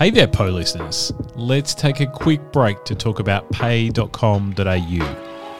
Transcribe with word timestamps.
Hey 0.00 0.08
there, 0.08 0.28
Po 0.28 0.46
listeners. 0.46 1.12
Let's 1.34 1.74
take 1.74 2.00
a 2.00 2.06
quick 2.06 2.40
break 2.52 2.86
to 2.86 2.94
talk 2.94 3.18
about 3.18 3.50
pay.com.au, 3.52 4.54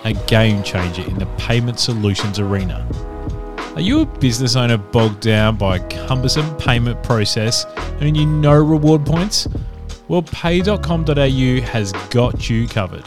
a 0.04 0.12
game 0.26 0.62
changer 0.62 1.02
in 1.02 1.18
the 1.18 1.26
payment 1.36 1.78
solutions 1.78 2.38
arena. 2.38 2.88
Are 3.74 3.82
you 3.82 4.00
a 4.00 4.06
business 4.06 4.56
owner 4.56 4.78
bogged 4.78 5.20
down 5.20 5.58
by 5.58 5.76
a 5.76 5.88
cumbersome 6.06 6.56
payment 6.56 7.02
process 7.02 7.66
and 8.00 8.16
you 8.16 8.24
no 8.24 8.54
reward 8.54 9.04
points? 9.04 9.46
Well, 10.08 10.22
pay.com.au 10.22 11.60
has 11.60 11.92
got 12.08 12.48
you 12.48 12.66
covered. 12.66 13.04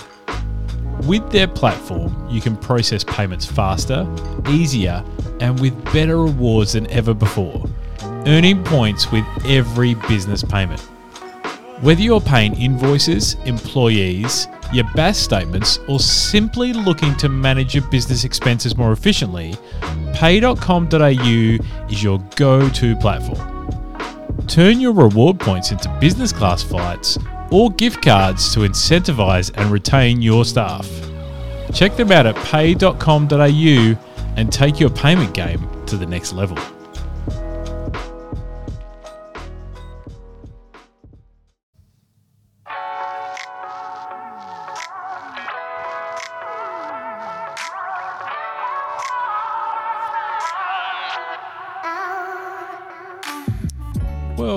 With 1.08 1.32
their 1.32 1.48
platform, 1.48 2.30
you 2.30 2.42
can 2.42 2.56
process 2.56 3.04
payments 3.04 3.48
faster, 3.48 4.08
easier, 4.50 5.04
and 5.40 5.60
with 5.60 5.84
better 5.86 6.20
rewards 6.20 6.74
than 6.74 6.86
ever 6.92 7.16
before, 7.16 7.66
earning 8.28 8.64
points 8.64 9.12
with 9.12 9.26
every 9.48 9.96
business 9.96 10.44
payment. 10.44 10.88
Whether 11.84 12.02
you're 12.02 12.22
paying 12.22 12.56
invoices, 12.56 13.34
employees, 13.44 14.48
your 14.72 14.86
BAS 14.96 15.18
statements, 15.18 15.80
or 15.90 16.00
simply 16.00 16.72
looking 16.72 17.14
to 17.18 17.28
manage 17.28 17.76
your 17.76 17.84
business 17.90 18.24
expenses 18.24 18.78
more 18.78 18.94
efficiently, 18.94 19.58
pay.com.au 20.14 21.58
is 21.90 22.02
your 22.02 22.20
go 22.38 22.70
to 22.70 22.96
platform. 22.96 24.48
Turn 24.48 24.80
your 24.80 24.94
reward 24.94 25.42
points 25.42 25.72
into 25.72 25.90
business 26.00 26.32
class 26.32 26.64
flights 26.64 27.18
or 27.52 27.70
gift 27.72 28.02
cards 28.02 28.54
to 28.54 28.62
incentivize 28.62 29.52
and 29.56 29.70
retain 29.70 30.22
your 30.22 30.46
staff. 30.46 30.90
Check 31.74 31.98
them 31.98 32.14
out 32.14 32.26
at 32.26 32.38
pay.com.au 32.46 33.98
and 34.38 34.54
take 34.54 34.80
your 34.80 34.90
payment 34.90 35.34
game 35.34 35.68
to 35.88 35.98
the 35.98 36.06
next 36.06 36.32
level. 36.32 36.58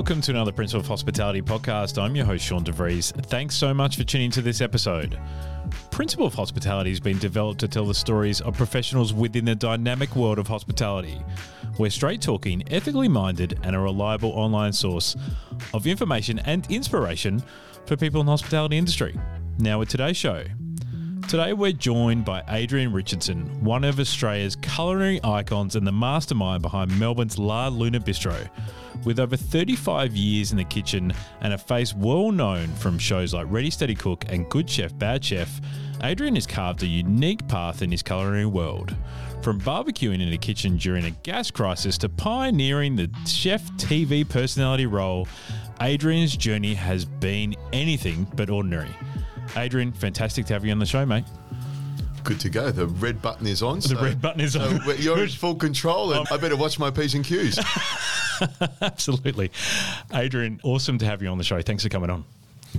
Welcome 0.07 0.23
to 0.23 0.31
another 0.31 0.53
Principle 0.53 0.83
of 0.83 0.87
Hospitality 0.87 1.43
podcast. 1.43 2.01
I'm 2.01 2.15
your 2.15 2.27
host, 2.27 2.45
Sean 2.45 2.63
DeVries. 2.63 3.13
Thanks 3.27 3.57
so 3.57 3.75
much 3.75 3.97
for 3.97 4.05
tuning 4.05 4.31
to 4.31 4.41
this 4.41 4.61
episode. 4.61 5.19
Principle 5.91 6.29
of 6.29 6.35
Hospitality 6.35 6.91
has 6.91 7.01
been 7.01 7.19
developed 7.19 7.59
to 7.59 7.67
tell 7.67 7.85
the 7.85 7.93
stories 7.93 8.41
of 8.41 8.57
professionals 8.57 9.13
within 9.13 9.45
the 9.47 9.57
dynamic 9.57 10.15
world 10.15 10.39
of 10.39 10.47
hospitality. 10.47 11.21
We're 11.77 11.91
straight 11.91 12.23
talking, 12.23 12.63
ethically 12.73 13.09
minded, 13.09 13.59
and 13.65 13.75
a 13.75 13.81
reliable 13.81 14.31
online 14.31 14.73
source 14.73 15.17
of 15.75 15.89
information 15.89 16.39
and 16.39 16.71
inspiration 16.71 17.43
for 17.87 17.97
people 17.97 18.21
in 18.21 18.27
the 18.27 18.33
hospitality 18.33 18.79
industry. 18.79 19.19
Now, 19.59 19.81
with 19.81 19.89
today's 19.89 20.17
show, 20.17 20.45
Today 21.29 21.55
we're 21.55 21.73
joined 21.73 22.25
by 22.25 22.45
Adrian 22.47 22.93
Richardson, 22.93 23.65
one 23.65 23.83
of 23.83 23.99
Australia's 23.99 24.55
culinary 24.55 25.19
icons 25.25 25.75
and 25.75 25.85
the 25.85 25.91
mastermind 25.91 26.63
behind 26.63 26.97
Melbourne's 27.01 27.37
La 27.37 27.67
Luna 27.67 27.99
Bistro. 27.99 28.49
With 29.05 29.21
over 29.21 29.37
35 29.37 30.17
years 30.17 30.51
in 30.53 30.59
the 30.59 30.65
kitchen 30.65 31.13
and 31.41 31.53
a 31.53 31.59
face 31.59 31.95
well 31.95 32.33
known 32.33 32.69
from 32.69 32.99
shows 32.99 33.35
like 33.35 33.47
Ready 33.49 33.71
Steady 33.71 33.95
Cook 33.95 34.25
and 34.29 34.49
Good 34.49 34.69
Chef 34.69 34.97
Bad 34.99 35.25
Chef, 35.25 35.61
Adrian 36.03 36.35
has 36.35 36.47
carved 36.47 36.83
a 36.83 36.87
unique 36.87 37.47
path 37.49 37.83
in 37.83 37.91
his 37.91 38.03
culinary 38.03 38.47
world. 38.47 38.95
From 39.43 39.61
barbecuing 39.61 40.21
in 40.21 40.31
the 40.31 40.39
kitchen 40.39 40.77
during 40.77 41.05
a 41.05 41.11
gas 41.11 41.51
crisis 41.51 41.97
to 41.99 42.09
pioneering 42.09 42.97
the 42.97 43.11
chef 43.27 43.63
TV 43.73 44.29
personality 44.29 44.87
role, 44.87 45.29
Adrian's 45.81 46.37
journey 46.37 46.75
has 46.75 47.05
been 47.05 47.55
anything 47.73 48.27
but 48.35 48.51
ordinary. 48.51 48.95
Adrian, 49.57 49.93
fantastic 49.93 50.47
to 50.47 50.53
have 50.53 50.65
you 50.65 50.73
on 50.73 50.79
the 50.79 50.87
show, 50.87 51.07
mate. 51.07 51.25
Good 52.27 52.41
to 52.41 52.49
go. 52.49 52.73
The 52.73 52.87
red 52.87 53.23
button 53.23 53.47
is 53.47 53.63
on. 53.63 53.79
The 53.79 53.97
red 54.03 54.21
button 54.21 54.41
is 54.41 54.57
on. 54.57 54.81
So 54.81 54.93
you're 54.95 55.23
in 55.23 55.29
full 55.29 55.55
control, 55.55 56.11
and 56.11 56.21
um, 56.21 56.27
I 56.31 56.37
better 56.37 56.57
watch 56.57 56.77
my 56.77 56.91
P's 56.91 57.15
and 57.15 57.25
Q's. 57.25 57.59
Absolutely. 58.81 59.53
Adrian, 60.13 60.61
awesome 60.65 60.99
to 60.99 61.07
have 61.07 61.23
you 61.23 61.29
on 61.29 61.39
the 61.39 61.45
show. 61.45 61.63
Thanks 61.63 61.85
for 61.85 61.89
coming 61.89 62.11
on. 62.11 62.25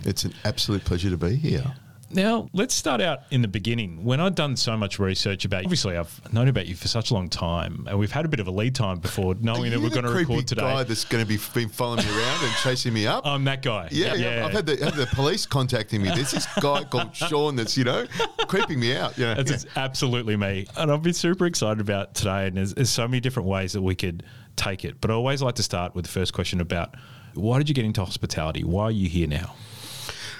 It's 0.03 0.25
an 0.25 0.33
absolute 0.43 0.83
pleasure 0.83 1.09
to 1.09 1.17
be 1.17 1.37
here. 1.37 1.63
Now, 2.09 2.49
let's 2.53 2.73
start 2.73 3.01
out 3.01 3.19
in 3.31 3.41
the 3.41 3.47
beginning. 3.47 4.03
When 4.05 4.19
I've 4.19 4.35
done 4.35 4.55
so 4.55 4.77
much 4.77 4.97
research 4.97 5.45
about 5.45 5.63
you, 5.63 5.65
obviously 5.65 5.97
I've 5.97 6.33
known 6.33 6.47
about 6.47 6.67
you 6.67 6.75
for 6.75 6.87
such 6.87 7.11
a 7.11 7.13
long 7.13 7.29
time, 7.29 7.85
and 7.89 7.99
we've 7.99 8.11
had 8.11 8.25
a 8.25 8.29
bit 8.29 8.39
of 8.39 8.47
a 8.47 8.51
lead 8.51 8.75
time 8.75 8.99
before 8.99 9.35
knowing 9.35 9.71
that 9.71 9.79
we're 9.79 9.89
going 9.89 10.05
to 10.05 10.11
record 10.11 10.47
today. 10.47 10.61
guy 10.61 10.83
that's 10.83 11.03
going 11.03 11.23
to 11.23 11.27
be 11.27 11.37
been 11.53 11.69
following 11.69 12.05
me 12.05 12.11
around 12.11 12.43
and 12.43 12.53
chasing 12.63 12.93
me 12.93 13.07
up. 13.07 13.25
I'm 13.25 13.43
that 13.45 13.61
guy. 13.61 13.89
Yeah, 13.91 14.13
yeah. 14.13 14.45
I've 14.45 14.53
had 14.53 14.65
the, 14.65 14.77
had 14.77 14.93
the 14.93 15.07
police 15.07 15.45
contacting 15.45 16.01
me. 16.01 16.09
There's 16.09 16.31
this 16.31 16.47
guy 16.61 16.83
called 16.85 17.15
Sean 17.15 17.55
that's, 17.55 17.77
you 17.77 17.83
know, 17.83 18.05
creeping 18.47 18.79
me 18.79 18.95
out. 18.95 19.17
Yeah? 19.17 19.33
That's 19.33 19.65
yeah. 19.65 19.71
absolutely 19.75 20.37
me. 20.37 20.67
And 20.77 20.91
I've 20.91 21.03
been 21.03 21.13
super 21.13 21.45
excited 21.45 21.81
about 21.81 22.13
today, 22.13 22.47
and 22.47 22.57
there's, 22.57 22.73
there's 22.73 22.89
so 22.89 23.07
many 23.07 23.19
different 23.19 23.49
ways 23.49 23.73
that 23.73 23.81
we 23.81 23.95
could 23.95 24.23
take 24.55 24.85
it. 24.85 25.01
But 25.01 25.11
I 25.11 25.13
always 25.13 25.41
like 25.41 25.55
to 25.55 25.63
start 25.63 25.95
with 25.95 26.05
the 26.05 26.11
first 26.11 26.33
question 26.33 26.61
about 26.61 26.95
why 27.33 27.57
did 27.57 27.69
you 27.69 27.75
get 27.75 27.85
into 27.85 28.03
hospitality? 28.03 28.63
Why 28.63 28.83
are 28.85 28.91
you 28.91 29.09
here 29.09 29.27
now? 29.27 29.55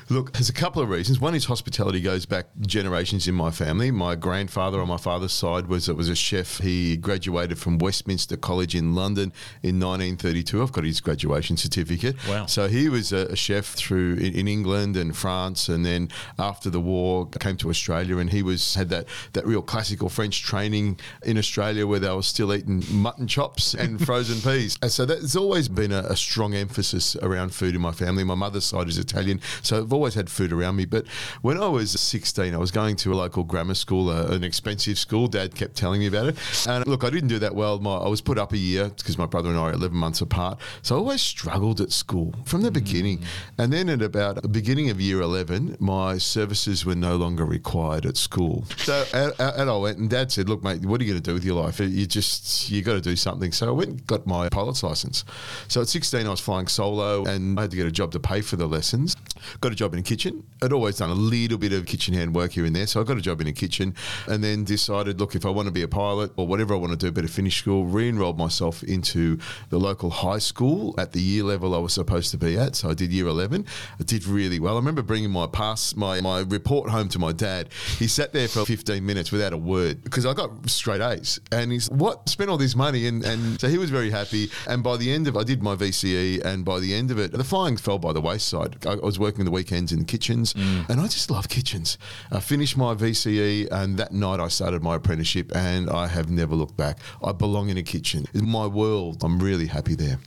Look, 0.09 0.31
there's 0.31 0.47
a 0.47 0.53
couple 0.53 0.81
of 0.81 0.90
reasons. 0.90 1.19
One 1.19 1.35
is 1.35 1.45
hospitality 1.45 2.00
goes 2.00 2.25
back 2.25 2.47
generations 2.62 3.28
in 3.28 3.35
my 3.35 3.51
family. 3.51 3.91
My 3.91 4.16
grandfather 4.16 4.79
on 4.79 4.88
my 4.88 4.95
father's 4.95 5.34
side 5.34 5.68
was 5.68 5.90
uh, 5.90 5.95
was 5.95 6.07
a 6.07 6.16
chef. 6.16 6.59
He 6.59 6.95
graduated 6.95 7.59
from 7.59 7.78
Westminster 7.78 8.38
College 8.38 8.73
in 8.73 8.95
London 8.95 9.34
in 9.63 9.81
1932. 9.81 10.62
I've 10.62 10.72
got 10.72 10.85
his 10.85 11.01
graduation 11.01 11.57
certificate. 11.57 12.16
Wow! 12.25 12.45
So 12.45 12.69
he 12.69 12.88
was 12.88 13.12
a, 13.12 13.35
chef 13.35 13.66
through 13.66 14.13
in, 14.13 14.34
in, 14.34 14.47
England 14.47 14.95
and 14.95 15.16
France, 15.16 15.68
and 15.68 15.85
then 15.85 16.07
after 16.39 16.69
the 16.69 16.79
war 16.79 17.28
came 17.28 17.57
to 17.57 17.69
Australia, 17.69 18.18
and 18.18 18.29
he 18.29 18.41
was 18.41 18.75
had 18.75 18.88
that 18.89 19.07
that 19.34 19.45
real 19.45 19.62
classical 19.62 20.07
French 20.07 20.41
training 20.41 21.01
in 21.24 21.38
Australia 21.38 21.85
where 21.85 22.00
they 22.00 22.09
were 22.09 22.24
still 22.24 22.53
eating 22.53 22.81
mutton 22.91 23.28
chops 23.28 23.74
and 23.74 24.03
frozen 24.06 24.39
peas. 24.39 24.79
And 24.81 24.89
so 24.89 25.06
that's 25.06 25.35
always 25.35 25.68
been 25.68 25.91
a, 25.91 26.00
a 26.03 26.16
strong 26.16 26.56
emphasis 26.56 27.18
around 27.18 27.53
food 27.53 27.75
in 27.75 27.81
my 27.81 27.91
family. 27.91 28.24
My 28.24 28.35
mother's 28.35 28.63
side 28.63 28.88
is 28.88 28.97
Italian, 28.97 29.41
so 29.62 29.84
always 29.97 30.13
had 30.13 30.30
food 30.30 30.53
around 30.53 30.75
me. 30.75 30.85
But 30.85 31.08
when 31.41 31.62
I 31.62 31.68
was 31.68 31.91
16, 31.91 32.53
I 32.53 32.58
was 32.58 32.72
going 32.72 32.96
to 32.97 33.13
a 33.13 33.16
local 33.16 33.44
grammar 33.44 33.74
school, 33.74 34.09
uh, 34.09 34.28
an 34.28 34.44
expensive 34.44 34.97
school. 34.97 35.28
Dad 35.28 35.56
kept 35.56 35.75
telling 35.75 36.00
me 36.00 36.08
about 36.08 36.28
it. 36.28 36.68
And 36.68 36.85
look, 36.88 37.03
I 37.03 37.09
didn't 37.09 37.30
do 37.30 37.40
that 37.40 37.56
well. 37.56 37.80
My, 37.80 37.96
I 37.96 38.07
was 38.07 38.22
put 38.22 38.38
up 38.38 38.53
a 38.53 38.57
year 38.57 38.90
because 38.90 39.18
my 39.18 39.25
brother 39.25 39.50
and 39.50 39.57
I 39.57 39.63
are 39.63 39.74
11 39.74 39.97
months 39.97 40.22
apart. 40.22 40.59
So 40.81 40.96
I 40.96 41.00
always 41.00 41.22
struggled 41.22 41.81
at 41.81 41.91
school 41.91 42.34
from 42.46 42.62
the 42.62 42.69
mm. 42.69 42.74
beginning. 42.74 43.24
And 43.57 43.74
then 43.74 43.90
at 43.90 44.02
about 44.02 44.41
the 44.41 44.47
beginning 44.47 44.90
of 44.90 45.02
year 45.02 45.22
11, 45.22 45.78
my 45.80 46.18
services 46.18 46.86
were 46.86 46.96
no 46.96 47.16
longer 47.16 47.46
required 47.46 48.06
at 48.06 48.18
school. 48.18 48.66
So 48.78 49.03
out, 49.13 49.40
out 49.40 49.68
I 49.68 49.78
went, 49.78 49.97
and 49.97 50.09
Dad 50.09 50.31
said, 50.31 50.47
"Look, 50.47 50.63
mate, 50.63 50.86
what 50.86 51.02
are 51.02 51.03
you 51.03 51.12
going 51.12 51.22
to 51.22 51.30
do 51.30 51.34
with 51.34 51.44
your 51.44 51.62
life? 51.62 51.80
You 51.80 52.06
just 52.06 52.69
you 52.69 52.81
got 52.81 52.94
to 52.94 53.02
do 53.02 53.16
something." 53.16 53.52
So 53.52 53.68
I 53.68 53.72
went 53.72 53.90
and 53.90 54.07
got 54.07 54.25
my 54.28 54.50
pilot's 54.50 54.84
license. 54.84 55.25
So 55.68 55.81
at 55.81 55.88
16, 55.88 56.25
I 56.25 56.30
was 56.30 56.40
flying 56.40 56.68
solo, 56.68 57.25
and 57.25 57.57
I 57.57 57.63
had 57.63 57.72
to 57.72 57.78
get 57.78 57.88
a 57.88 57.91
job 57.91 58.12
to 58.12 58.19
pay 58.19 58.41
for 58.41 58.56
the 58.56 58.68
lessons. 58.68 59.16
Got 59.62 59.72
a 59.72 59.75
job 59.75 59.94
in 59.94 60.00
a 60.00 60.03
kitchen. 60.03 60.44
I'd 60.62 60.74
always 60.74 60.97
done 60.97 61.09
a 61.09 61.16
little 61.16 61.58
bit 61.58 61.74
of 61.74 61.85
kitchen 61.85 62.13
hand 62.13 62.35
work 62.35 62.52
here 62.52 62.66
and 62.66 62.75
there, 62.75 62.88
so 62.88 63.02
I 63.02 63.03
got 63.03 63.18
a 63.18 63.22
job 63.22 63.41
in 63.41 63.47
a 63.47 63.53
kitchen, 63.53 63.96
and 64.28 64.44
then 64.44 64.63
decided, 64.63 65.19
look, 65.19 65.35
if 65.35 65.46
I 65.46 65.50
want 65.50 65.68
to 65.68 65.72
be 65.72 65.81
a 65.81 65.88
pilot 65.88 66.31
or 66.35 66.47
whatever 66.47 66.74
I 66.74 66.78
want 66.78 66.91
to 66.91 66.97
do, 66.97 67.12
better 67.12 67.28
finish 67.28 67.59
school. 67.59 67.86
Re-enrolled 67.86 68.38
myself 68.38 68.84
into 68.84 69.38
the 69.69 69.80
local 69.80 70.09
high 70.09 70.40
school 70.40 70.96
at 70.97 71.12
the 71.12 71.22
year 71.22 71.44
level 71.44 71.75
I 71.75 71.80
was 71.80 71.94
supposed 71.94 72.31
to 72.31 72.38
be 72.38 72.57
at. 72.57 72.75
So 72.75 72.90
I 72.90 72.94
did 72.94 73.12
year 73.12 73.28
11. 73.28 73.66
I 74.00 74.03
did 74.03 74.25
really 74.25 74.59
well. 74.59 74.75
I 74.75 74.78
remember 74.78 75.02
bringing 75.02 75.31
my 75.31 75.47
pass, 75.47 75.96
my 75.96 76.22
my 76.22 76.40
report 76.41 76.90
home 76.90 77.09
to 77.09 77.19
my 77.19 77.31
dad. 77.31 77.69
He 77.97 78.07
sat 78.07 78.34
there 78.34 78.47
for 78.47 78.66
15 78.66 79.06
minutes 79.06 79.31
without 79.31 79.53
a 79.53 79.57
word 79.57 80.03
because 80.03 80.25
I 80.25 80.34
got 80.34 80.69
straight 80.69 81.02
A's, 81.02 81.40
and 81.52 81.72
he's 81.72 81.90
what 81.90 82.30
spent 82.30 82.50
all 82.50 82.57
this 82.57 82.75
money, 82.75 83.07
and 83.07 83.24
and 83.24 83.59
so 83.59 83.68
he 83.68 83.78
was 83.78 83.90
very 83.90 84.10
happy. 84.10 84.50
And 84.68 84.83
by 84.83 84.98
the 84.98 85.12
end 85.12 85.27
of, 85.27 85.38
I 85.38 85.44
did 85.44 85.62
my 85.62 85.75
VCE, 85.75 86.44
and 86.44 86.66
by 86.66 86.80
the 86.80 86.94
end 86.94 87.12
of 87.12 87.19
it, 87.19 87.31
the 87.31 87.44
flying 87.44 87.77
fell 87.77 88.00
by 88.00 88.13
the 88.13 88.21
wayside. 88.21 88.86
I 88.86 88.95
was 88.95 89.19
working 89.19 89.37
the 89.45 89.51
weekends 89.51 89.92
in 89.92 90.00
the 90.00 90.06
kitchens, 90.06 90.54
mm. 90.54 90.88
and 90.89 91.00
I 91.00 91.07
just 91.07 91.30
love 91.31 91.50
kitchens. 91.50 91.98
I 92.31 92.39
finished 92.39 92.78
my 92.78 92.94
VCE, 92.95 93.69
and 93.72 93.98
that 93.98 94.12
night 94.12 94.39
I 94.39 94.48
started 94.48 94.84
my 94.84 94.95
apprenticeship, 94.95 95.56
and 95.56 95.89
I 95.89 96.07
have 96.07 96.30
never 96.30 96.56
looked 96.56 96.78
back. 96.78 97.00
I 97.24 97.31
belong 97.31 97.69
in 97.69 97.78
a 97.78 97.84
kitchen. 97.84 98.25
It's 98.34 98.44
my 98.44 98.68
world. 98.68 99.24
I'm 99.24 99.39
really 99.39 99.68
happy 99.68 99.95
there 99.95 100.19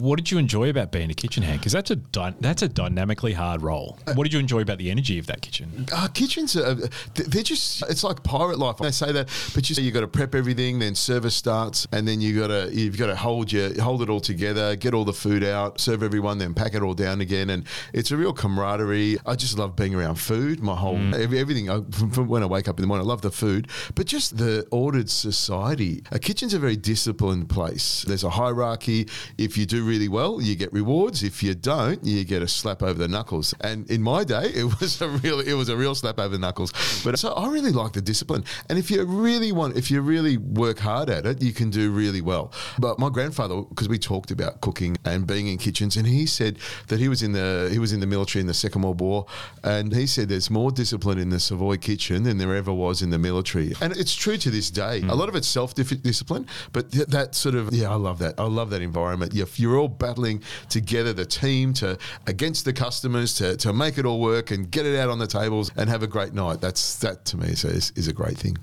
what 0.00 0.16
did 0.16 0.30
you 0.30 0.38
enjoy 0.38 0.70
about 0.70 0.92
being 0.92 1.10
a 1.10 1.14
kitchen 1.14 1.42
hand? 1.42 1.60
Because 1.60 1.72
that's 1.72 1.90
a 1.90 1.96
dy- 1.96 2.34
that's 2.40 2.62
a 2.62 2.68
dynamically 2.68 3.32
hard 3.32 3.62
role. 3.62 3.98
What 4.14 4.24
did 4.24 4.32
you 4.32 4.38
enjoy 4.38 4.60
about 4.60 4.78
the 4.78 4.90
energy 4.90 5.18
of 5.18 5.26
that 5.26 5.42
kitchen? 5.42 5.86
Uh, 5.92 6.08
kitchens, 6.08 6.56
are, 6.56 6.74
they're 7.14 7.42
just 7.42 7.82
it's 7.88 8.04
like 8.04 8.22
pirate 8.22 8.58
life. 8.58 8.76
They 8.78 8.90
say 8.90 9.12
that, 9.12 9.28
but 9.54 9.68
you 9.68 9.82
you 9.82 9.90
got 9.90 10.00
to 10.00 10.08
prep 10.08 10.34
everything, 10.34 10.78
then 10.78 10.94
service 10.94 11.34
starts, 11.34 11.86
and 11.92 12.06
then 12.06 12.20
you 12.20 12.38
got 12.38 12.48
to 12.48 12.70
you've 12.72 12.98
got 12.98 13.06
to 13.06 13.16
hold 13.16 13.52
your 13.52 13.80
hold 13.80 14.02
it 14.02 14.08
all 14.08 14.20
together, 14.20 14.76
get 14.76 14.94
all 14.94 15.04
the 15.04 15.12
food 15.12 15.44
out, 15.44 15.80
serve 15.80 16.02
everyone, 16.02 16.38
then 16.38 16.54
pack 16.54 16.74
it 16.74 16.82
all 16.82 16.94
down 16.94 17.20
again, 17.20 17.50
and 17.50 17.64
it's 17.92 18.10
a 18.10 18.16
real 18.16 18.32
camaraderie. 18.32 19.18
I 19.26 19.34
just 19.34 19.58
love 19.58 19.76
being 19.76 19.94
around 19.94 20.16
food. 20.16 20.60
My 20.60 20.74
whole 20.74 20.96
mm. 20.96 21.14
everything 21.14 21.70
I, 21.70 21.82
from 21.90 22.28
when 22.28 22.42
I 22.42 22.46
wake 22.46 22.68
up 22.68 22.78
in 22.78 22.82
the 22.82 22.86
morning, 22.86 23.06
I 23.06 23.08
love 23.08 23.22
the 23.22 23.30
food, 23.30 23.68
but 23.94 24.06
just 24.06 24.38
the 24.38 24.66
ordered 24.70 25.10
society. 25.10 26.02
A 26.10 26.18
kitchen's 26.18 26.54
a 26.54 26.58
very 26.58 26.76
disciplined 26.76 27.48
place. 27.48 28.02
There's 28.02 28.24
a 28.24 28.30
hierarchy. 28.30 29.08
If 29.38 29.56
you 29.56 29.66
do 29.66 29.75
do 29.76 29.84
really 29.84 30.08
well, 30.08 30.40
you 30.40 30.54
get 30.56 30.72
rewards. 30.72 31.22
If 31.22 31.42
you 31.42 31.54
don't, 31.54 32.02
you 32.04 32.24
get 32.24 32.42
a 32.42 32.48
slap 32.48 32.82
over 32.82 32.94
the 32.94 33.08
knuckles. 33.08 33.54
And 33.60 33.88
in 33.90 34.02
my 34.02 34.24
day, 34.24 34.46
it 34.54 34.80
was 34.80 35.00
a 35.00 35.08
real 35.08 35.40
it 35.40 35.54
was 35.54 35.68
a 35.68 35.76
real 35.76 35.94
slap 35.94 36.18
over 36.18 36.28
the 36.28 36.38
knuckles. 36.38 36.72
But 37.04 37.18
so 37.18 37.32
I 37.32 37.48
really 37.48 37.72
like 37.72 37.92
the 37.92 38.00
discipline. 38.00 38.44
And 38.68 38.78
if 38.78 38.90
you 38.90 39.04
really 39.04 39.52
want, 39.52 39.76
if 39.76 39.90
you 39.90 40.00
really 40.00 40.36
work 40.36 40.78
hard 40.78 41.10
at 41.10 41.26
it, 41.26 41.42
you 41.42 41.52
can 41.52 41.70
do 41.70 41.90
really 41.90 42.20
well. 42.20 42.52
But 42.78 42.98
my 42.98 43.10
grandfather, 43.10 43.62
because 43.62 43.88
we 43.88 43.98
talked 43.98 44.30
about 44.30 44.60
cooking 44.60 44.96
and 45.04 45.26
being 45.26 45.48
in 45.48 45.58
kitchens, 45.58 45.96
and 45.96 46.06
he 46.06 46.26
said 46.26 46.58
that 46.88 46.98
he 46.98 47.08
was 47.08 47.22
in 47.22 47.32
the 47.32 47.68
he 47.70 47.78
was 47.78 47.92
in 47.92 48.00
the 48.00 48.06
military 48.06 48.40
in 48.40 48.46
the 48.46 48.54
Second 48.54 48.82
World 48.82 49.00
War, 49.00 49.26
and 49.62 49.94
he 49.94 50.06
said 50.06 50.28
there's 50.28 50.50
more 50.50 50.70
discipline 50.70 51.18
in 51.18 51.30
the 51.30 51.40
Savoy 51.40 51.76
kitchen 51.76 52.22
than 52.22 52.38
there 52.38 52.54
ever 52.54 52.72
was 52.72 53.02
in 53.02 53.10
the 53.10 53.18
military. 53.18 53.72
And 53.80 53.94
it's 53.96 54.14
true 54.14 54.36
to 54.38 54.50
this 54.50 54.70
day. 54.70 54.98
A 54.98 55.00
hmm. 55.02 55.10
lot 55.10 55.28
of 55.28 55.36
it's 55.36 55.48
self 55.48 55.74
discipline, 55.74 56.46
but 56.72 56.90
th- 56.92 57.08
that 57.08 57.34
sort 57.34 57.54
of 57.54 57.72
yeah, 57.72 57.90
I 57.90 57.96
love 57.96 58.18
that. 58.20 58.34
I 58.38 58.44
love 58.44 58.70
that 58.70 58.82
environment. 58.82 59.34
You're, 59.34 59.48
you're 59.56 59.65
all 59.74 59.88
battling 59.88 60.42
together, 60.68 61.12
the 61.12 61.26
team 61.26 61.72
to 61.74 61.98
against 62.26 62.64
the 62.64 62.72
customers 62.72 63.34
to, 63.34 63.56
to 63.56 63.72
make 63.72 63.98
it 63.98 64.06
all 64.06 64.20
work 64.20 64.50
and 64.50 64.70
get 64.70 64.86
it 64.86 64.98
out 64.98 65.08
on 65.08 65.18
the 65.18 65.26
tables 65.26 65.70
and 65.76 65.88
have 65.88 66.02
a 66.02 66.06
great 66.06 66.32
night. 66.32 66.60
That's 66.60 66.96
that 67.00 67.24
to 67.26 67.36
me 67.36 67.48
is, 67.48 67.64
is, 67.64 67.92
is 67.96 68.08
a 68.08 68.12
great 68.12 68.38
thing. 68.38 68.56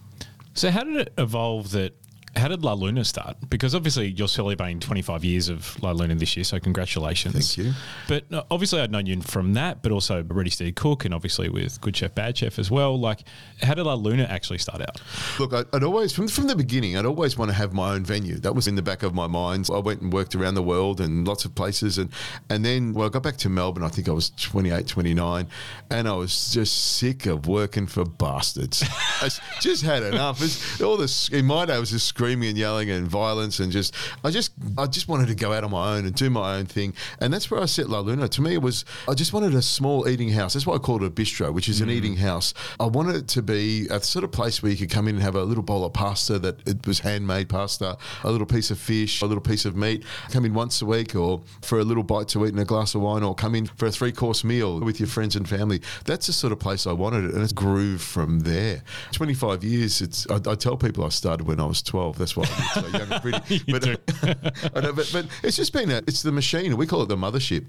So, 0.53 0.69
how 0.69 0.83
did 0.83 0.97
it 0.97 1.13
evolve 1.17 1.71
that? 1.71 1.95
How 2.35 2.47
did 2.47 2.63
La 2.63 2.73
Luna 2.73 3.03
start? 3.03 3.37
Because 3.47 3.75
obviously 3.75 4.07
you're 4.09 4.27
celebrating 4.27 4.79
25 4.79 5.23
years 5.23 5.49
of 5.49 5.81
La 5.83 5.91
Luna 5.91 6.15
this 6.15 6.35
year, 6.35 6.43
so 6.43 6.59
congratulations. 6.59 7.55
Thank 7.55 7.67
you. 7.67 7.73
But 8.07 8.25
uh, 8.33 8.43
obviously 8.49 8.81
I'd 8.81 8.91
known 8.91 9.05
you 9.05 9.21
from 9.21 9.53
that, 9.53 9.83
but 9.83 9.91
also 9.91 10.23
Ready 10.23 10.49
Steady 10.49 10.71
Cook 10.71 11.05
and 11.05 11.13
obviously 11.13 11.49
with 11.49 11.79
Good 11.81 11.95
Chef, 11.95 12.15
Bad 12.15 12.37
Chef 12.37 12.57
as 12.57 12.71
well. 12.71 12.99
Like, 12.99 13.19
how 13.61 13.75
did 13.75 13.83
La 13.83 13.93
Luna 13.93 14.23
actually 14.23 14.57
start 14.57 14.81
out? 14.81 14.99
Look, 15.39 15.53
I'd 15.53 15.83
always, 15.83 16.11
from, 16.11 16.27
from 16.27 16.47
the 16.47 16.55
beginning, 16.55 16.97
I'd 16.97 17.05
always 17.05 17.37
want 17.37 17.51
to 17.51 17.55
have 17.55 17.73
my 17.73 17.93
own 17.93 18.03
venue. 18.03 18.35
That 18.39 18.55
was 18.55 18.67
in 18.67 18.75
the 18.75 18.81
back 18.81 19.03
of 19.03 19.13
my 19.13 19.27
mind. 19.27 19.69
I 19.71 19.77
went 19.77 20.01
and 20.01 20.11
worked 20.11 20.33
around 20.33 20.55
the 20.55 20.63
world 20.63 21.01
and 21.01 21.27
lots 21.27 21.45
of 21.45 21.53
places. 21.53 21.99
And, 21.99 22.09
and 22.49 22.65
then, 22.65 22.93
well, 22.93 23.07
I 23.07 23.09
got 23.09 23.21
back 23.21 23.37
to 23.37 23.49
Melbourne, 23.49 23.83
I 23.83 23.89
think 23.89 24.09
I 24.09 24.11
was 24.11 24.31
28, 24.31 24.87
29, 24.87 25.47
and 25.91 26.07
I 26.07 26.13
was 26.13 26.51
just 26.51 26.95
sick 26.97 27.27
of 27.27 27.47
working 27.47 27.85
for 27.85 28.05
bastards. 28.05 28.83
I 29.21 29.29
just 29.59 29.83
had 29.83 30.01
enough. 30.01 30.41
It's, 30.41 30.81
all 30.81 30.97
this, 30.97 31.29
in 31.29 31.45
my 31.45 31.67
day, 31.67 31.79
was 31.79 31.91
just 31.91 32.07
screaming 32.23 32.47
and 32.47 32.57
yelling 32.57 32.89
and 32.89 33.05
violence 33.05 33.59
and 33.59 33.69
just, 33.69 33.93
I 34.23 34.31
just, 34.31 34.53
I 34.77 34.85
just 34.85 35.09
wanted 35.09 35.27
to 35.27 35.35
go 35.35 35.51
out 35.51 35.65
on 35.65 35.71
my 35.71 35.97
own 35.97 36.05
and 36.05 36.15
do 36.15 36.29
my 36.29 36.55
own 36.55 36.65
thing. 36.65 36.93
And 37.19 37.33
that's 37.33 37.51
where 37.51 37.61
I 37.61 37.65
set 37.65 37.89
La 37.89 37.99
Luna. 37.99 38.29
To 38.29 38.41
me, 38.41 38.53
it 38.53 38.61
was, 38.61 38.85
I 39.09 39.13
just 39.13 39.33
wanted 39.33 39.53
a 39.53 39.61
small 39.61 40.07
eating 40.07 40.29
house. 40.29 40.53
That's 40.53 40.65
why 40.65 40.75
I 40.75 40.77
called 40.77 41.03
it 41.03 41.07
a 41.07 41.09
bistro, 41.09 41.53
which 41.53 41.67
is 41.67 41.81
an 41.81 41.89
mm. 41.89 41.95
eating 41.95 42.15
house. 42.15 42.53
I 42.79 42.85
wanted 42.85 43.17
it 43.17 43.27
to 43.29 43.41
be 43.41 43.87
a 43.89 43.99
sort 43.99 44.23
of 44.23 44.31
place 44.31 44.63
where 44.63 44.71
you 44.71 44.77
could 44.77 44.89
come 44.89 45.09
in 45.09 45.15
and 45.15 45.23
have 45.23 45.35
a 45.35 45.43
little 45.43 45.63
bowl 45.63 45.83
of 45.83 45.91
pasta 45.91 46.39
that 46.39 46.65
it 46.65 46.87
was 46.87 46.99
handmade 46.99 47.49
pasta, 47.49 47.97
a 48.23 48.31
little 48.31 48.47
piece 48.47 48.71
of 48.71 48.79
fish, 48.79 49.21
a 49.21 49.25
little 49.25 49.41
piece 49.41 49.65
of 49.65 49.75
meat. 49.75 50.05
Come 50.31 50.45
in 50.45 50.53
once 50.53 50.81
a 50.81 50.85
week 50.85 51.17
or 51.17 51.41
for 51.61 51.79
a 51.79 51.83
little 51.83 52.03
bite 52.03 52.29
to 52.29 52.45
eat 52.45 52.53
and 52.53 52.59
a 52.61 52.65
glass 52.65 52.95
of 52.95 53.01
wine, 53.01 53.23
or 53.23 53.35
come 53.35 53.53
in 53.53 53.65
for 53.65 53.87
a 53.87 53.91
three 53.91 54.13
course 54.13 54.45
meal 54.45 54.79
with 54.79 54.97
your 54.97 55.09
friends 55.09 55.35
and 55.35 55.49
family. 55.49 55.81
That's 56.05 56.27
the 56.27 56.33
sort 56.33 56.53
of 56.53 56.59
place 56.59 56.87
I 56.87 56.93
wanted 56.93 57.25
it, 57.25 57.33
and 57.33 57.43
it's 57.43 57.51
grew 57.51 57.97
from 57.97 58.39
there. 58.39 58.81
25 59.11 59.65
years, 59.65 60.01
it's, 60.01 60.25
I, 60.29 60.35
I 60.49 60.55
tell 60.55 60.77
people 60.77 61.03
I 61.03 61.09
started 61.09 61.47
when 61.47 61.59
I 61.59 61.65
was 61.65 61.81
12. 62.15 62.17
That's 62.17 62.35
why 62.35 62.45
I'm 62.45 62.83
so 62.83 62.97
young 62.97 63.11
and 63.11 63.21
pretty. 63.21 63.63
You. 63.67 63.75
I 64.75 64.81
know, 64.81 64.93
but, 64.93 65.09
but 65.11 65.25
it's 65.43 65.57
just 65.57 65.73
been 65.73 65.89
a, 65.91 65.97
it's 66.07 66.21
the 66.21 66.31
machine. 66.31 66.75
We 66.77 66.87
call 66.87 67.01
it 67.03 67.09
the 67.09 67.15
mothership. 67.15 67.65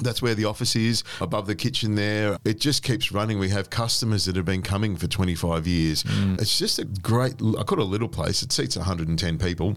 That's 0.00 0.22
where 0.22 0.34
the 0.34 0.44
office 0.44 0.76
is, 0.76 1.02
above 1.20 1.46
the 1.46 1.56
kitchen 1.56 1.96
there. 1.96 2.38
It 2.44 2.60
just 2.60 2.82
keeps 2.84 3.10
running. 3.10 3.38
We 3.38 3.48
have 3.48 3.68
customers 3.68 4.26
that 4.26 4.36
have 4.36 4.44
been 4.44 4.62
coming 4.62 4.96
for 4.96 5.08
25 5.08 5.66
years. 5.66 6.04
Mm. 6.04 6.40
It's 6.40 6.56
just 6.56 6.78
a 6.78 6.84
great, 6.84 7.34
I 7.34 7.64
call 7.64 7.80
it 7.80 7.80
a 7.80 7.84
little 7.84 8.08
place. 8.08 8.42
It 8.42 8.52
seats 8.52 8.76
110 8.76 9.38
people 9.38 9.76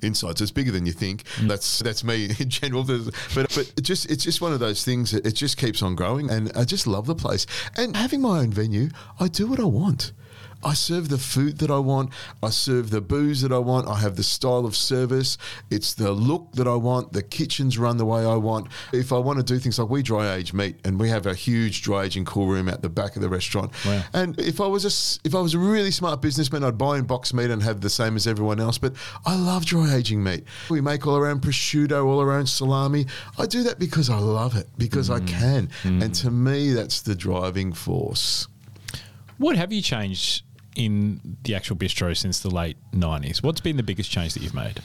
inside, 0.00 0.38
so 0.38 0.42
it's 0.42 0.52
bigger 0.52 0.70
than 0.70 0.86
you 0.86 0.92
think. 0.92 1.24
Mm. 1.36 1.48
That's 1.48 1.80
that's 1.80 2.04
me 2.04 2.26
in 2.38 2.48
general. 2.48 2.84
But 2.84 3.14
but 3.34 3.72
it 3.76 3.82
just 3.82 4.10
it's 4.10 4.24
just 4.24 4.40
one 4.40 4.52
of 4.52 4.60
those 4.60 4.84
things 4.84 5.10
that 5.10 5.26
it 5.26 5.32
just 5.32 5.56
keeps 5.56 5.82
on 5.82 5.94
growing, 5.94 6.30
and 6.30 6.52
I 6.56 6.64
just 6.64 6.86
love 6.86 7.06
the 7.06 7.14
place. 7.14 7.46
And 7.76 7.96
having 7.96 8.20
my 8.20 8.38
own 8.40 8.52
venue, 8.52 8.90
I 9.18 9.28
do 9.28 9.46
what 9.46 9.60
I 9.60 9.64
want. 9.64 10.12
I 10.64 10.74
serve 10.74 11.08
the 11.08 11.18
food 11.18 11.58
that 11.58 11.70
I 11.70 11.78
want. 11.78 12.10
I 12.42 12.50
serve 12.50 12.90
the 12.90 13.00
booze 13.00 13.42
that 13.42 13.52
I 13.52 13.58
want. 13.58 13.88
I 13.88 13.98
have 13.98 14.16
the 14.16 14.22
style 14.22 14.64
of 14.64 14.76
service. 14.76 15.38
It's 15.70 15.94
the 15.94 16.12
look 16.12 16.52
that 16.52 16.68
I 16.68 16.76
want. 16.76 17.12
The 17.12 17.22
kitchen's 17.22 17.78
run 17.78 17.96
the 17.96 18.04
way 18.04 18.24
I 18.24 18.36
want. 18.36 18.68
If 18.92 19.12
I 19.12 19.18
want 19.18 19.38
to 19.38 19.44
do 19.44 19.58
things 19.58 19.78
like 19.78 19.88
we 19.88 20.02
dry 20.02 20.34
age 20.34 20.52
meat, 20.52 20.76
and 20.84 20.98
we 20.98 21.08
have 21.08 21.26
a 21.26 21.34
huge 21.34 21.82
dry 21.82 22.04
aging 22.04 22.24
cool 22.24 22.46
room 22.46 22.68
at 22.68 22.82
the 22.82 22.88
back 22.88 23.16
of 23.16 23.22
the 23.22 23.28
restaurant. 23.28 23.72
Wow. 23.84 24.02
And 24.12 24.38
if 24.40 24.60
I 24.60 24.66
was 24.66 24.84
a 24.84 25.26
if 25.26 25.34
I 25.34 25.40
was 25.40 25.54
a 25.54 25.58
really 25.58 25.90
smart 25.90 26.22
businessman, 26.22 26.64
I'd 26.64 26.78
buy 26.78 26.98
in 26.98 27.04
box 27.04 27.34
meat 27.34 27.50
and 27.50 27.62
have 27.62 27.80
the 27.80 27.90
same 27.90 28.16
as 28.16 28.26
everyone 28.26 28.60
else. 28.60 28.78
But 28.78 28.94
I 29.26 29.36
love 29.36 29.64
dry 29.64 29.94
aging 29.94 30.22
meat. 30.22 30.44
We 30.70 30.80
make 30.80 31.06
all 31.06 31.14
our 31.14 31.26
own 31.26 31.40
prosciutto, 31.40 32.04
all 32.06 32.20
our 32.20 32.32
own 32.32 32.46
salami. 32.46 33.06
I 33.38 33.46
do 33.46 33.62
that 33.64 33.78
because 33.78 34.10
I 34.10 34.18
love 34.18 34.56
it, 34.56 34.68
because 34.78 35.10
I 35.10 35.20
mm. 35.20 35.28
can. 35.28 35.70
And 35.84 36.02
mm. 36.02 36.20
to 36.22 36.30
me, 36.30 36.72
that's 36.72 37.02
the 37.02 37.14
driving 37.14 37.72
force. 37.72 38.46
What 39.38 39.56
have 39.56 39.72
you 39.72 39.82
changed 39.82 40.44
in 40.76 41.36
the 41.44 41.54
actual 41.54 41.76
bistro 41.76 42.16
since 42.16 42.40
the 42.40 42.50
late 42.50 42.76
90s? 42.92 43.42
What's 43.42 43.60
been 43.60 43.76
the 43.76 43.82
biggest 43.82 44.10
change 44.10 44.34
that 44.34 44.42
you've 44.42 44.54
made? 44.54 44.80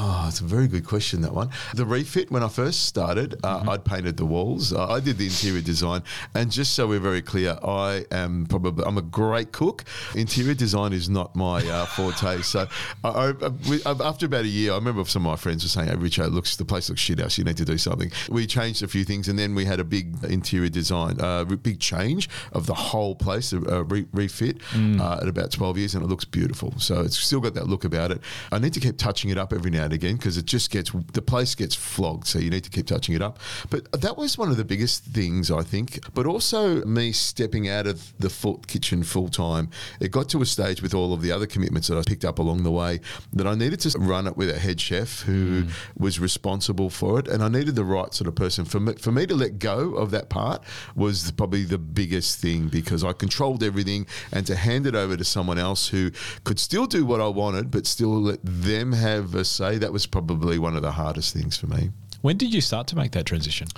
Oh, 0.00 0.26
it's 0.28 0.38
a 0.38 0.44
very 0.44 0.68
good 0.68 0.86
question, 0.86 1.22
that 1.22 1.34
one. 1.34 1.50
The 1.74 1.84
refit, 1.84 2.30
when 2.30 2.44
I 2.44 2.48
first 2.48 2.84
started, 2.84 3.34
uh, 3.42 3.64
I'd 3.68 3.84
painted 3.84 4.16
the 4.16 4.24
walls. 4.26 4.72
Uh, 4.72 4.86
I 4.86 5.00
did 5.00 5.18
the 5.18 5.26
interior 5.26 5.60
design. 5.60 6.04
And 6.36 6.52
just 6.52 6.74
so 6.74 6.86
we're 6.86 7.00
very 7.00 7.20
clear, 7.20 7.58
I 7.64 8.04
am 8.12 8.46
probably, 8.46 8.84
I'm 8.84 8.96
a 8.96 9.02
great 9.02 9.50
cook. 9.50 9.84
Interior 10.14 10.54
design 10.54 10.92
is 10.92 11.08
not 11.08 11.34
my 11.34 11.66
uh, 11.68 11.86
forte. 11.86 12.38
So 12.48 12.66
I, 13.02 13.08
I, 13.42 13.48
we, 13.68 13.82
uh, 13.82 13.96
after 14.04 14.26
about 14.26 14.44
a 14.44 14.48
year, 14.48 14.72
I 14.72 14.76
remember 14.76 15.04
some 15.04 15.26
of 15.26 15.32
my 15.32 15.36
friends 15.36 15.64
were 15.64 15.68
saying, 15.68 15.88
hey, 15.88 15.96
Richo, 15.96 16.24
it 16.26 16.30
looks, 16.32 16.54
the 16.56 16.64
place 16.64 16.88
looks 16.88 17.00
shit 17.00 17.18
house. 17.18 17.36
You 17.36 17.42
need 17.44 17.56
to 17.56 17.64
do 17.64 17.76
something. 17.76 18.12
We 18.30 18.46
changed 18.46 18.82
a 18.84 18.88
few 18.88 19.02
things 19.04 19.26
and 19.28 19.36
then 19.38 19.54
we 19.56 19.64
had 19.64 19.80
a 19.80 19.84
big 19.84 20.22
interior 20.24 20.68
design, 20.68 21.20
uh, 21.20 21.44
re- 21.46 21.56
big 21.56 21.80
change 21.80 22.28
of 22.52 22.66
the 22.66 22.74
whole 22.74 23.16
place, 23.16 23.52
a, 23.52 23.58
a 23.62 23.82
re- 23.82 24.06
refit 24.12 24.58
uh, 24.74 25.18
at 25.20 25.28
about 25.28 25.50
12 25.50 25.76
years 25.78 25.94
and 25.96 26.04
it 26.04 26.08
looks 26.08 26.24
beautiful. 26.24 26.72
So 26.78 27.00
it's 27.00 27.18
still 27.18 27.40
got 27.40 27.54
that 27.54 27.66
look 27.66 27.84
about 27.84 28.12
it. 28.12 28.20
I 28.52 28.58
need 28.60 28.72
to 28.74 28.80
keep 28.80 28.96
touching 28.96 29.30
it 29.30 29.36
up 29.38 29.52
every 29.52 29.70
now 29.70 29.87
again 29.92 30.16
because 30.16 30.36
it 30.36 30.46
just 30.46 30.70
gets 30.70 30.90
the 31.12 31.22
place 31.22 31.54
gets 31.54 31.74
flogged. 31.74 32.26
So 32.26 32.38
you 32.38 32.50
need 32.50 32.64
to 32.64 32.70
keep 32.70 32.86
touching 32.86 33.14
it 33.14 33.22
up. 33.22 33.38
But 33.70 33.90
that 33.92 34.16
was 34.16 34.38
one 34.38 34.50
of 34.50 34.56
the 34.56 34.64
biggest 34.64 35.04
things 35.04 35.50
I 35.50 35.62
think. 35.62 36.00
But 36.14 36.26
also 36.26 36.84
me 36.84 37.12
stepping 37.12 37.68
out 37.68 37.86
of 37.86 38.12
the 38.18 38.30
full 38.30 38.58
kitchen 38.66 39.02
full 39.02 39.28
time. 39.28 39.70
It 40.00 40.10
got 40.10 40.28
to 40.30 40.42
a 40.42 40.46
stage 40.46 40.82
with 40.82 40.94
all 40.94 41.12
of 41.12 41.22
the 41.22 41.32
other 41.32 41.46
commitments 41.46 41.88
that 41.88 41.98
I 41.98 42.02
picked 42.02 42.24
up 42.24 42.38
along 42.38 42.62
the 42.62 42.70
way 42.70 43.00
that 43.32 43.46
I 43.46 43.54
needed 43.54 43.80
to 43.80 43.98
run 43.98 44.26
it 44.26 44.36
with 44.36 44.50
a 44.50 44.58
head 44.58 44.80
chef 44.80 45.22
who 45.22 45.64
mm. 45.64 45.70
was 45.96 46.20
responsible 46.20 46.90
for 46.90 47.18
it, 47.18 47.28
and 47.28 47.42
I 47.42 47.48
needed 47.48 47.74
the 47.74 47.84
right 47.84 48.12
sort 48.12 48.28
of 48.28 48.34
person 48.34 48.64
for 48.64 48.80
me. 48.80 48.94
For 48.94 49.12
me 49.12 49.26
to 49.26 49.34
let 49.34 49.58
go 49.58 49.94
of 49.94 50.10
that 50.10 50.28
part 50.28 50.62
was 50.94 51.30
probably 51.32 51.64
the 51.64 51.78
biggest 51.78 52.40
thing 52.40 52.68
because 52.68 53.04
I 53.04 53.12
controlled 53.12 53.62
everything, 53.62 54.06
and 54.32 54.46
to 54.46 54.56
hand 54.56 54.86
it 54.86 54.94
over 54.94 55.16
to 55.16 55.24
someone 55.24 55.58
else 55.58 55.88
who 55.88 56.10
could 56.44 56.58
still 56.58 56.86
do 56.86 57.04
what 57.04 57.20
I 57.20 57.28
wanted, 57.28 57.70
but 57.70 57.86
still 57.86 58.20
let 58.20 58.40
them 58.42 58.92
have 58.92 59.34
a 59.34 59.44
say. 59.44 59.77
That 59.78 59.92
was 59.92 60.06
probably 60.06 60.58
one 60.58 60.76
of 60.76 60.82
the 60.82 60.92
hardest 60.92 61.32
things 61.34 61.56
for 61.56 61.66
me. 61.66 61.90
When 62.20 62.36
did 62.36 62.52
you 62.52 62.60
start 62.60 62.86
to 62.88 62.96
make 62.96 63.12
that 63.12 63.26
transition? 63.26 63.68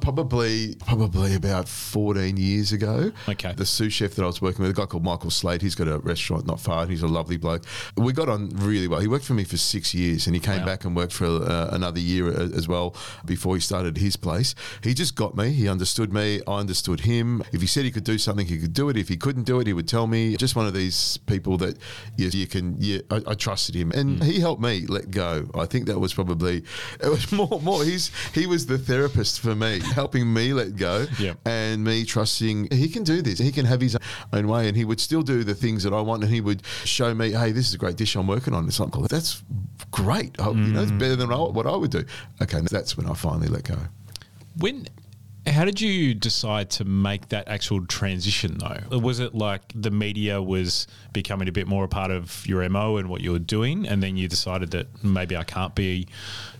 Probably, 0.00 0.74
probably 0.86 1.34
about 1.34 1.68
14 1.68 2.36
years 2.36 2.72
ago. 2.72 3.12
Okay. 3.28 3.52
The 3.54 3.66
sous 3.66 3.92
chef 3.92 4.14
that 4.14 4.22
I 4.22 4.26
was 4.26 4.40
working 4.40 4.62
with, 4.62 4.70
a 4.70 4.74
guy 4.80 4.86
called 4.86 5.04
Michael 5.04 5.30
Slade, 5.30 5.62
he's 5.62 5.74
got 5.74 5.88
a 5.88 5.98
restaurant 5.98 6.46
not 6.46 6.60
far. 6.60 6.86
He's 6.86 7.02
a 7.02 7.08
lovely 7.08 7.36
bloke. 7.36 7.64
We 7.96 8.12
got 8.12 8.28
on 8.28 8.50
really 8.50 8.88
well. 8.88 9.00
He 9.00 9.08
worked 9.08 9.24
for 9.24 9.34
me 9.34 9.44
for 9.44 9.56
six 9.56 9.94
years 9.94 10.26
and 10.26 10.34
he 10.36 10.40
came 10.40 10.60
Wow. 10.60 10.66
back 10.66 10.84
and 10.84 10.94
worked 10.94 11.12
for 11.12 11.24
uh, 11.26 11.68
another 11.72 11.98
year 11.98 12.28
as 12.30 12.68
well 12.68 12.94
before 13.24 13.54
he 13.56 13.60
started 13.60 13.96
his 13.96 14.16
place. 14.16 14.54
He 14.82 14.94
just 14.94 15.14
got 15.16 15.36
me. 15.36 15.50
He 15.50 15.68
understood 15.68 16.12
me. 16.12 16.40
I 16.46 16.58
understood 16.58 17.00
him. 17.00 17.42
If 17.52 17.60
he 17.62 17.66
said 17.66 17.84
he 17.84 17.90
could 17.90 18.04
do 18.04 18.18
something, 18.18 18.46
he 18.46 18.58
could 18.58 18.72
do 18.74 18.88
it. 18.90 18.96
If 18.96 19.08
he 19.08 19.16
couldn't 19.16 19.44
do 19.44 19.58
it, 19.60 19.66
he 19.66 19.72
would 19.72 19.88
tell 19.88 20.06
me. 20.06 20.36
Just 20.36 20.56
one 20.56 20.66
of 20.66 20.74
these 20.74 21.16
people 21.26 21.56
that 21.58 21.78
you, 22.16 22.28
you 22.28 22.46
can, 22.46 22.76
you, 22.80 23.02
I, 23.10 23.22
I 23.28 23.34
trusted 23.34 23.74
him. 23.74 23.90
And 23.92 24.22
he 24.22 24.40
helped 24.40 24.60
me 24.62 24.86
let 24.86 25.10
go. 25.10 25.48
I 25.54 25.66
think 25.66 25.86
that 25.86 25.98
was 25.98 26.12
probably, 26.14 26.64
it 27.00 27.08
was 27.08 27.30
more, 27.32 27.60
more, 27.62 27.71
he's, 27.80 28.10
he 28.34 28.46
was 28.46 28.66
the 28.66 28.78
therapist 28.78 29.40
for 29.40 29.54
me, 29.54 29.80
helping 29.80 30.32
me 30.32 30.52
let 30.52 30.76
go 30.76 31.06
Yep. 31.18 31.38
and 31.46 31.82
me 31.82 32.04
trusting 32.04 32.68
he 32.70 32.88
can 32.88 33.02
do 33.04 33.22
this. 33.22 33.38
He 33.38 33.50
can 33.52 33.64
have 33.66 33.80
his 33.80 33.96
own 34.32 34.46
way 34.48 34.68
and 34.68 34.76
he 34.76 34.84
would 34.84 35.00
still 35.00 35.22
do 35.22 35.42
the 35.44 35.54
things 35.54 35.82
that 35.84 35.92
I 35.92 36.00
want 36.00 36.22
and 36.22 36.32
he 36.32 36.40
would 36.40 36.62
show 36.84 37.14
me, 37.14 37.32
hey, 37.32 37.52
this 37.52 37.68
is 37.68 37.74
a 37.74 37.78
great 37.78 37.96
dish 37.96 38.14
I'm 38.16 38.26
working 38.26 38.54
on. 38.54 38.66
It's 38.68 38.78
like, 38.78 38.96
"Oh, 38.96 39.06
that's 39.06 39.42
great. 39.90 40.36
Oh, 40.38 40.52
You 40.54 40.72
know, 40.72 40.82
it's 40.82 40.92
better 40.92 41.16
than 41.16 41.30
what 41.30 41.66
I 41.66 41.74
would 41.74 41.90
do. 41.90 42.04
Okay, 42.42 42.60
that's 42.70 42.96
when 42.96 43.06
I 43.06 43.14
finally 43.14 43.48
let 43.48 43.64
go. 43.64 43.78
When 44.58 44.86
How 45.46 45.64
did 45.64 45.80
you 45.80 46.14
decide 46.14 46.70
to 46.70 46.84
make 46.84 47.30
that 47.30 47.48
actual 47.48 47.84
transition 47.86 48.58
though? 48.58 48.98
Was 48.98 49.18
it 49.18 49.34
like 49.34 49.62
the 49.74 49.90
media 49.90 50.40
was 50.40 50.86
becoming 51.12 51.48
a 51.48 51.52
bit 51.52 51.66
more 51.66 51.84
a 51.84 51.88
part 51.88 52.10
of 52.10 52.46
your 52.46 52.68
MO 52.68 52.96
and 52.96 53.08
what 53.08 53.20
you 53.20 53.32
were 53.32 53.38
doing, 53.38 53.86
and 53.86 54.02
then 54.02 54.16
you 54.16 54.28
decided 54.28 54.70
that 54.72 55.04
maybe 55.04 55.36
I 55.36 55.44
can't 55.44 55.74
be 55.74 56.06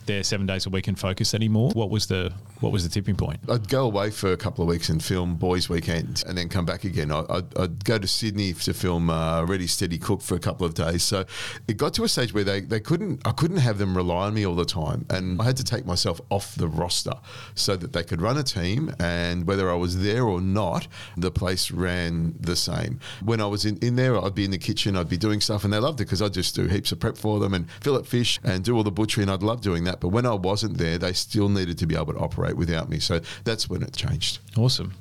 there 0.07 0.23
seven 0.23 0.47
days 0.47 0.67
a 0.67 0.71
week 0.71 0.89
and 0.89 0.99
focus 0.99 1.35
anymore? 1.35 1.71
What 1.75 1.91
was 1.91 2.07
the 2.07 2.33
what 2.61 2.71
was 2.73 2.85
the 2.85 2.89
tipping 2.89 3.17
point? 3.17 3.41
I'd 3.49 3.69
go 3.69 3.85
away 3.85 4.11
for 4.11 4.33
a 4.33 4.37
couple 4.37 4.63
of 4.63 4.69
weeks 4.69 4.89
and 4.89 5.03
film 5.03 5.35
Boys 5.35 5.69
Weekend, 5.69 6.23
and 6.27 6.39
then 6.39 6.49
come 6.49 6.65
back 6.65 6.85
again. 6.85 7.11
I'd, 7.11 7.59
I'd 7.59 7.85
go 7.85 7.99
to 7.99 8.07
Sydney 8.07 8.53
to 8.53 8.73
film 8.73 9.11
uh, 9.11 9.45
Ready 9.45 9.67
Steady 9.67 9.99
Cook 9.99 10.23
for 10.23 10.37
a 10.37 10.39
couple 10.39 10.65
of 10.65 10.75
days. 10.75 11.03
So 11.03 11.25
it 11.67 11.77
got 11.77 11.95
to 11.95 12.05
a 12.05 12.09
stage 12.09 12.33
where 12.33 12.45
they, 12.45 12.61
they 12.61 12.81
couldn't 12.81 13.27
I 13.27 13.33
couldn't 13.33 13.59
have 13.59 13.79
them 13.79 13.97
rely 13.97 14.27
on 14.27 14.35
me 14.35 14.47
all 14.47 14.55
the 14.55 14.65
time, 14.65 15.07
and 15.11 15.41
I 15.41 15.45
had 15.45 15.57
to 15.57 15.65
take 15.65 15.87
myself 15.87 16.21
off 16.31 16.55
the 16.55 16.69
roster 16.69 17.15
so 17.55 17.77
that 17.77 17.93
they 17.93 18.05
could 18.05 18.21
run 18.21 18.39
a 18.39 18.43
team. 18.43 18.95
And 18.99 19.47
whether 19.47 19.71
I 19.71 19.75
was 19.75 20.03
there 20.03 20.25
or 20.25 20.41
not, 20.41 20.87
the 21.17 21.31
place 21.31 21.71
ran 21.71 22.35
the 22.39 22.57
same. 22.57 23.01
When 23.23 23.41
I 23.41 23.47
was 23.47 23.65
in, 23.65 23.79
in 23.79 23.97
there, 23.97 24.23
I'd 24.23 24.35
be 24.35 24.42
in 24.45 24.51
the 24.51 24.59
kitchen, 24.59 24.97
I'd 24.97 25.09
be 25.09 25.17
doing 25.17 25.41
stuff, 25.41 25.65
and 25.65 25.73
they 25.73 25.79
loved 25.79 26.01
it 26.01 26.05
because 26.05 26.23
I'd 26.23 26.35
just 26.35 26.55
do 26.55 26.67
heaps 26.67 26.93
of 26.93 27.01
prep 27.01 27.17
for 27.17 27.39
them 27.41 27.55
and 27.55 27.71
fillet 27.81 28.05
fish 28.05 28.41
and 28.45 28.65
do 28.65 28.77
all 28.77 28.83
the 28.83 28.91
butchery, 28.91 29.23
and 29.23 29.31
I'd 29.31 29.43
love 29.43 29.61
doing 29.61 29.85
that. 29.85 30.01
But 30.01 30.09
when 30.09 30.27
I 30.27 30.35
wasn't 30.35 30.79
there, 30.79 30.99
they 30.99 31.13
still 31.13 31.49
needed 31.49 31.79
to 31.79 31.87
be 31.87 31.95
able 31.95 32.13
to 32.15 32.19
operate 32.19 32.57
without 32.57 32.89
me. 32.89 32.99
So 32.99 33.21
that's 33.45 33.69
when 33.69 33.83
it 33.83 33.93
changed. 33.95 34.39
Awesome. 34.57 34.95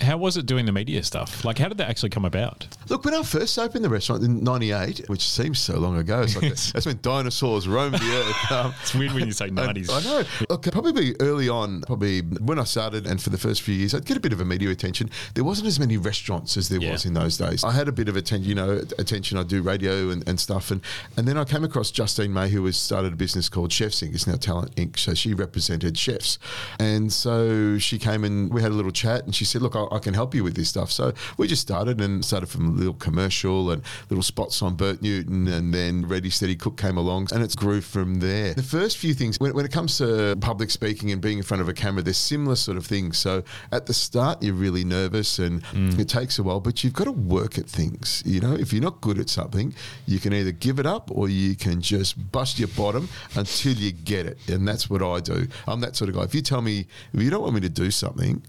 How 0.00 0.16
was 0.16 0.36
it 0.36 0.46
doing 0.46 0.64
the 0.66 0.72
media 0.72 1.02
stuff? 1.02 1.44
Like, 1.44 1.58
how 1.58 1.68
did 1.68 1.78
that 1.78 1.88
actually 1.90 2.08
come 2.10 2.24
about? 2.24 2.66
Look, 2.88 3.04
when 3.04 3.14
I 3.14 3.22
first 3.22 3.58
opened 3.58 3.84
the 3.84 3.88
restaurant 3.88 4.22
in 4.24 4.42
'98, 4.42 5.08
which 5.08 5.28
seems 5.28 5.58
so 5.58 5.78
long 5.78 5.96
ago, 5.98 6.22
it's 6.22 6.34
like 6.36 6.54
that's 6.54 6.86
when 6.86 6.98
dinosaurs 7.02 7.68
roamed 7.68 7.94
the 7.96 8.16
earth. 8.16 8.36
Um, 8.50 8.74
It's 8.82 8.94
weird 8.94 9.12
when 9.12 9.26
you 9.26 9.32
say 9.32 9.48
90s. 9.50 9.88
I 9.90 10.02
know. 10.02 10.24
Look, 10.48 10.62
probably 10.72 11.14
early 11.20 11.48
on, 11.48 11.82
probably 11.82 12.20
when 12.22 12.58
I 12.58 12.64
started, 12.64 13.06
and 13.06 13.22
for 13.22 13.30
the 13.30 13.38
first 13.38 13.62
few 13.62 13.74
years, 13.74 13.94
I'd 13.94 14.04
get 14.06 14.16
a 14.16 14.20
bit 14.20 14.32
of 14.32 14.40
a 14.40 14.44
media 14.44 14.70
attention. 14.70 15.10
There 15.34 15.44
wasn't 15.44 15.68
as 15.68 15.78
many 15.78 15.96
restaurants 15.98 16.56
as 16.56 16.68
there 16.68 16.80
Yeah. 16.80 16.92
was 16.92 17.04
in 17.04 17.14
those 17.14 17.36
days. 17.36 17.62
I 17.62 17.72
had 17.72 17.86
a 17.88 17.92
bit 17.92 18.08
of 18.08 18.16
attention, 18.16 18.48
you 18.48 18.54
know, 18.54 18.82
attention. 18.98 19.38
I 19.38 19.42
do 19.44 19.62
radio 19.62 20.10
and, 20.10 20.26
and 20.28 20.40
stuff, 20.40 20.70
and 20.70 20.80
and 21.16 21.28
then 21.28 21.36
I 21.36 21.44
came 21.44 21.62
across 21.64 21.90
Justine 21.90 22.32
May, 22.32 22.48
who 22.48 22.64
has 22.66 22.76
started 22.76 23.12
a 23.12 23.16
business 23.16 23.48
called 23.48 23.70
Chefs 23.72 24.00
Inc. 24.00 24.14
It's 24.14 24.26
now 24.26 24.36
Talent 24.36 24.74
Inc. 24.76 24.98
So 24.98 25.14
she 25.14 25.34
represented 25.34 25.96
chefs, 25.98 26.38
and 26.78 27.12
so 27.12 27.78
she 27.78 27.98
came 27.98 28.24
and 28.24 28.52
we 28.52 28.62
had 28.62 28.72
a 28.72 28.74
little 28.74 28.90
chat, 28.92 29.24
and 29.24 29.34
she 29.34 29.44
said, 29.44 29.62
"Look, 29.62 29.76
I, 29.76 29.86
I 29.90 29.98
can 29.98 30.14
help 30.14 30.34
you 30.34 30.44
with 30.44 30.54
this 30.54 30.68
stuff." 30.68 30.90
So 30.90 31.12
we 31.36 31.46
just 31.46 31.62
started 31.62 32.00
and 32.00 32.24
started 32.24 32.48
from 32.48 32.66
a 32.66 32.70
little 32.70 32.94
commercial 32.94 33.70
and 33.70 33.82
little 34.08 34.22
spots 34.22 34.62
on 34.62 34.74
Bert 34.76 35.02
Newton, 35.02 35.48
and 35.48 35.72
then 35.72 36.06
Ready 36.06 36.30
Steady 36.30 36.56
Cook 36.56 36.76
came 36.76 36.96
along, 36.96 37.28
and 37.32 37.42
it 37.42 37.54
grew 37.56 37.80
from 37.80 38.20
there. 38.20 38.54
The 38.54 38.62
first 38.62 38.98
few 38.98 39.14
things, 39.14 39.38
when, 39.38 39.54
when 39.54 39.64
it 39.64 39.72
comes 39.72 39.98
to 39.98 40.36
public 40.40 40.70
speaking 40.70 41.10
and 41.12 41.20
being 41.20 41.38
in 41.38 41.44
front 41.44 41.60
of 41.60 41.68
a 41.68 41.72
camera, 41.72 42.02
they're 42.02 42.14
similar 42.14 42.56
sort 42.56 42.76
of 42.76 42.86
things. 42.86 43.18
So 43.18 43.42
at 43.72 43.86
the 43.86 43.94
start, 43.94 44.42
you're 44.42 44.54
really 44.54 44.84
nervous, 44.84 45.38
and 45.38 45.62
mm. 45.64 45.98
it 45.98 46.08
takes 46.08 46.38
a 46.38 46.42
while, 46.42 46.60
but 46.60 46.82
you've 46.82 46.92
got 46.92 47.04
to 47.04 47.12
work 47.12 47.58
at 47.58 47.66
things. 47.66 48.22
You 48.26 48.40
know, 48.40 48.54
if 48.54 48.72
you're 48.72 48.82
not 48.82 49.00
good 49.00 49.18
at 49.18 49.28
something, 49.28 49.74
you 50.06 50.18
can 50.18 50.32
either 50.32 50.52
give 50.52 50.78
it 50.78 50.86
up 50.86 51.10
or 51.10 51.28
you 51.28 51.56
can 51.56 51.80
just 51.80 52.30
bust 52.32 52.58
your 52.58 52.68
bottom 52.68 53.08
until 53.34 53.74
you 53.74 53.92
get 53.92 54.26
it, 54.26 54.38
and 54.48 54.66
that's 54.66 54.88
what 54.88 55.02
I 55.02 55.20
do. 55.20 55.48
I'm 55.66 55.80
that 55.80 55.96
sort 55.96 56.10
of 56.10 56.16
guy. 56.16 56.22
If 56.22 56.34
you 56.34 56.42
tell 56.42 56.62
me 56.62 56.86
if 57.12 57.20
you 57.22 57.30
don't 57.30 57.42
want 57.42 57.54
me 57.54 57.60
to 57.60 57.68
do 57.68 57.90
something. 57.90 58.42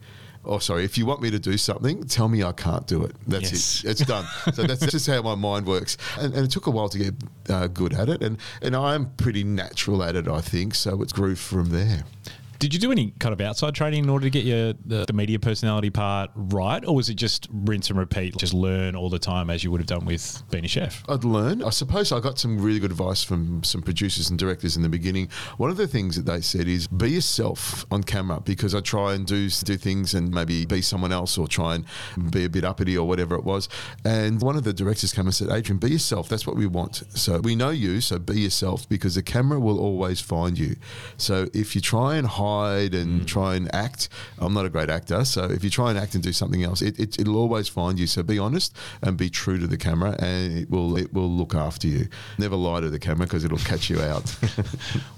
Oh, 0.44 0.58
sorry. 0.58 0.84
If 0.86 0.98
you 0.98 1.06
want 1.06 1.22
me 1.22 1.30
to 1.32 1.40
do 1.40 1.56
something, 1.58 2.04
tell 2.06 2.28
me 2.28 2.44
I 2.44 2.52
can't 2.52 2.88
do 2.88 3.04
it. 3.04 3.16
That's 3.28 3.52
Yes. 3.52 3.84
it. 3.84 3.90
It's 3.92 4.06
done. 4.06 4.26
so 4.54 4.64
that's 4.64 4.86
just 4.88 5.06
how 5.08 5.22
my 5.22 5.36
mind 5.36 5.68
works. 5.68 5.98
And, 6.20 6.34
and 6.34 6.46
it 6.46 6.52
took 6.52 6.66
a 6.66 6.72
while 6.72 6.90
to 6.90 6.98
get 6.98 7.14
uh, 7.50 7.68
good 7.68 7.94
at 7.94 8.10
it. 8.10 8.24
And, 8.24 8.38
and 8.62 8.76
I'm 8.76 9.12
pretty 9.18 9.44
natural 9.44 10.02
at 10.04 10.16
it, 10.16 10.28
I 10.28 10.42
think. 10.42 10.74
So 10.74 11.02
it 11.04 11.14
grew 11.14 11.36
from 11.36 11.70
there. 11.70 12.04
Did 12.62 12.76
you 12.76 12.80
do 12.80 12.92
any 12.92 13.10
kind 13.18 13.34
of 13.34 13.42
outside 13.42 13.74
training 13.74 14.04
in 14.04 14.10
order 14.12 14.26
to 14.26 14.30
get 14.30 14.46
your 14.46 14.74
the, 14.86 15.06
the 15.08 15.14
media 15.14 15.40
personality 15.40 15.90
part 15.90 16.30
right, 16.36 16.86
or 16.86 16.96
was 16.96 17.10
it 17.10 17.16
just 17.16 17.48
rinse 17.52 17.90
and 17.90 17.98
repeat, 17.98 18.38
just 18.38 18.54
learn 18.54 18.96
all 18.96 19.10
the 19.10 19.18
time 19.18 19.50
as 19.50 19.64
you 19.64 19.72
would 19.72 19.82
have 19.82 19.88
done 19.88 20.06
with 20.06 20.44
being 20.52 20.64
a 20.64 20.68
chef? 20.68 21.04
I'd 21.10 21.24
learn. 21.24 21.64
I 21.64 21.72
suppose 21.72 22.12
I 22.12 22.20
got 22.20 22.38
some 22.38 22.62
really 22.62 22.80
good 22.80 22.92
advice 22.92 23.24
from 23.24 23.64
some 23.64 23.82
producers 23.82 24.30
and 24.30 24.38
directors 24.38 24.76
in 24.76 24.84
the 24.84 24.90
beginning. 24.90 25.30
One 25.58 25.72
of 25.72 25.78
the 25.78 25.88
things 25.88 26.16
that 26.18 26.28
they 26.28 26.40
said 26.40 26.68
is 26.68 26.88
be 26.88 27.10
yourself 27.10 27.84
on 27.90 28.04
camera 28.04 28.42
because 28.42 28.76
I 28.76 28.82
try 28.82 29.16
and 29.16 29.26
do 29.26 29.50
do 29.50 29.76
things 29.76 30.14
and 30.14 30.30
maybe 30.30 30.68
be 30.68 30.84
someone 30.84 31.12
else 31.12 31.40
or 31.40 31.48
try 31.48 31.74
and 31.74 32.32
be 32.32 32.46
a 32.46 32.50
bit 32.50 32.64
uppity 32.64 32.96
or 32.96 33.08
whatever 33.08 33.34
it 33.34 33.44
was. 33.44 33.70
And 34.06 34.40
one 34.40 34.56
of 34.56 34.66
the 34.66 34.74
directors 34.74 35.14
came 35.14 35.26
and 35.26 35.34
said, 35.34 35.50
Adrian, 35.50 35.80
be 35.80 35.90
yourself. 35.90 36.30
That's 36.30 36.46
what 36.46 36.58
we 36.58 36.68
want. 36.68 37.02
So 37.18 37.40
we 37.40 37.56
know 37.56 37.72
you, 37.72 38.02
so 38.02 38.20
be 38.20 38.42
yourself 38.42 38.88
because 38.88 39.16
the 39.16 39.24
camera 39.24 39.60
will 39.60 39.80
always 39.80 40.22
find 40.22 40.60
you. 40.60 40.76
So 41.18 41.48
if 41.56 41.74
you 41.74 41.82
try 41.82 42.18
and 42.18 42.28
hide 42.28 42.51
and 42.94 43.22
mm. 43.22 43.28
try 43.28 43.56
and 43.56 43.74
act, 43.74 44.10
I'm 44.40 44.54
not 44.54 44.66
a 44.66 44.70
great 44.70 44.90
actor. 44.90 45.24
So 45.26 45.46
if 45.46 45.64
you 45.64 45.70
try 45.70 45.90
and 45.90 46.00
act 46.00 46.16
and 46.16 46.24
do 46.24 46.34
something 46.34 46.64
else, 46.64 46.82
it, 46.82 47.00
it, 47.00 47.20
it'll 47.20 47.38
always 47.38 47.68
find 47.68 48.00
you. 48.00 48.08
So 48.08 48.24
be 48.24 48.40
honest 48.40 48.76
and 49.02 49.18
be 49.18 49.30
true 49.30 49.58
to 49.60 49.68
the 49.68 49.78
camera, 49.78 50.16
and 50.20 50.58
it 50.58 50.70
will 50.70 50.98
it 50.98 51.14
will 51.14 51.30
look 51.30 51.56
after 51.56 51.88
you. 51.88 52.08
Never 52.38 52.56
lie 52.56 52.82
to 52.82 52.90
the 52.90 53.00
camera 53.00 53.26
because 53.26 53.44
it'll 53.44 53.58
catch 53.60 53.90
you 53.90 54.02
out. 54.02 54.36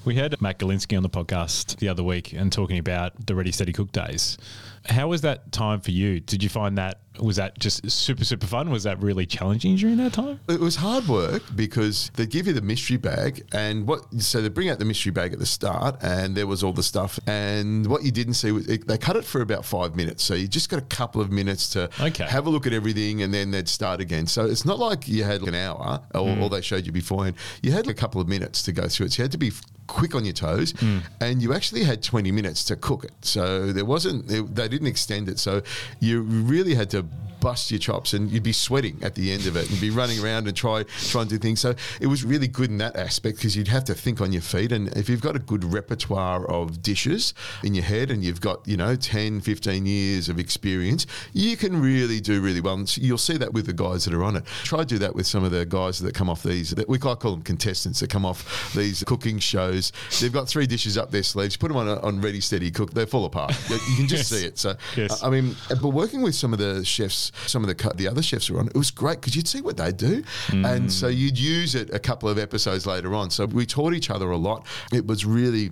We 0.06 0.16
had 0.16 0.40
Matt 0.42 0.60
Golinski 0.60 0.98
on 0.98 1.04
the 1.04 1.10
podcast 1.10 1.78
the 1.78 1.88
other 1.88 2.04
week 2.04 2.34
and 2.34 2.52
talking 2.52 2.78
about 2.78 3.26
the 3.26 3.36
Ready 3.36 3.54
Steady 3.54 3.72
Cook 3.72 3.94
days. 3.94 4.38
How 4.86 5.08
was 5.08 5.22
that 5.22 5.52
time 5.52 5.80
for 5.80 5.92
you? 5.92 6.20
Did 6.20 6.44
you 6.44 6.50
find 6.50 6.78
that 6.78 7.00
was 7.20 7.36
that 7.36 7.60
just 7.60 7.90
super 7.92 8.26
super 8.26 8.48
fun? 8.48 8.72
Was 8.72 8.84
that 8.84 9.00
really 9.00 9.26
challenging 9.26 9.76
during 9.76 9.98
that 9.98 10.14
time? 10.14 10.40
It 10.50 10.60
was 10.60 10.76
hard 10.76 11.08
work 11.08 11.44
because 11.56 12.10
they 12.16 12.26
give 12.26 12.48
you 12.48 12.54
the 12.54 12.62
mystery 12.62 12.98
bag, 12.98 13.46
and 13.54 13.88
what 13.88 14.02
so 14.20 14.42
they 14.42 14.50
bring 14.50 14.70
out 14.70 14.80
the 14.80 14.86
mystery 14.86 15.12
bag 15.12 15.32
at 15.32 15.40
the 15.40 15.46
start, 15.46 15.98
and 16.02 16.36
there 16.36 16.48
was 16.48 16.64
all 16.64 16.74
the 16.74 16.84
stuff, 16.84 17.20
and 17.28 17.86
what 17.86 18.04
you 18.04 18.12
didn't 18.12 18.34
see 18.34 18.52
was 18.52 18.68
it, 18.68 18.88
they 18.88 18.98
cut 18.98 19.16
it 19.16 19.26
for 19.26 19.42
about 19.42 19.64
five 19.64 19.96
minutes, 19.96 20.24
so 20.24 20.34
you 20.34 20.48
just 20.48 20.70
got 20.70 20.80
a 20.80 20.86
couple 20.86 21.22
of 21.22 21.32
minutes 21.32 21.70
to 21.70 21.90
Okay. 22.02 22.26
have 22.26 22.48
a 22.48 22.50
look 22.50 22.66
at 22.66 22.74
everything, 22.74 23.22
and 23.22 23.34
then 23.34 23.52
they'd 23.52 23.70
start 23.70 24.02
again. 24.02 24.26
So 24.26 24.46
it's 24.46 24.66
not 24.66 24.80
like 24.80 25.08
you 25.08 25.24
had 25.24 25.44
an 25.44 25.56
hour, 25.56 26.02
or, 26.16 26.26
mm. 26.28 26.42
or 26.42 26.50
they 26.50 26.62
showed 26.62 26.86
you 26.88 26.92
beforehand. 26.92 27.36
You 27.62 27.72
had 27.74 27.88
a 27.88 27.94
couple 27.94 28.22
of 28.22 28.28
minutes 28.28 28.64
to 28.64 28.72
go 28.72 28.88
through 28.88 29.06
it, 29.08 29.14
so 29.14 29.22
you 29.22 29.26
had 29.26 29.32
to 29.34 29.38
be 29.38 29.52
quick 29.94 30.16
on 30.16 30.26
your 30.26 30.34
toes, 30.34 30.72
hmm. 30.72 31.00
and 31.22 31.42
you 31.42 31.54
actually 31.54 31.84
had 31.84 32.02
20 32.02 32.32
minutes 32.32 32.64
to 32.66 32.76
cook 32.76 33.04
it. 33.04 33.14
So 33.22 33.72
there 33.72 33.86
wasn't, 33.86 34.28
they, 34.28 34.68
didn't 34.68 34.88
extend 34.88 35.30
it. 35.30 35.38
So 35.40 35.62
you 36.00 36.22
really 36.22 36.74
had 36.74 36.90
to 36.92 37.06
bust 37.44 37.72
your 37.72 37.78
chops 37.78 38.14
and 38.14 38.32
you'd 38.32 38.42
be 38.42 38.54
sweating 38.54 38.98
at 39.04 39.16
the 39.16 39.30
end 39.30 39.46
of 39.48 39.58
it 39.58 39.70
and 39.70 39.80
be 39.82 39.90
running 39.90 40.18
around 40.24 40.48
and 40.48 40.56
try, 40.56 40.82
try 40.84 41.22
and 41.22 41.30
do 41.30 41.38
things. 41.38 41.60
So 41.60 41.76
it 42.00 42.08
was 42.08 42.24
really 42.24 42.48
good 42.48 42.70
in 42.70 42.78
that 42.78 42.96
aspect 42.96 43.36
because 43.36 43.58
you'd 43.58 43.68
have 43.68 43.84
to 43.86 43.94
think 43.94 44.22
on 44.22 44.32
your 44.32 44.42
feet. 44.42 44.72
And 44.72 44.88
if 44.96 45.10
you've 45.10 45.22
got 45.22 45.36
a 45.36 45.40
good 45.40 45.66
repertoire 45.66 46.46
of 46.46 46.82
dishes 46.82 47.34
in 47.62 47.76
your 47.76 47.84
head 47.84 48.12
and 48.12 48.24
you've 48.24 48.40
got, 48.40 48.66
you 48.66 48.78
know, 48.78 48.96
10, 48.96 49.42
15 49.42 49.86
years 49.86 50.30
of 50.30 50.40
experience, 50.40 51.06
you 51.34 51.58
can 51.58 51.82
really 51.82 52.22
do 52.22 52.40
really 52.40 52.62
well. 52.62 52.76
And 52.76 52.98
you'll 52.98 53.18
see 53.18 53.36
that 53.36 53.52
with 53.52 53.66
the 53.66 53.74
guys 53.74 54.06
that 54.06 54.14
are 54.14 54.24
on 54.24 54.38
it. 54.38 54.46
Try 54.64 54.80
to 54.80 54.86
do 54.86 54.98
that 55.00 55.14
with 55.14 55.28
some 55.28 55.44
of 55.44 55.52
the 55.52 55.66
guys 55.66 56.00
that 56.00 56.16
come 56.16 56.30
off 56.30 56.44
these, 56.44 56.70
that 56.72 56.88
we 56.88 56.98
I 56.98 57.16
call 57.16 57.32
them 57.32 57.42
contestants 57.42 58.00
that 58.00 58.10
come 58.10 58.26
off 58.26 58.74
these 58.74 59.04
cooking 59.04 59.40
shows. 59.40 59.83
They've 60.20 60.32
got 60.32 60.48
three 60.48 60.68
dishes 60.68 60.98
up 60.98 61.12
their 61.12 61.24
sleeves, 61.24 61.58
put 61.58 61.68
them 61.70 61.78
on, 61.78 61.88
a, 61.88 62.00
on 62.02 62.22
Ready 62.22 62.40
Steady 62.40 62.72
Cook, 62.72 62.94
they 62.94 63.06
fall 63.06 63.26
apart. 63.26 63.52
You, 63.70 63.78
can 63.98 64.08
just 64.08 64.14
Yes. 64.32 64.40
see 64.42 64.46
it. 64.48 64.58
So, 64.58 64.76
Yes. 64.96 65.24
I 65.24 65.30
mean, 65.30 65.56
but 65.70 65.90
working 65.90 66.22
with 66.22 66.36
some 66.36 66.54
of 66.54 66.60
the 66.60 66.84
chefs, 66.86 67.32
some 67.48 67.64
of 67.64 67.68
the 67.76 67.94
the 67.96 68.08
other 68.08 68.22
chefs 68.22 68.50
were 68.50 68.60
on, 68.60 68.68
it 68.68 68.76
was 68.76 68.92
great 68.92 69.20
because 69.22 69.36
you'd 69.36 69.48
see 69.48 69.62
what 69.62 69.78
they 69.78 69.92
do, 69.92 70.24
mm. 70.48 70.66
and 70.66 70.92
so 70.92 71.08
you'd 71.08 71.38
use 71.38 71.76
it 71.76 71.94
a 71.94 72.00
couple 72.00 72.30
of 72.30 72.38
episodes 72.38 72.86
later 72.86 73.14
on. 73.14 73.30
So 73.30 73.46
we 73.46 73.66
taught 73.66 73.94
each 73.94 74.10
other 74.10 74.32
a 74.32 74.38
lot. 74.38 74.66
It 74.92 75.06
was 75.06 75.26
really 75.26 75.72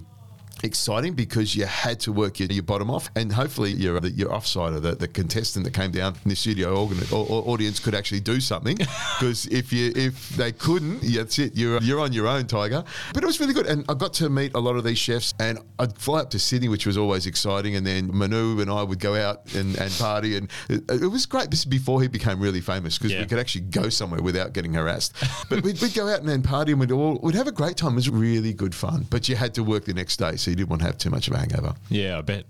exciting 0.64 1.14
because 1.14 1.56
you 1.56 1.66
had 1.66 2.00
to 2.02 2.12
work 2.12 2.40
your, 2.40 2.50
your 2.50 2.64
bottom 2.64 2.90
off. 2.90 3.10
And 3.16 3.32
hopefully 3.32 3.72
your 3.72 4.00
your 4.08 4.30
offsider 4.30 4.82
the, 4.82 4.96
the 4.96 5.08
contestant 5.08 5.66
that 5.66 5.74
came 5.74 5.92
down 5.92 6.14
from 6.14 6.30
the 6.30 6.36
studio 6.36 6.76
organ, 6.76 7.00
or, 7.12 7.26
or 7.30 7.48
audience 7.50 7.80
could 7.80 7.96
actually 7.96 8.22
do 8.22 8.40
something. 8.40 8.78
Because 9.22 9.46
if 9.48 9.72
you 9.72 9.92
if 9.96 10.30
they 10.30 10.52
couldn't 10.52 11.02
that's 11.16 11.38
it. 11.40 11.56
You're 11.56 11.80
you're 11.82 12.00
on 12.00 12.12
your 12.14 12.28
own 12.28 12.48
tiger. 12.48 12.84
But 13.14 13.24
it 13.24 13.28
was 13.28 13.40
really 13.40 13.54
good. 13.54 13.68
And 13.68 13.86
I 13.88 13.94
got 13.94 14.14
to 14.16 14.30
meet 14.30 14.54
a 14.56 14.60
lot 14.60 14.76
of 14.76 14.84
these 14.84 14.98
chefs 14.98 15.34
and 15.40 15.60
I'd 15.80 15.96
fly 15.98 16.22
up 16.22 16.30
to 16.32 16.40
Sydney 16.40 16.70
which 16.70 16.86
was 16.86 16.98
always 16.98 17.26
exciting. 17.28 17.76
And 17.76 17.86
then 17.86 18.10
Manu 18.16 18.60
and 18.62 18.70
I 18.72 18.84
would 18.84 19.00
go 19.00 19.16
out 19.16 19.54
and, 19.56 19.78
and 19.78 19.92
party. 19.94 20.38
And 20.38 20.50
it, 20.70 20.84
it 20.90 21.08
was 21.08 21.26
great. 21.26 21.52
This 21.52 21.60
is 21.60 21.66
before 21.66 22.02
he 22.02 22.08
became 22.08 22.40
really 22.40 22.62
famous 22.62 22.98
because 22.98 23.12
Yeah. 23.12 23.22
we 23.22 23.28
could 23.28 23.40
actually 23.40 23.62
go 23.62 23.90
somewhere 23.90 24.22
without 24.22 24.54
getting 24.54 24.74
harassed. 24.74 25.16
But 25.50 25.62
we'd, 25.64 25.80
we'd 25.82 25.94
go 25.94 26.08
out 26.08 26.20
and 26.20 26.30
then 26.30 26.42
party 26.42 26.72
and 26.72 26.80
we'd 26.80 26.92
all 26.92 27.20
we'd 27.22 27.36
have 27.36 27.48
a 27.48 27.52
great 27.52 27.78
time. 27.78 27.94
It 27.94 27.96
was 27.96 28.10
really 28.10 28.54
good 28.54 28.74
fun. 28.74 29.06
But 29.10 29.30
you 29.30 29.36
had 29.36 29.54
to 29.56 29.64
work 29.64 29.86
the 29.86 29.94
next 29.94 30.18
day. 30.18 30.36
So 30.36 30.51
you 30.52 30.56
didn't 30.56 30.70
want 30.70 30.82
to 30.82 30.86
have 30.86 30.98
too 30.98 31.10
much 31.10 31.28
of 31.28 31.34
a 31.34 31.38
hangover 31.38 31.74
Yeah, 31.90 32.18
I 32.20 32.22
bet. 32.22 32.46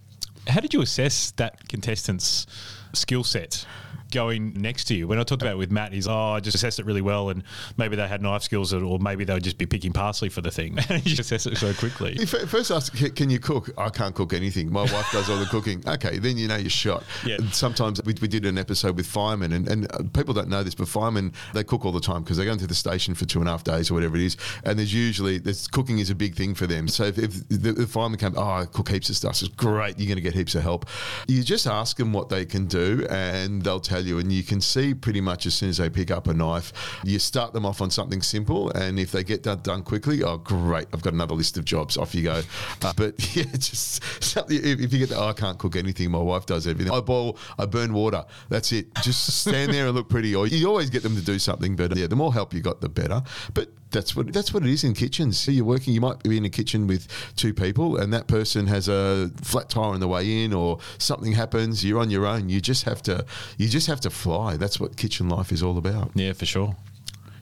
How 0.48 0.60
did 0.60 0.74
you 0.74 0.81
assess 0.81 1.31
that 1.31 1.67
contestant's 1.70 2.48
skill 2.93 3.24
set 3.24 3.65
going 4.12 4.53
next 4.53 4.86
to 4.86 4.96
you. 4.96 5.08
When 5.08 5.20
I 5.20 5.24
talked 5.24 5.41
about 5.41 5.53
it 5.53 5.58
with 5.58 5.72
Matt, 5.72 5.94
he's 5.94 6.08
oh, 6.08 6.13
I 6.13 6.39
just 6.39 6.56
assessed 6.56 6.80
it 6.80 6.86
really 6.86 7.01
well, 7.01 7.30
and 7.30 7.44
maybe 7.77 7.96
they 7.96 8.08
had 8.08 8.22
knife 8.22 8.44
skills, 8.44 8.74
or 8.74 9.00
maybe 9.00 9.24
they 9.24 9.34
would 9.34 9.44
just 9.44 9.58
be 9.58 9.65
picking 9.65 9.94
parsley 9.94 10.30
for 10.30 10.41
the 10.41 10.51
thing. 10.51 10.77
you 10.89 11.00
just 11.15 11.32
assess 11.32 11.46
it 11.46 11.58
so 11.58 11.74
quickly. 11.74 12.18
You 12.20 12.25
First 12.25 12.72
ask, 12.72 12.94
"Can- 13.15 13.30
you 13.30 13.39
cook? 13.39 13.70
I 13.77 13.89
can't 13.89 14.13
cook 14.13 14.34
anything. 14.34 14.72
My 14.72 14.84
wife 14.84 15.10
does 15.12 15.30
all 15.30 15.38
the 15.38 15.46
cooking. 15.46 15.84
Okay, 15.91 16.20
then 16.20 16.38
you 16.38 16.48
know 16.48 16.56
you're 16.56 16.70
shot. 16.70 17.03
Yeah. 17.25 17.38
Sometimes 17.51 18.01
we, 18.03 18.13
we 18.22 18.27
did 18.27 18.46
an 18.46 18.58
episode 18.58 18.96
with 18.96 19.06
firemen, 19.06 19.51
and, 19.51 19.68
and 19.68 19.91
uh, 19.94 20.03
people 20.13 20.34
don't 20.34 20.48
know 20.48 20.63
this, 20.63 20.74
but 20.75 20.88
firemen 20.88 21.34
they 21.53 21.63
cook 21.63 21.86
all 21.86 21.91
the 21.91 22.00
time 22.00 22.24
because 22.24 22.38
they 22.38 22.46
go 22.46 22.51
into 22.51 22.68
the 22.68 22.75
station 22.75 23.13
for 23.13 23.25
two 23.25 23.39
and 23.39 23.48
a 23.48 23.51
half 23.51 23.63
days 23.63 23.91
or 23.91 23.96
whatever 23.96 24.15
it 24.15 24.22
is, 24.24 24.38
and 24.63 24.80
there's 24.80 24.94
usually 24.94 25.38
there's 25.38 25.68
cooking 25.68 26.00
is 26.00 26.10
a 26.10 26.15
big 26.15 26.36
thing 26.36 26.53
for 26.53 26.68
them. 26.68 26.88
So 26.88 27.06
if, 27.06 27.18
if 27.18 27.48
the, 27.50 27.74
the 27.74 27.88
fireman 27.88 28.20
came, 28.20 28.34
oh, 28.38 28.41
I 28.41 28.65
cook 28.65 28.89
heaps 28.89 29.10
of 29.10 29.15
stuff, 29.18 29.41
it's 29.41 29.48
great. 29.50 30.00
You're 30.00 30.08
going 30.08 30.15
to 30.18 30.22
get 30.22 30.34
heaps 30.34 30.56
of 30.56 30.62
help. 30.63 30.86
You 31.27 31.44
just 31.44 31.68
ask 31.68 31.98
them 31.98 32.13
what 32.13 32.30
they 32.30 32.46
can 32.46 32.65
do, 32.68 33.06
and 33.10 33.62
they'll 33.62 33.80
tell 33.80 34.00
you, 34.05 34.20
and 34.20 34.31
you 34.31 34.43
can 34.43 34.62
see 34.62 34.93
pretty 34.93 35.22
much 35.22 35.46
as 35.46 35.53
soon 35.53 35.70
as 35.70 35.77
they 35.77 35.89
pick 35.89 36.12
up 36.12 36.27
a 36.27 36.34
knife, 36.34 36.74
you 37.03 37.20
start 37.20 37.53
them 37.53 37.65
off 37.65 37.81
on 37.81 37.89
something 37.89 38.22
simple, 38.22 38.70
and 38.72 39.00
if 39.00 39.12
they 39.12 39.24
get 39.24 39.43
that 39.43 39.63
done 39.63 39.84
quickly, 39.84 40.24
oh 40.24 40.38
great, 40.38 40.88
I've 40.93 41.01
got 41.01 41.13
another 41.13 41.36
list 41.36 41.58
of 41.58 41.65
jobs. 41.65 41.98
Off 41.98 42.15
you 42.15 42.24
go. 42.24 42.41
Uh, 42.81 42.93
but 42.96 43.36
yeah, 43.36 43.43
just 43.53 44.03
if 44.50 44.93
you 44.93 45.00
get 45.00 45.10
the, 45.10 45.17
oh, 45.17 45.27
I 45.27 45.34
can't 45.34 45.58
cook 45.58 45.75
anything. 45.75 46.12
My 46.12 46.20
wife 46.20 46.46
does 46.46 46.67
everything. 46.67 46.93
I 46.93 47.00
boil, 47.01 47.38
I 47.58 47.65
burn 47.65 47.93
water. 47.93 48.25
That's 48.50 48.72
it. 48.72 48.93
Just 49.01 49.41
stand 49.41 49.74
there 49.74 49.88
and 49.88 49.96
look 49.96 50.10
pretty. 50.10 50.36
Or 50.36 50.48
you 50.48 50.67
always 50.67 50.89
get 50.89 51.03
them 51.03 51.15
to 51.15 51.22
do 51.22 51.39
something. 51.39 51.75
But 51.75 51.96
yeah, 51.96 52.08
the 52.08 52.15
more 52.15 52.34
help 52.34 52.53
you 52.53 52.62
got, 52.62 52.81
the 52.81 52.89
better. 52.89 53.22
But 53.53 53.70
that's 53.91 54.15
what 54.15 54.33
that's 54.33 54.53
what 54.53 54.63
it 54.63 54.69
is 54.69 54.83
in 54.83 54.93
kitchens. 54.93 55.39
So 55.39 55.51
you're 55.51 55.65
working. 55.65 55.93
You 55.93 56.01
might 56.01 56.21
be 56.24 56.38
in 56.38 56.45
a 56.45 56.50
kitchen 56.50 56.88
with 56.88 57.07
two 57.36 57.53
people, 57.53 57.98
and 57.98 58.13
that 58.13 58.27
person 58.27 58.67
has 58.67 58.88
a 58.88 59.29
flat 59.41 59.69
tire 59.69 59.83
on 59.86 60.00
the 60.00 60.07
way 60.07 60.43
in, 60.43 60.53
or 60.53 60.79
something 60.98 61.33
happens. 61.33 61.83
You're 61.83 62.00
on 62.00 62.10
your 62.10 62.25
own. 62.25 62.50
You 62.50 62.62
just 62.62 62.83
have 62.86 63.01
to. 63.03 63.25
You 63.57 63.67
just 63.67 63.88
have 63.88 64.01
to 64.01 64.10
fly. 64.10 64.57
That's 64.57 64.79
what 64.79 64.98
kitchen 64.98 65.29
life 65.29 65.51
is 65.51 65.62
all 65.62 65.77
about. 65.77 66.12
Yeah, 66.15 66.33
for 66.33 66.45
sure. 66.45 66.75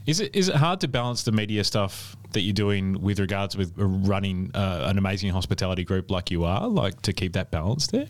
Is 0.06 0.20
it 0.20 0.36
is 0.36 0.50
it 0.50 0.56
hard 0.56 0.82
to 0.82 0.88
balance 0.88 1.24
the 1.24 1.32
media 1.32 1.64
stuff 1.64 2.16
that 2.32 2.42
you're 2.42 2.54
doing 2.54 3.00
with 3.02 3.20
regards 3.20 3.56
with 3.56 3.74
running 3.78 4.50
uh, 4.56 4.88
an 4.90 4.98
amazing 4.98 5.32
hospitality 5.32 5.84
group 5.84 6.10
like 6.10 6.32
you 6.32 6.46
are, 6.46 6.68
like 6.68 7.02
to 7.04 7.14
keep 7.14 7.34
that 7.34 7.52
balance 7.52 7.88
there? 7.88 8.08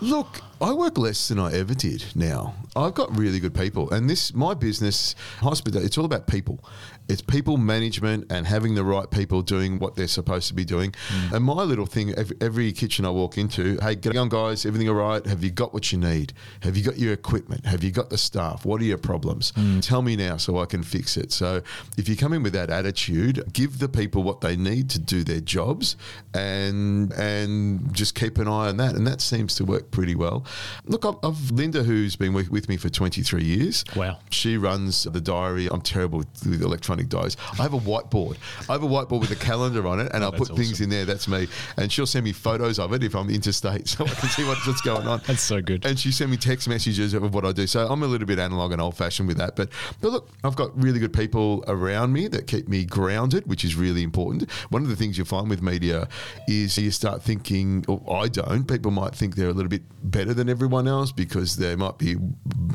Look, 0.00 0.40
I 0.60 0.72
work 0.72 0.98
less 0.98 1.28
than 1.28 1.38
I 1.38 1.52
ever 1.52 1.74
did 1.74 2.04
now. 2.14 2.54
I've 2.74 2.94
got 2.94 3.16
really 3.16 3.38
good 3.38 3.54
people, 3.54 3.90
and 3.90 4.08
this 4.08 4.34
my 4.34 4.54
business, 4.54 5.14
hospital. 5.40 5.80
It's 5.84 5.98
all 5.98 6.04
about 6.04 6.26
people. 6.26 6.64
It's 7.10 7.22
people 7.22 7.56
management 7.56 8.30
and 8.30 8.46
having 8.46 8.74
the 8.74 8.84
right 8.84 9.10
people 9.10 9.42
doing 9.42 9.78
what 9.78 9.96
they're 9.96 10.08
supposed 10.08 10.48
to 10.48 10.54
be 10.54 10.64
doing. 10.64 10.92
Mm. 11.08 11.32
And 11.32 11.44
my 11.44 11.62
little 11.62 11.86
thing, 11.86 12.14
every, 12.14 12.36
every 12.40 12.72
kitchen 12.72 13.04
I 13.04 13.10
walk 13.10 13.36
into, 13.36 13.78
hey, 13.82 13.96
get 13.96 14.16
on, 14.16 14.28
guys, 14.28 14.64
everything 14.64 14.88
all 14.88 14.94
right? 14.94 15.24
Have 15.26 15.42
you 15.42 15.50
got 15.50 15.74
what 15.74 15.90
you 15.92 15.98
need? 15.98 16.32
Have 16.60 16.76
you 16.76 16.84
got 16.84 16.98
your 16.98 17.12
equipment? 17.12 17.66
Have 17.66 17.82
you 17.82 17.90
got 17.90 18.10
the 18.10 18.18
staff? 18.18 18.64
What 18.64 18.80
are 18.80 18.84
your 18.84 18.98
problems? 18.98 19.52
Mm. 19.52 19.82
Tell 19.82 20.02
me 20.02 20.16
now 20.16 20.36
so 20.36 20.58
I 20.58 20.66
can 20.66 20.82
fix 20.82 21.16
it. 21.16 21.32
So 21.32 21.62
if 21.98 22.08
you 22.08 22.16
come 22.16 22.32
in 22.32 22.42
with 22.42 22.52
that 22.52 22.70
attitude, 22.70 23.44
give 23.52 23.78
the 23.78 23.88
people 23.88 24.22
what 24.22 24.40
they 24.40 24.56
need 24.56 24.88
to 24.90 24.98
do 24.98 25.24
their 25.24 25.40
jobs, 25.40 25.96
and 26.34 27.12
and 27.14 27.92
just 27.92 28.14
keep 28.14 28.38
an 28.38 28.46
eye 28.46 28.68
on 28.68 28.76
that. 28.76 28.94
And 28.94 29.06
that 29.06 29.20
seems 29.20 29.54
to 29.56 29.64
work 29.64 29.90
pretty 29.90 30.14
well. 30.14 30.44
Look, 30.84 31.04
I've, 31.04 31.16
I've 31.22 31.50
Linda, 31.50 31.82
who's 31.82 32.16
been 32.16 32.32
with, 32.32 32.50
with 32.50 32.68
me 32.68 32.76
for 32.76 32.88
23 32.88 33.42
years. 33.42 33.84
Wow. 33.96 34.18
She 34.30 34.56
runs 34.56 35.04
the 35.04 35.20
diary. 35.20 35.68
I'm 35.70 35.80
terrible 35.80 36.18
with, 36.18 36.46
with 36.46 36.62
electronic 36.62 36.99
diaries. 37.08 37.36
I 37.58 37.62
have 37.62 37.74
a 37.74 37.78
whiteboard. 37.78 38.36
I 38.68 38.72
have 38.72 38.82
a 38.82 38.88
whiteboard 38.88 39.20
with 39.20 39.30
a 39.30 39.36
calendar 39.36 39.86
on 39.86 40.00
it, 40.00 40.10
and 40.12 40.22
oh, 40.22 40.26
I'll 40.26 40.32
that's 40.32 40.48
put 40.48 40.56
things 40.56 40.74
awesome. 40.74 40.84
in 40.84 40.90
there. 40.90 41.04
That's 41.04 41.28
me. 41.28 41.48
And 41.76 41.90
she'll 41.90 42.06
send 42.06 42.24
me 42.24 42.32
photos 42.32 42.78
of 42.78 42.92
it 42.92 43.02
if 43.02 43.14
I'm 43.14 43.30
interstate, 43.30 43.88
so 43.88 44.04
I 44.04 44.08
can 44.08 44.28
see 44.28 44.44
what, 44.44 44.58
what's 44.66 44.80
going 44.80 45.06
on. 45.06 45.20
That's 45.26 45.42
so 45.42 45.60
good. 45.60 45.84
And 45.84 45.98
she 45.98 46.12
sent 46.12 46.30
me 46.30 46.36
text 46.36 46.68
messages 46.68 47.14
of 47.14 47.34
what 47.34 47.44
I 47.44 47.52
do. 47.52 47.66
So 47.66 47.86
I'm 47.86 48.02
a 48.02 48.06
little 48.06 48.26
bit 48.26 48.38
analog 48.38 48.72
and 48.72 48.80
old 48.80 48.96
fashioned 48.96 49.28
with 49.28 49.38
that. 49.38 49.56
But 49.56 49.70
but 50.00 50.10
look, 50.10 50.30
I've 50.44 50.56
got 50.56 50.76
really 50.80 50.98
good 50.98 51.12
people 51.12 51.64
around 51.68 52.12
me 52.12 52.28
that 52.28 52.46
keep 52.46 52.68
me 52.68 52.84
grounded, 52.84 53.46
which 53.46 53.64
is 53.64 53.74
really 53.76 54.02
important. 54.02 54.50
One 54.70 54.82
of 54.82 54.88
the 54.88 54.96
things 54.96 55.18
you 55.18 55.24
find 55.24 55.48
with 55.48 55.62
media 55.62 56.08
is 56.48 56.76
you 56.78 56.90
start 56.90 57.22
thinking, 57.22 57.84
or 57.88 58.16
I 58.16 58.28
don't. 58.28 58.66
People 58.66 58.90
might 58.90 59.14
think 59.14 59.36
they're 59.36 59.48
a 59.48 59.52
little 59.52 59.68
bit 59.68 59.82
better 60.02 60.34
than 60.34 60.48
everyone 60.48 60.88
else 60.88 61.12
because 61.12 61.56
they 61.56 61.76
might 61.76 61.98
be 61.98 62.16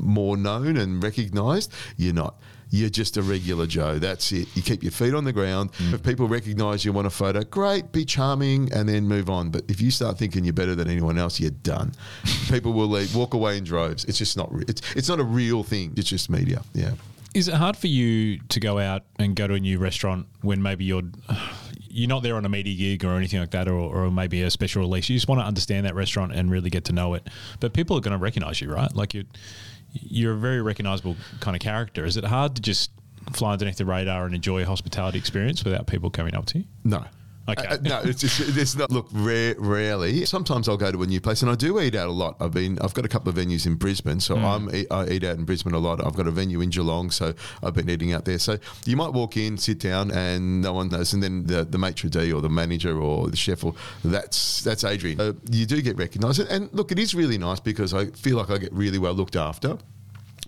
more 0.02 0.38
known 0.38 0.78
and 0.78 1.04
recognised. 1.04 1.72
You're 1.98 2.14
not. 2.14 2.40
You're 2.76 2.90
just 2.90 3.16
a 3.16 3.22
regular 3.22 3.66
Joe. 3.66 4.00
That's 4.00 4.34
it. 4.34 4.50
You 4.54 4.62
keep 4.62 4.84
your 4.84 4.92
feet 4.92 5.14
on 5.14 5.24
the 5.24 5.32
ground. 5.32 5.72
Mm. 5.74 5.94
If 5.94 6.04
people 6.04 6.28
recognise 6.28 6.84
you 6.84 6.92
want 6.92 7.08
a 7.08 7.10
photo, 7.10 7.42
great, 7.42 7.94
be 7.94 8.04
charming, 8.04 8.70
and 8.74 8.90
then 8.90 9.08
move 9.08 9.30
on. 9.30 9.50
But 9.50 9.64
if 9.70 9.80
you 9.80 9.92
start 9.92 10.18
thinking 10.18 10.44
you're 10.44 10.52
better 10.54 10.76
than 10.76 10.90
anyone 10.90 11.18
else, 11.18 11.40
you're 11.40 11.52
done. 11.52 11.94
people 12.50 12.74
will 12.74 12.90
leave, 12.90 13.16
walk 13.16 13.34
away 13.34 13.58
in 13.58 13.64
droves. 13.64 14.04
It's 14.04 14.18
just 14.18 14.36
not. 14.36 14.54
Re- 14.54 14.66
it's 14.68 14.82
it's 14.94 15.08
not 15.08 15.22
a 15.22 15.24
real 15.24 15.64
thing. 15.64 15.94
It's 15.96 16.10
just 16.10 16.30
media. 16.30 16.64
Yeah. 16.74 16.92
Is 17.34 17.48
it 17.48 17.54
hard 17.54 17.78
for 17.78 17.88
you 17.88 18.40
to 18.50 18.60
go 18.60 18.78
out 18.78 19.04
and 19.20 19.38
go 19.38 19.48
to 19.48 19.54
a 19.54 19.60
new 19.60 19.80
restaurant 19.80 20.28
when 20.42 20.62
maybe 20.62 20.84
you're 20.84 21.04
you're 21.80 22.10
not 22.10 22.24
there 22.24 22.36
on 22.36 22.44
a 22.44 22.50
media 22.50 22.76
gig 22.76 23.06
or 23.06 23.16
anything 23.16 23.40
like 23.40 23.52
that, 23.52 23.70
or, 23.70 23.78
or 23.78 24.12
maybe 24.12 24.42
a 24.42 24.52
special 24.52 24.82
release? 24.82 25.08
You 25.08 25.16
just 25.16 25.30
want 25.30 25.40
to 25.40 25.46
understand 25.46 25.86
that 25.86 25.96
restaurant 25.96 26.34
and 26.34 26.52
really 26.52 26.70
get 26.70 26.84
to 26.86 26.94
know 26.94 27.14
it. 27.14 27.26
But 27.62 27.72
people 27.72 27.96
are 27.96 28.02
going 28.02 28.12
to 28.12 28.22
recognize 28.22 28.60
you, 28.60 28.70
right? 28.70 28.94
Like 28.94 29.14
you, 29.14 29.24
you're 30.02 30.34
a 30.34 30.38
very 30.38 30.62
recognizable 30.62 31.16
kind 31.40 31.56
of 31.56 31.62
character. 31.62 32.06
Is 32.06 32.18
it 32.18 32.24
hard 32.26 32.56
to 32.56 32.62
just 32.62 32.92
fly 33.34 33.54
underneath 33.54 33.78
the 33.78 33.86
radar 33.86 34.26
and 34.26 34.36
enjoy 34.36 34.62
a 34.62 34.66
hospitality 34.66 35.18
experience 35.18 35.64
without 35.64 35.88
people 35.88 36.10
coming 36.10 36.36
up 36.36 36.46
to 36.48 36.60
you? 36.60 36.66
No. 36.84 37.06
Okay. 37.48 37.68
Uh, 37.68 37.78
no, 37.82 38.02
it's 38.04 38.22
just 38.22 38.58
it's 38.58 38.76
not. 38.76 38.92
Look, 38.92 39.08
rare, 39.12 39.56
rarely. 39.58 40.26
Sometimes 40.26 40.68
I'll 40.68 40.78
go 40.78 40.92
to 40.92 41.04
a 41.04 41.06
new 41.06 41.22
place, 41.22 41.44
and 41.44 41.52
I 41.52 41.56
do 41.56 41.80
eat 41.80 41.94
out 41.94 42.08
a 42.08 42.12
lot. 42.12 42.38
I've 42.40 42.52
been, 42.52 42.80
I've 42.80 42.94
got 42.94 43.06
a 43.06 43.08
couple 43.08 43.30
of 43.30 43.36
venues 43.36 43.68
in 43.68 43.76
Brisbane, 43.76 44.20
so 44.20 44.36
I'm 44.36 44.74
e, 44.74 44.86
I 44.90 45.08
eat 45.10 45.24
out 45.24 45.38
in 45.38 45.46
Brisbane 45.46 45.74
a 45.74 45.80
lot. 45.80 46.04
I've 46.04 46.16
got 46.16 46.28
a 46.28 46.32
venue 46.32 46.62
in 46.62 46.72
Geelong, 46.72 47.12
so 47.12 47.34
I've 47.62 47.76
been 47.76 47.90
eating 47.90 48.14
out 48.14 48.26
there. 48.26 48.40
So 48.40 48.58
you 48.86 48.98
might 48.98 49.14
walk 49.14 49.38
in, 49.38 49.58
sit 49.58 49.80
down, 49.80 50.10
and 50.12 50.62
no 50.62 50.74
one 50.74 50.90
knows, 50.90 51.14
and 51.14 51.22
then 51.22 51.46
the 51.46 51.64
the 51.64 51.78
maitre 51.78 52.10
d 52.10 52.32
or 52.32 52.42
the 52.42 52.50
manager 52.50 53.00
or 53.00 53.30
the 53.30 53.38
chef, 53.38 53.64
or 53.64 53.76
that's 54.04 54.64
that's 54.64 54.84
Adrian. 54.84 55.22
Uh, 55.22 55.34
you 55.52 55.68
do 55.68 55.82
get 55.82 55.98
recognised, 55.98 56.40
and, 56.40 56.50
and 56.50 56.74
look, 56.74 56.92
it 56.92 56.98
is 56.98 57.14
really 57.14 57.38
nice 57.38 57.60
because 57.60 57.94
I 57.94 58.08
feel 58.08 58.38
like 58.38 58.50
I 58.50 58.58
get 58.58 58.74
really 58.74 58.98
well 58.98 59.14
looked 59.14 59.36
after 59.36 59.78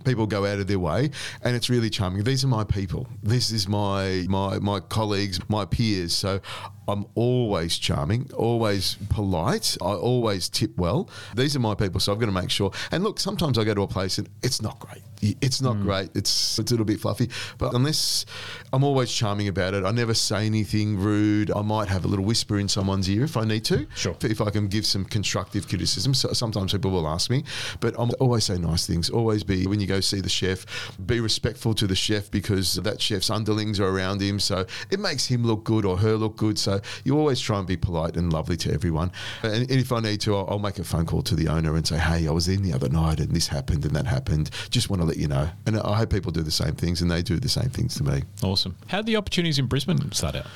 people 0.05 0.25
go 0.25 0.45
out 0.45 0.59
of 0.59 0.67
their 0.67 0.79
way 0.79 1.09
and 1.43 1.55
it's 1.55 1.69
really 1.69 1.89
charming 1.89 2.23
these 2.23 2.43
are 2.43 2.47
my 2.47 2.63
people 2.63 3.07
this 3.23 3.51
is 3.51 3.67
my 3.67 4.25
my 4.29 4.57
my 4.59 4.79
colleagues 4.79 5.39
my 5.49 5.65
peers 5.65 6.15
so 6.15 6.39
i'm 6.87 7.05
always 7.15 7.77
charming 7.77 8.29
always 8.35 8.95
polite 9.09 9.77
i 9.81 9.85
always 9.85 10.49
tip 10.49 10.75
well. 10.77 11.09
These 11.35 11.55
are 11.55 11.59
my 11.59 11.75
people 11.75 11.99
so 11.99 12.13
i've 12.13 12.19
got 12.19 12.27
to 12.27 12.31
make 12.31 12.49
sure. 12.49 12.71
And 12.91 13.03
look 13.03 13.19
sometimes 13.19 13.57
i 13.57 13.63
go 13.63 13.73
to 13.73 13.81
a 13.81 13.87
place 13.87 14.17
and 14.17 14.29
it's 14.43 14.61
not 14.61 14.79
great. 14.79 15.03
It's 15.41 15.61
not 15.61 15.77
hmm. 15.77 15.83
great. 15.83 16.09
It's, 16.15 16.59
it's 16.59 16.71
a 16.71 16.73
little 16.73 16.85
bit 16.85 16.99
fluffy. 16.99 17.29
But 17.57 17.73
unless 17.73 18.25
i'm 18.73 18.83
always 18.83 19.11
charming 19.11 19.47
about 19.47 19.73
it. 19.73 19.83
I 19.83 19.91
never 19.91 20.13
say 20.13 20.45
anything 20.45 20.97
rude. 20.97 21.51
I 21.51 21.61
might 21.61 21.87
have 21.87 22.05
a 22.05 22.07
little 22.07 22.25
whisper 22.25 22.59
in 22.59 22.67
someone's 22.67 23.09
ear 23.09 23.23
if 23.23 23.37
i 23.37 23.43
need 23.43 23.65
to 23.65 23.87
Sure. 23.95 24.15
if 24.21 24.41
I 24.41 24.49
can 24.49 24.67
give 24.67 24.85
some 24.85 25.05
constructive 25.05 25.67
criticism. 25.67 26.13
So 26.13 26.33
sometimes 26.33 26.71
people 26.71 26.91
will 26.91 27.07
ask 27.07 27.29
me, 27.29 27.43
but 27.79 27.95
I'm 27.97 28.11
always 28.19 28.45
say 28.45 28.57
nice 28.57 28.85
things. 28.85 29.09
Always 29.09 29.43
be 29.43 29.67
when 29.67 29.79
you 29.79 29.87
go 29.87 29.99
see 29.99 30.21
the 30.21 30.29
chef, 30.29 30.65
be 31.05 31.19
respectful 31.19 31.73
to 31.75 31.87
the 31.87 31.95
chef 31.95 32.29
because 32.31 32.75
that 32.75 33.01
chef's 33.01 33.29
underlings 33.29 33.79
are 33.79 33.87
around 33.87 34.21
him, 34.21 34.39
so 34.39 34.65
it 34.89 34.99
makes 34.99 35.25
him 35.27 35.43
look 35.43 35.63
good 35.63 35.85
or 35.85 35.97
her 35.97 36.15
look 36.15 36.37
good. 36.37 36.57
So 36.59 36.76
you 37.03 37.17
always 37.17 37.39
try 37.39 37.57
and 37.59 37.67
be 37.67 37.77
polite 37.77 38.17
and 38.17 38.31
lovely 38.31 38.57
to 38.57 38.73
everyone. 38.73 39.11
And, 39.43 39.69
if 39.69 39.91
I 39.91 39.99
need 39.99 40.21
to, 40.21 40.35
I'll, 40.35 40.47
I'll 40.49 40.59
make 40.59 40.79
a 40.79 40.83
phone 40.83 41.05
call 41.05 41.21
to 41.23 41.35
the 41.35 41.47
owner 41.47 41.75
and 41.75 41.85
say, 41.87 41.97
"Hey, 41.97 42.27
I 42.27 42.31
was 42.31 42.47
in 42.47 42.63
the 42.63 42.73
other 42.73 42.89
night 42.89 43.19
and 43.19 43.35
this 43.35 43.47
happened 43.47 43.85
and 43.85 43.95
that 43.95 44.07
happened. 44.07 44.49
Just 44.69 44.89
want 44.89 45.01
to 45.01 45.05
let 45.05 45.17
you 45.17 45.27
know." 45.27 45.49
And 45.65 45.79
I 45.79 45.97
hope 45.97 46.11
people 46.11 46.31
do 46.31 46.41
the 46.41 46.51
same 46.51 46.73
things 46.73 47.01
and 47.01 47.09
they 47.09 47.21
do 47.21 47.39
the 47.39 47.49
same 47.49 47.69
things 47.69 47.95
to 47.95 48.03
me. 48.03 48.23
Awesome. 48.43 48.75
How 48.87 48.97
did 48.97 49.07
the 49.07 49.17
opportunities 49.17 49.59
in 49.59 49.67
Brisbane 49.67 50.11
start 50.11 50.35
out? 50.35 50.47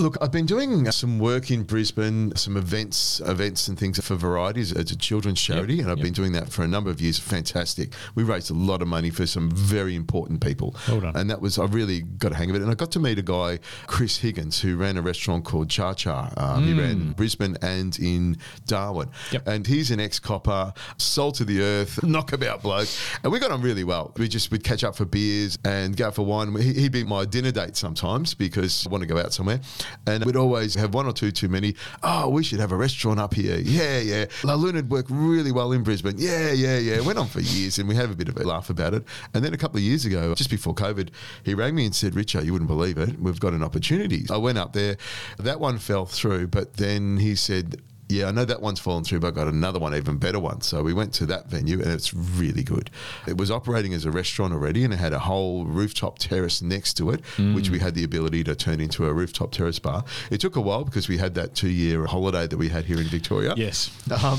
Look, 0.00 0.16
I've 0.20 0.30
been 0.30 0.46
doing 0.46 0.88
some 0.92 1.18
work 1.18 1.50
in 1.50 1.64
Brisbane, 1.64 2.32
some 2.36 2.56
events, 2.56 3.18
events 3.26 3.66
and 3.66 3.76
things 3.76 3.98
for 3.98 4.14
Varieties. 4.14 4.70
It's 4.70 4.92
a 4.92 4.96
children's 4.96 5.40
charity, 5.40 5.80
and 5.80 5.90
I've 5.90 5.98
yep. 5.98 6.04
been 6.04 6.12
doing 6.12 6.30
that 6.34 6.50
for 6.52 6.62
a 6.62 6.68
number 6.68 6.88
of 6.88 7.00
years. 7.00 7.18
Fantastic. 7.18 7.92
We 8.14 8.22
raised 8.22 8.48
a 8.52 8.54
lot 8.54 8.80
of 8.80 8.86
money 8.86 9.10
for 9.10 9.26
some 9.26 9.50
very 9.50 9.96
important 9.96 10.40
people, 10.40 10.76
Well 10.86 11.00
done. 11.00 11.16
and 11.16 11.28
that 11.30 11.40
was 11.40 11.58
I 11.58 11.64
really 11.64 12.02
got 12.02 12.30
a 12.30 12.36
hang 12.36 12.48
of 12.48 12.54
it. 12.54 12.62
And 12.62 12.70
I 12.70 12.74
got 12.74 12.92
to 12.92 13.00
meet 13.00 13.18
a 13.18 13.22
guy, 13.22 13.58
Chris 13.88 14.18
Higgins, 14.18 14.60
who 14.60 14.76
ran 14.76 14.98
a 14.98 15.02
restaurant 15.02 15.44
called 15.44 15.68
Cha 15.68 15.94
Cha. 15.94 16.32
Um, 16.36 16.62
He 16.64 16.74
ran 16.74 17.10
Brisbane 17.14 17.56
and 17.60 17.98
in 17.98 18.36
Darwin, 18.66 19.08
Mm. 19.08 19.32
Yep. 19.32 19.48
and 19.48 19.66
he's 19.66 19.90
an 19.90 19.98
ex-copper, 19.98 20.74
salt 20.98 21.40
of 21.40 21.48
the 21.48 21.60
earth, 21.60 22.00
knockabout 22.04 22.62
bloke, 22.62 22.88
and 23.24 23.32
we 23.32 23.40
got 23.40 23.50
on 23.50 23.62
really 23.62 23.82
well. 23.82 24.12
We 24.16 24.28
just 24.28 24.52
would 24.52 24.62
catch 24.62 24.84
up 24.84 24.94
for 24.94 25.06
beers 25.06 25.58
and 25.64 25.96
go 25.96 26.06
out 26.06 26.14
for 26.14 26.24
wine. 26.24 26.54
He- 26.54 26.74
He'd 26.74 26.92
be 26.92 27.02
my 27.02 27.24
dinner 27.24 27.50
date 27.50 27.74
sometimes 27.76 28.34
because 28.34 28.86
I 28.86 28.90
want 28.90 29.02
to 29.02 29.08
go 29.08 29.18
out 29.18 29.32
somewhere, 29.32 29.58
and 30.06 30.24
we'd 30.24 30.36
always 30.36 30.74
have 30.74 30.94
one 30.94 31.06
or 31.06 31.12
two 31.12 31.30
too 31.30 31.48
many. 31.48 31.74
Oh, 32.02 32.28
we 32.28 32.42
should 32.42 32.60
have 32.60 32.72
a 32.72 32.76
restaurant 32.76 33.20
up 33.20 33.34
here. 33.34 33.58
Yeah, 33.58 33.98
yeah. 34.00 34.26
La 34.44 34.54
Luna'd 34.54 34.90
work 34.90 35.06
really 35.08 35.52
well 35.52 35.72
in 35.72 35.82
Brisbane. 35.82 36.16
Yeah, 36.18 36.52
yeah, 36.52 36.78
yeah. 36.78 37.00
Went 37.00 37.18
on 37.18 37.26
for 37.26 37.40
years, 37.40 37.78
and 37.78 37.88
we 37.88 37.94
have 37.94 38.10
a 38.10 38.16
bit 38.16 38.28
of 38.28 38.36
a 38.36 38.44
laugh 38.44 38.70
about 38.70 38.94
it. 38.94 39.04
And 39.34 39.44
then 39.44 39.54
a 39.54 39.58
couple 39.58 39.78
of 39.78 39.82
years 39.82 40.04
ago, 40.04 40.34
just 40.34 40.50
before 40.50 40.74
COVID, 40.74 41.10
he 41.44 41.54
rang 41.54 41.74
me 41.74 41.86
and 41.86 41.94
said, 41.94 42.14
"Richard, 42.14 42.44
you 42.44 42.52
wouldn't 42.52 42.68
believe 42.68 42.98
it. 42.98 43.18
We've 43.20 43.40
got 43.40 43.52
an 43.52 43.62
opportunity." 43.62 44.26
I 44.30 44.36
went 44.36 44.58
up 44.58 44.72
there. 44.72 44.96
That 45.38 45.60
one 45.60 45.78
fell 45.78 46.06
through, 46.06 46.48
but 46.48 46.74
then 46.74 47.18
he 47.18 47.34
said 47.34 47.82
yeah, 48.08 48.26
I 48.26 48.30
know 48.30 48.44
that 48.44 48.62
one's 48.62 48.80
fallen 48.80 49.04
through, 49.04 49.20
but 49.20 49.28
I 49.28 49.30
got 49.32 49.48
another 49.48 49.78
one, 49.78 49.94
even 49.94 50.16
better 50.16 50.38
one. 50.38 50.62
So 50.62 50.82
we 50.82 50.94
went 50.94 51.12
to 51.14 51.26
that 51.26 51.48
venue, 51.48 51.80
and 51.80 51.90
it's 51.90 52.14
really 52.14 52.62
good. 52.62 52.90
It 53.26 53.36
was 53.36 53.50
operating 53.50 53.92
as 53.92 54.04
a 54.04 54.10
restaurant 54.10 54.54
already, 54.54 54.84
and 54.84 54.94
it 54.94 54.98
had 54.98 55.12
a 55.12 55.18
whole 55.18 55.64
rooftop 55.64 56.18
terrace 56.18 56.62
next 56.62 56.94
to 56.94 57.10
it, 57.10 57.20
which 57.54 57.70
we 57.70 57.78
had 57.78 57.94
the 57.94 58.04
ability 58.04 58.44
to 58.44 58.54
turn 58.54 58.80
into 58.80 59.06
a 59.06 59.12
rooftop 59.12 59.52
terrace 59.52 59.78
bar. 59.78 60.04
It 60.30 60.40
took 60.40 60.56
a 60.56 60.60
while 60.60 60.84
because 60.84 61.08
we 61.08 61.18
had 61.18 61.34
that 61.34 61.54
two-year 61.54 62.06
holiday 62.06 62.46
that 62.46 62.56
we 62.56 62.68
had 62.68 62.86
here 62.86 62.98
in 62.98 63.08
Victoria. 63.08 63.54
Yes. 63.56 63.90
Um, 64.10 64.38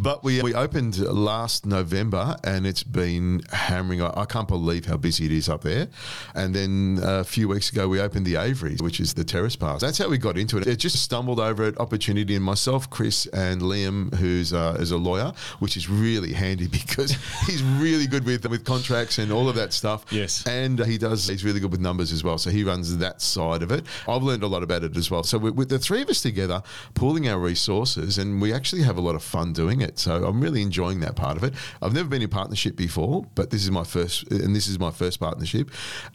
but 0.00 0.24
we, 0.24 0.42
we 0.42 0.54
opened 0.54 0.98
last 0.98 1.66
November 1.66 2.36
and 2.44 2.66
it's 2.66 2.82
been 2.82 3.42
hammering. 3.52 4.02
I, 4.02 4.12
I 4.16 4.24
can't 4.24 4.48
believe 4.48 4.86
how 4.86 4.96
busy 4.96 5.26
it 5.26 5.32
is 5.32 5.48
up 5.48 5.62
there. 5.62 5.88
And 6.34 6.54
then 6.54 6.98
a 7.02 7.24
few 7.24 7.48
weeks 7.48 7.70
ago, 7.70 7.88
we 7.88 8.00
opened 8.00 8.26
the 8.26 8.36
Avery, 8.36 8.76
which 8.80 9.00
is 9.00 9.14
the 9.14 9.24
terrace 9.24 9.56
bar. 9.56 9.78
That's 9.78 9.98
how 9.98 10.08
we 10.08 10.18
got 10.18 10.36
into 10.38 10.58
it. 10.58 10.66
It 10.66 10.76
just 10.76 11.02
stumbled 11.02 11.40
over 11.40 11.64
an 11.64 11.76
opportunity, 11.78 12.34
and 12.34 12.44
myself, 12.44 12.90
Chris, 12.90 13.26
and 13.26 13.60
Liam, 13.60 14.14
who's 14.14 14.52
uh, 14.52 14.76
is 14.78 14.90
a 14.90 14.96
lawyer, 14.96 15.32
which 15.58 15.76
is 15.76 15.88
really 15.88 16.32
handy 16.32 16.66
because 16.80 17.16
he's 17.46 17.62
really 17.62 18.06
good 18.06 18.24
with 18.24 18.46
with 18.46 18.64
contracts 18.64 19.18
and 19.18 19.32
all 19.32 19.48
of 19.48 19.54
that 19.56 19.72
stuff. 19.72 20.04
Yes. 20.10 20.46
and 20.46 20.78
he 20.84 20.98
does. 20.98 21.26
He's 21.28 21.44
really 21.44 21.60
good 21.60 21.70
with 21.70 21.80
numbers 21.80 22.12
as 22.12 22.22
well. 22.24 22.38
So 22.38 22.50
he 22.50 22.64
runs 22.64 22.96
that 22.98 23.20
side 23.20 23.62
of 23.62 23.70
it. 23.70 23.84
I've 24.08 24.22
learned 24.22 24.42
a 24.42 24.46
lot 24.46 24.62
about 24.62 24.84
it 24.84 24.96
as 24.96 25.10
well. 25.10 25.22
So 25.22 25.38
with, 25.38 25.54
with 25.54 25.68
the 25.68 25.78
three 25.78 26.02
of 26.02 26.08
us 26.08 26.22
together, 26.22 26.62
pooling 26.94 27.28
our 27.28 27.38
resources, 27.38 28.18
and 28.18 28.40
we 28.40 28.52
actually 28.52 28.82
have 28.82 28.96
a 28.96 29.00
lot 29.00 29.14
of 29.14 29.22
fun 29.22 29.52
doing 29.52 29.73
it. 29.80 29.98
So 29.98 30.24
I'm 30.24 30.40
really 30.40 30.62
enjoying 30.62 31.00
that 31.00 31.16
part 31.16 31.36
of 31.36 31.44
it. 31.44 31.54
I've 31.82 31.92
never 31.92 32.08
been 32.08 32.22
in 32.22 32.28
partnership 32.28 32.76
before, 32.76 33.26
but 33.34 33.50
this 33.50 33.62
is 33.64 33.70
my 33.70 33.84
first, 33.84 34.30
and 34.30 34.54
this 34.54 34.66
is 34.66 34.78
my 34.78 34.90
first 34.90 35.20
partnership, 35.20 35.70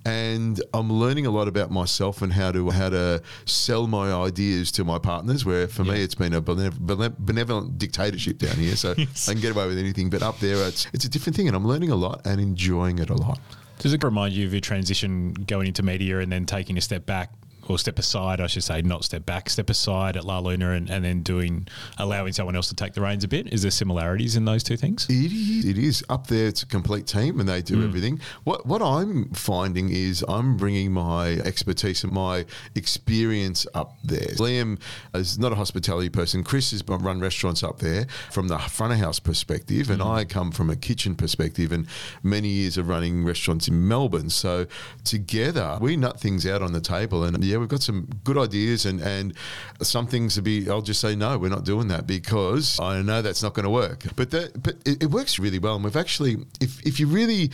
and 0.06 0.62
I'm 0.74 0.92
learning 0.92 1.26
a 1.26 1.32
lot 1.32 1.48
about 1.48 1.72
myself 1.72 2.22
and 2.22 2.34
how 2.34 2.52
to 2.52 2.70
how 2.70 2.90
to 2.90 3.22
sell 3.46 3.88
my 3.88 4.12
ideas 4.12 4.72
to 4.74 4.84
my 4.84 5.00
partners. 5.00 5.46
Where 5.46 5.68
for 5.68 5.84
me, 5.84 6.02
it's 6.02 6.16
been 6.16 6.34
a 6.34 6.42
benev- 6.42 7.16
benevolent 7.20 7.78
dictatorship 7.78 8.38
down 8.38 8.56
here, 8.56 8.76
so 8.76 8.92
I 8.98 9.32
can 9.34 9.40
get 9.40 9.52
away 9.52 9.68
with 9.68 9.78
anything. 9.78 10.10
But 10.10 10.24
up 10.24 10.40
there, 10.40 10.68
it's 10.68 10.88
it's 10.94 11.06
a 11.06 11.10
different 11.10 11.36
thing, 11.36 11.48
and 11.48 11.56
I'm 11.56 11.68
learning 11.68 11.92
a 11.92 11.96
lot 11.96 12.26
and 12.26 12.40
enjoying 12.40 13.00
it 13.00 13.10
a 13.10 13.16
lot. 13.16 13.40
Does 13.80 13.94
it 13.94 14.04
remind 14.04 14.34
you 14.34 14.46
of 14.46 14.52
your 14.54 14.60
transition 14.60 15.34
going 15.34 15.68
into 15.68 15.84
media 15.84 16.20
and 16.20 16.30
then 16.30 16.46
taking 16.46 16.78
a 16.78 16.82
step 16.82 17.06
back 17.06 17.32
or 17.70 17.78
step 17.78 18.00
aside, 18.00 18.42
I 18.42 18.48
should 18.48 18.64
say, 18.64 18.82
not 18.82 19.04
step 19.04 19.26
back, 19.26 19.50
step 19.50 19.70
aside 19.70 20.18
at 20.18 20.26
La 20.26 20.40
Luna 20.40 20.72
and, 20.72 20.90
and 20.90 21.06
then 21.06 21.22
doing, 21.22 21.68
allowing 21.98 22.34
someone 22.34 22.56
else 22.56 22.68
to 22.70 22.76
take 22.76 22.94
the 22.94 23.02
reins 23.02 23.24
a 23.24 23.28
bit? 23.28 23.54
Is 23.54 23.62
there 23.62 23.72
similarities 23.72 24.36
in 24.36 24.46
those 24.46 24.64
two 24.64 24.76
things? 24.76 25.06
It 25.10 25.32
is. 25.32 25.66
It 25.66 25.78
is 25.78 26.04
up 26.10 26.28
there. 26.28 26.48
It's 26.48 26.64
a 26.64 26.66
complete 26.66 27.06
team, 27.06 27.40
and 27.40 27.48
they 27.48 27.62
do 27.62 27.78
mm. 27.78 27.84
everything. 27.84 28.20
What 28.44 28.66
what 28.66 28.82
I'm 28.82 29.30
finding 29.34 29.90
is 29.92 30.26
I'm 30.28 30.58
bringing 30.58 30.92
my 30.92 31.34
expertise 31.46 32.04
and 32.04 32.12
my 32.12 32.46
experience 32.76 33.68
up 33.74 33.98
there. 34.04 34.34
Liam 34.38 34.80
is 35.14 35.38
not 35.38 35.52
a 35.52 35.56
hospitality 35.56 36.10
person. 36.10 36.44
Chris 36.44 36.72
has 36.72 36.84
run 36.88 37.20
restaurants 37.20 37.64
up 37.64 37.80
there 37.80 38.08
from 38.32 38.48
the 38.48 38.58
front 38.58 38.94
of 38.94 39.00
house 39.00 39.20
perspective, 39.20 39.90
and 39.90 40.02
mm. 40.02 40.10
I 40.10 40.26
come 40.26 40.52
from 40.52 40.70
a 40.70 40.76
kitchen 40.76 41.16
perspective, 41.16 41.72
and 41.72 41.88
many 42.24 42.48
years 42.50 42.78
of 42.78 42.88
running 42.88 43.24
restaurants 43.24 43.68
in 43.68 43.88
Melbourne. 43.88 44.30
So 44.30 44.66
together 45.04 45.78
we 45.80 45.96
nut 45.96 46.20
things 46.20 46.48
out 46.48 46.64
on 46.64 46.74
the 46.74 46.82
table, 46.82 47.24
and 47.24 47.44
yeah, 47.44 47.59
we've 47.60 47.70
got 47.70 47.82
some 47.82 48.08
good 48.24 48.38
ideas, 48.38 48.86
and 48.86 49.00
and 49.02 49.34
some 49.82 50.08
things 50.08 50.36
to 50.36 50.42
be. 50.42 50.70
I'll 50.70 50.82
just 50.82 51.02
say 51.02 51.16
no, 51.16 51.38
we're 51.38 51.50
not 51.50 51.66
doing 51.66 51.88
that 51.90 52.08
because 52.08 52.80
I 52.80 53.02
know 53.02 53.22
that's 53.22 53.44
not 53.44 53.54
going 53.54 53.66
to 53.66 53.70
work. 53.70 54.04
But 54.16 54.32
that 54.32 54.62
but 54.62 54.76
it, 54.86 55.04
it 55.04 55.12
works 55.12 55.40
really 55.40 55.60
well, 55.60 55.76
and 55.76 55.84
we've 55.84 55.96
actually 55.96 56.38
if 56.60 56.86
if 56.86 57.00
you 57.00 57.08
really 57.08 57.52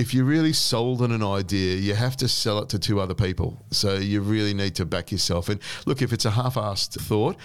if 0.00 0.14
you're 0.14 0.24
really 0.24 0.54
sold 0.54 1.02
on 1.02 1.12
an 1.12 1.22
idea, 1.22 1.76
you 1.76 1.94
have 1.94 2.16
to 2.16 2.26
sell 2.26 2.58
it 2.60 2.70
to 2.70 2.78
two 2.78 3.00
other 3.00 3.12
people. 3.12 3.62
So 3.70 3.96
you 3.96 4.22
really 4.22 4.54
need 4.54 4.74
to 4.76 4.86
back 4.86 5.12
yourself. 5.12 5.50
And 5.50 5.60
look, 5.84 6.00
if 6.00 6.14
it's 6.14 6.24
a 6.24 6.30
half-assed 6.30 6.98
thought, 7.02 7.36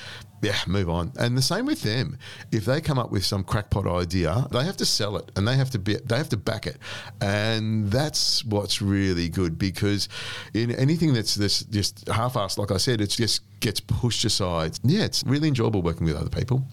yeah, 0.42 0.56
move 0.66 0.90
on. 0.90 1.12
And 1.20 1.38
the 1.38 1.42
same 1.42 1.66
with 1.66 1.82
them. 1.82 2.18
If 2.54 2.64
they 2.64 2.80
come 2.80 2.98
up 2.98 3.12
with 3.12 3.26
some 3.26 3.44
crackpot 3.44 3.86
idea, 3.88 4.48
they 4.52 4.64
have 4.64 4.78
to 4.78 4.86
sell 4.86 5.18
it 5.18 5.32
and 5.36 5.46
they 5.46 5.58
have 5.58 5.70
to 5.72 5.80
be 5.80 5.98
they 6.06 6.16
have 6.16 6.30
to 6.30 6.38
back 6.38 6.66
it. 6.66 6.78
And 7.20 7.92
that's 7.92 8.46
what's 8.46 8.82
really 8.82 9.28
good 9.28 9.60
because 9.60 10.08
in 10.54 10.72
anything 10.72 11.14
that's 11.14 11.36
this 11.36 11.64
just 11.64 12.08
half-assed, 12.08 12.58
like 12.58 12.72
I 12.72 12.78
said, 12.78 13.02
it 13.02 13.10
just 13.10 13.42
gets 13.60 13.82
pushed 13.82 14.24
aside. 14.24 14.80
Yeah, 14.84 15.04
it's 15.04 15.24
really 15.26 15.50
enjoyable 15.50 15.82
working 15.82 16.06
with 16.06 16.16
other 16.16 16.30
people. 16.30 16.66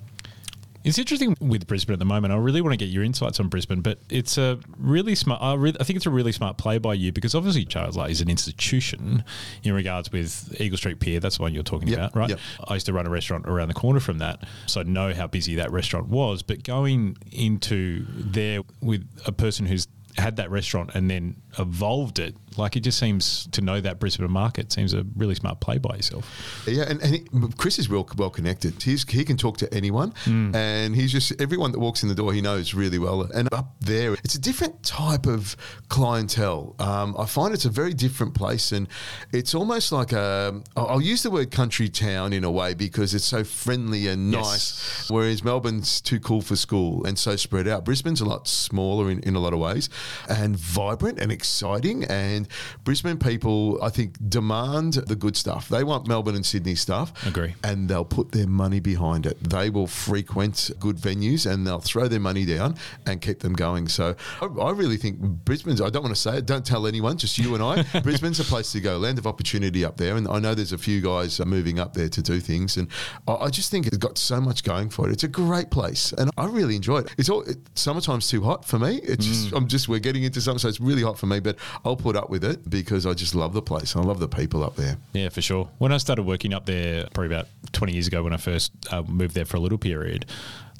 It's 0.85 0.99
interesting 0.99 1.37
with 1.40 1.66
Brisbane 1.66 1.92
at 1.92 1.99
the 1.99 2.05
moment. 2.05 2.33
I 2.33 2.37
really 2.37 2.61
want 2.61 2.73
to 2.73 2.77
get 2.77 2.88
your 2.90 3.05
insights 3.05 3.38
on 3.40 3.49
Brisbane, 3.49 3.81
but 3.83 3.99
it's 4.11 4.37
a 4.38 4.59
really 4.77 5.14
smart. 5.14 5.40
I, 5.40 5.55
re- 5.55 5.75
I 5.79 5.85
think 5.85 5.97
it's 5.97 6.07
a 6.07 6.11
really 6.11 6.33
smart 6.33 6.59
play 6.59 6.79
by 6.79 6.95
you 6.95 7.12
because 7.12 7.35
obviously 7.35 7.64
Charles 7.64 7.97
Light 7.97 8.11
is 8.11 8.21
an 8.21 8.29
institution 8.29 9.25
in 9.62 9.73
regards 9.75 10.11
with 10.11 10.61
Eagle 10.61 10.79
Street 10.79 10.99
Pier. 11.01 11.21
That's 11.21 11.37
the 11.37 11.42
one 11.42 11.55
you're 11.55 11.62
talking 11.62 11.88
Yep, 11.88 11.99
about, 11.99 12.16
right? 12.16 12.31
yep. 12.31 12.40
I 12.66 12.75
used 12.75 12.87
to 12.87 12.92
run 12.92 13.07
a 13.07 13.11
restaurant 13.11 13.47
around 13.47 13.68
the 13.68 13.75
corner 13.75 14.01
from 14.01 14.18
that, 14.18 14.45
so 14.66 14.81
I 14.81 14.85
know 14.85 15.12
how 15.14 15.27
busy 15.27 15.55
that 15.57 15.71
restaurant 15.71 16.09
was. 16.09 16.42
But 16.42 16.64
going 16.64 17.16
into 17.31 18.05
there 18.09 18.61
with 18.81 19.09
a 19.27 19.33
person 19.33 19.66
who's 19.66 19.87
had 20.18 20.37
that 20.37 20.51
restaurant 20.51 20.90
and 20.95 21.11
then 21.11 21.40
evolved 21.58 22.18
it, 22.18 22.34
like 22.56 22.76
it 22.76 22.80
just 22.80 22.98
seems 22.98 23.46
to 23.52 23.60
know 23.60 23.80
that 23.80 23.98
Brisbane 23.98 24.30
market 24.30 24.70
seems 24.72 24.92
a 24.94 25.04
really 25.16 25.34
smart 25.34 25.60
play 25.60 25.78
by 25.78 25.96
yourself. 25.96 26.62
Yeah, 26.66 26.84
and, 26.88 27.00
and 27.02 27.14
he, 27.14 27.26
Chris 27.56 27.78
is 27.78 27.88
real 27.88 28.06
well 28.16 28.30
connected. 28.30 28.82
He's 28.82 29.08
he 29.08 29.24
can 29.24 29.36
talk 29.36 29.56
to 29.58 29.72
anyone, 29.74 30.12
and 30.26 30.94
he's 30.94 31.10
just 31.12 31.40
everyone 31.40 31.72
that 31.72 31.78
walks 31.78 32.02
in 32.02 32.08
the 32.08 32.14
door 32.14 32.32
he 32.32 32.40
knows 32.40 32.74
really 32.74 32.98
well. 32.98 33.22
And 33.22 33.48
up 33.52 33.74
there, 33.80 34.14
it's 34.24 34.34
a 34.34 34.40
different 34.40 34.82
type 34.82 35.26
of 35.26 35.56
clientele. 35.88 36.74
Um, 36.78 37.14
I 37.18 37.26
find 37.26 37.54
it's 37.54 37.64
a 37.64 37.70
very 37.70 37.94
different 37.94 38.34
place, 38.34 38.72
and 38.72 38.88
it's 39.32 39.54
almost 39.54 39.92
like 39.92 40.12
a. 40.12 40.60
I'll 40.76 40.86
I'll 40.92 41.00
use 41.00 41.22
the 41.22 41.30
word 41.30 41.50
country 41.50 41.88
town 41.88 42.32
in 42.32 42.44
a 42.44 42.50
way 42.50 42.74
because 42.74 43.14
it's 43.14 43.24
so 43.24 43.44
friendly 43.44 44.08
and 44.08 44.32
Yes. 44.32 44.42
nice. 44.44 45.10
Whereas 45.10 45.42
Melbourne's 45.44 46.00
too 46.00 46.20
cool 46.20 46.42
for 46.42 46.56
school 46.56 47.04
and 47.04 47.18
so 47.18 47.36
spread 47.36 47.66
out. 47.68 47.84
Brisbane's 47.84 48.20
a 48.20 48.24
lot 48.24 48.46
smaller 48.48 49.10
in, 49.10 49.20
in 49.20 49.34
a 49.36 49.40
lot 49.40 49.52
of 49.52 49.58
ways 49.58 49.88
and 50.28 50.56
vibrant 50.56 51.18
and 51.18 51.30
exciting. 51.42 52.05
And 52.05 52.46
Brisbane 52.85 53.18
people, 53.18 53.83
I 53.83 53.88
think, 53.88 54.16
demand 54.28 54.94
the 54.94 55.16
good 55.16 55.37
stuff. 55.37 55.68
They 55.68 55.83
want 55.83 56.07
Melbourne 56.07 56.37
and 56.37 56.46
Sydney 56.46 56.76
stuff. 56.76 57.26
Agree. 57.26 57.57
And 57.64 57.88
they'll 57.88 58.05
put 58.05 58.31
their 58.31 58.46
money 58.46 58.78
behind 58.78 59.26
it. 59.26 59.42
They 59.42 59.68
will 59.70 59.88
frequent 59.88 60.70
good 60.78 60.98
venues 60.98 61.50
and 61.50 61.66
they'll 61.66 61.81
throw 61.81 62.07
their 62.07 62.20
money 62.20 62.44
down 62.44 62.76
and 63.07 63.20
keep 63.20 63.40
them 63.40 63.55
going. 63.55 63.88
So 63.88 64.14
I, 64.40 64.46
I 64.46 64.70
really 64.70 64.96
think 64.96 65.18
Brisbane's, 65.18 65.81
I 65.81 65.90
don't 65.90 66.05
want 66.05 66.14
to 66.14 66.20
say 66.20 66.38
it, 66.38 66.46
don't 66.46 66.64
tell 66.64 66.87
anyone, 66.87 67.18
just 67.18 67.38
you 67.38 67.57
and 67.57 67.62
I. 67.62 68.00
Brisbane's 68.02 68.38
a 68.38 68.44
place 68.44 68.70
to 68.72 68.81
go, 68.81 68.98
land 68.98 69.18
of 69.18 69.26
opportunity 69.26 69.85
up 69.85 69.96
there. 69.96 70.16
And 70.16 70.28
I 70.28 70.38
know 70.38 70.55
there's 70.55 70.72
a 70.72 70.78
few 70.78 71.00
guys 71.00 71.44
moving 71.44 71.81
up 71.81 71.92
there 71.92 72.09
to 72.09 72.22
do 72.22 72.38
things. 72.38 72.76
And 72.76 72.87
I, 73.26 73.35
I 73.35 73.48
just 73.48 73.72
think 73.72 73.88
it's 73.88 73.96
got 73.96 74.16
so 74.16 74.40
much 74.40 74.62
going 74.62 74.90
for 74.90 75.09
it. 75.09 75.12
It's 75.12 75.24
a 75.24 75.28
great 75.28 75.72
place. 75.72 76.12
And 76.12 76.31
I 76.37 76.46
really 76.46 76.76
enjoy 76.76 76.98
it. 76.98 77.12
It's 77.18 77.28
all, 77.28 77.42
it, 77.42 77.59
summertime's 77.74 78.28
too 78.28 78.42
hot 78.42 78.64
for 78.64 78.78
me. 78.78 79.00
It's 79.02 79.26
just, 79.26 79.50
mm. 79.50 79.57
I'm 79.57 79.66
just, 79.66 79.88
we're 79.88 79.98
getting 79.98 80.22
into 80.22 80.40
summer, 80.40 80.61
so 80.61 80.68
it's 80.68 80.81
really 80.81 81.02
hot 81.02 81.18
for 81.18 81.26
me, 81.33 81.40
but 81.40 81.57
I'll 81.85 81.97
put 81.97 82.16
up 82.16 82.31
with 82.31 82.45
it 82.45 82.68
because 82.68 83.07
I 83.07 83.14
just 83.14 83.35
love 83.35 83.53
the 83.53 83.62
place. 83.62 83.95
and 83.95 84.05
I 84.05 84.07
love 84.07 84.21
the 84.21 84.29
people 84.29 84.62
up 84.62 84.77
there. 84.77 84.97
Yeah, 85.12 85.29
for 85.29 85.42
sure. 85.42 85.68
When 85.79 85.92
I 85.92 85.97
started 85.99 86.23
working 86.25 86.53
up 86.55 86.66
there, 86.66 87.07
probably 87.12 87.35
about 87.35 87.49
20 87.73 87.92
years 87.92 88.07
ago, 88.07 88.23
when 88.23 88.33
I 88.33 88.37
first 88.37 88.73
uh, 88.90 89.03
moved 89.03 89.35
there 89.35 89.45
for 89.45 89.57
a 89.57 89.61
little 89.61 89.79
period, 89.79 90.27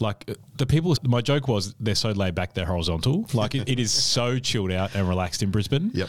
like 0.01 0.25
uh, 0.29 0.35
the 0.59 0.67
people, 0.67 0.95
my 1.05 1.21
joke 1.21 1.49
was 1.49 1.75
they're 1.81 1.95
so 1.95 2.11
laid 2.11 2.35
back, 2.35 2.55
they're 2.55 2.67
horizontal. 2.67 3.27
Like 3.35 3.55
it, 3.55 3.69
it 3.69 3.81
is 3.81 3.91
so 3.93 4.39
chilled 4.39 4.71
out 4.73 4.95
and 4.95 5.09
relaxed 5.09 5.43
in 5.43 5.51
Brisbane. 5.51 5.91
Yep. 5.95 6.09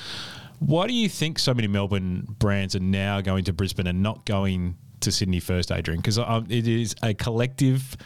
Why 0.60 0.88
do 0.88 0.94
you 0.94 1.10
think 1.10 1.40
so 1.40 1.54
many 1.54 1.68
Melbourne 1.68 2.36
brands 2.40 2.76
are 2.76 2.80
now 2.80 3.22
going 3.22 3.44
to 3.46 3.54
Brisbane 3.54 3.88
and 3.88 4.02
not 4.04 4.26
going 4.26 4.78
to 5.02 5.12
Sydney 5.12 5.40
first, 5.40 5.72
Adrian? 5.72 6.00
Because 6.00 6.18
it 6.50 6.68
is 6.68 6.96
a 7.02 7.14
collective 7.14 7.98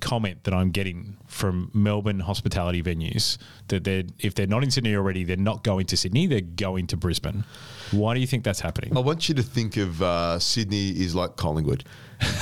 comment 0.00 0.44
that 0.44 0.52
I'm 0.52 0.70
getting 0.70 1.16
from 1.36 1.70
Melbourne 1.74 2.20
hospitality 2.20 2.82
venues 2.82 3.36
that 3.68 3.84
they're 3.84 4.04
if 4.18 4.34
they're 4.34 4.46
not 4.46 4.62
in 4.64 4.70
Sydney 4.70 4.94
already, 4.96 5.22
they're 5.22 5.36
not 5.36 5.62
going 5.62 5.86
to 5.86 5.96
Sydney, 5.96 6.26
they're 6.26 6.40
going 6.40 6.86
to 6.88 6.96
Brisbane. 6.96 7.44
Why 7.92 8.14
do 8.14 8.20
you 8.20 8.26
think 8.26 8.42
that's 8.42 8.60
happening? 8.60 8.96
I 8.96 9.00
want 9.00 9.28
you 9.28 9.34
to 9.36 9.42
think 9.42 9.76
of 9.76 10.02
uh, 10.02 10.38
Sydney 10.40 10.88
is 10.90 11.14
like 11.14 11.36
Collingwood. 11.36 11.84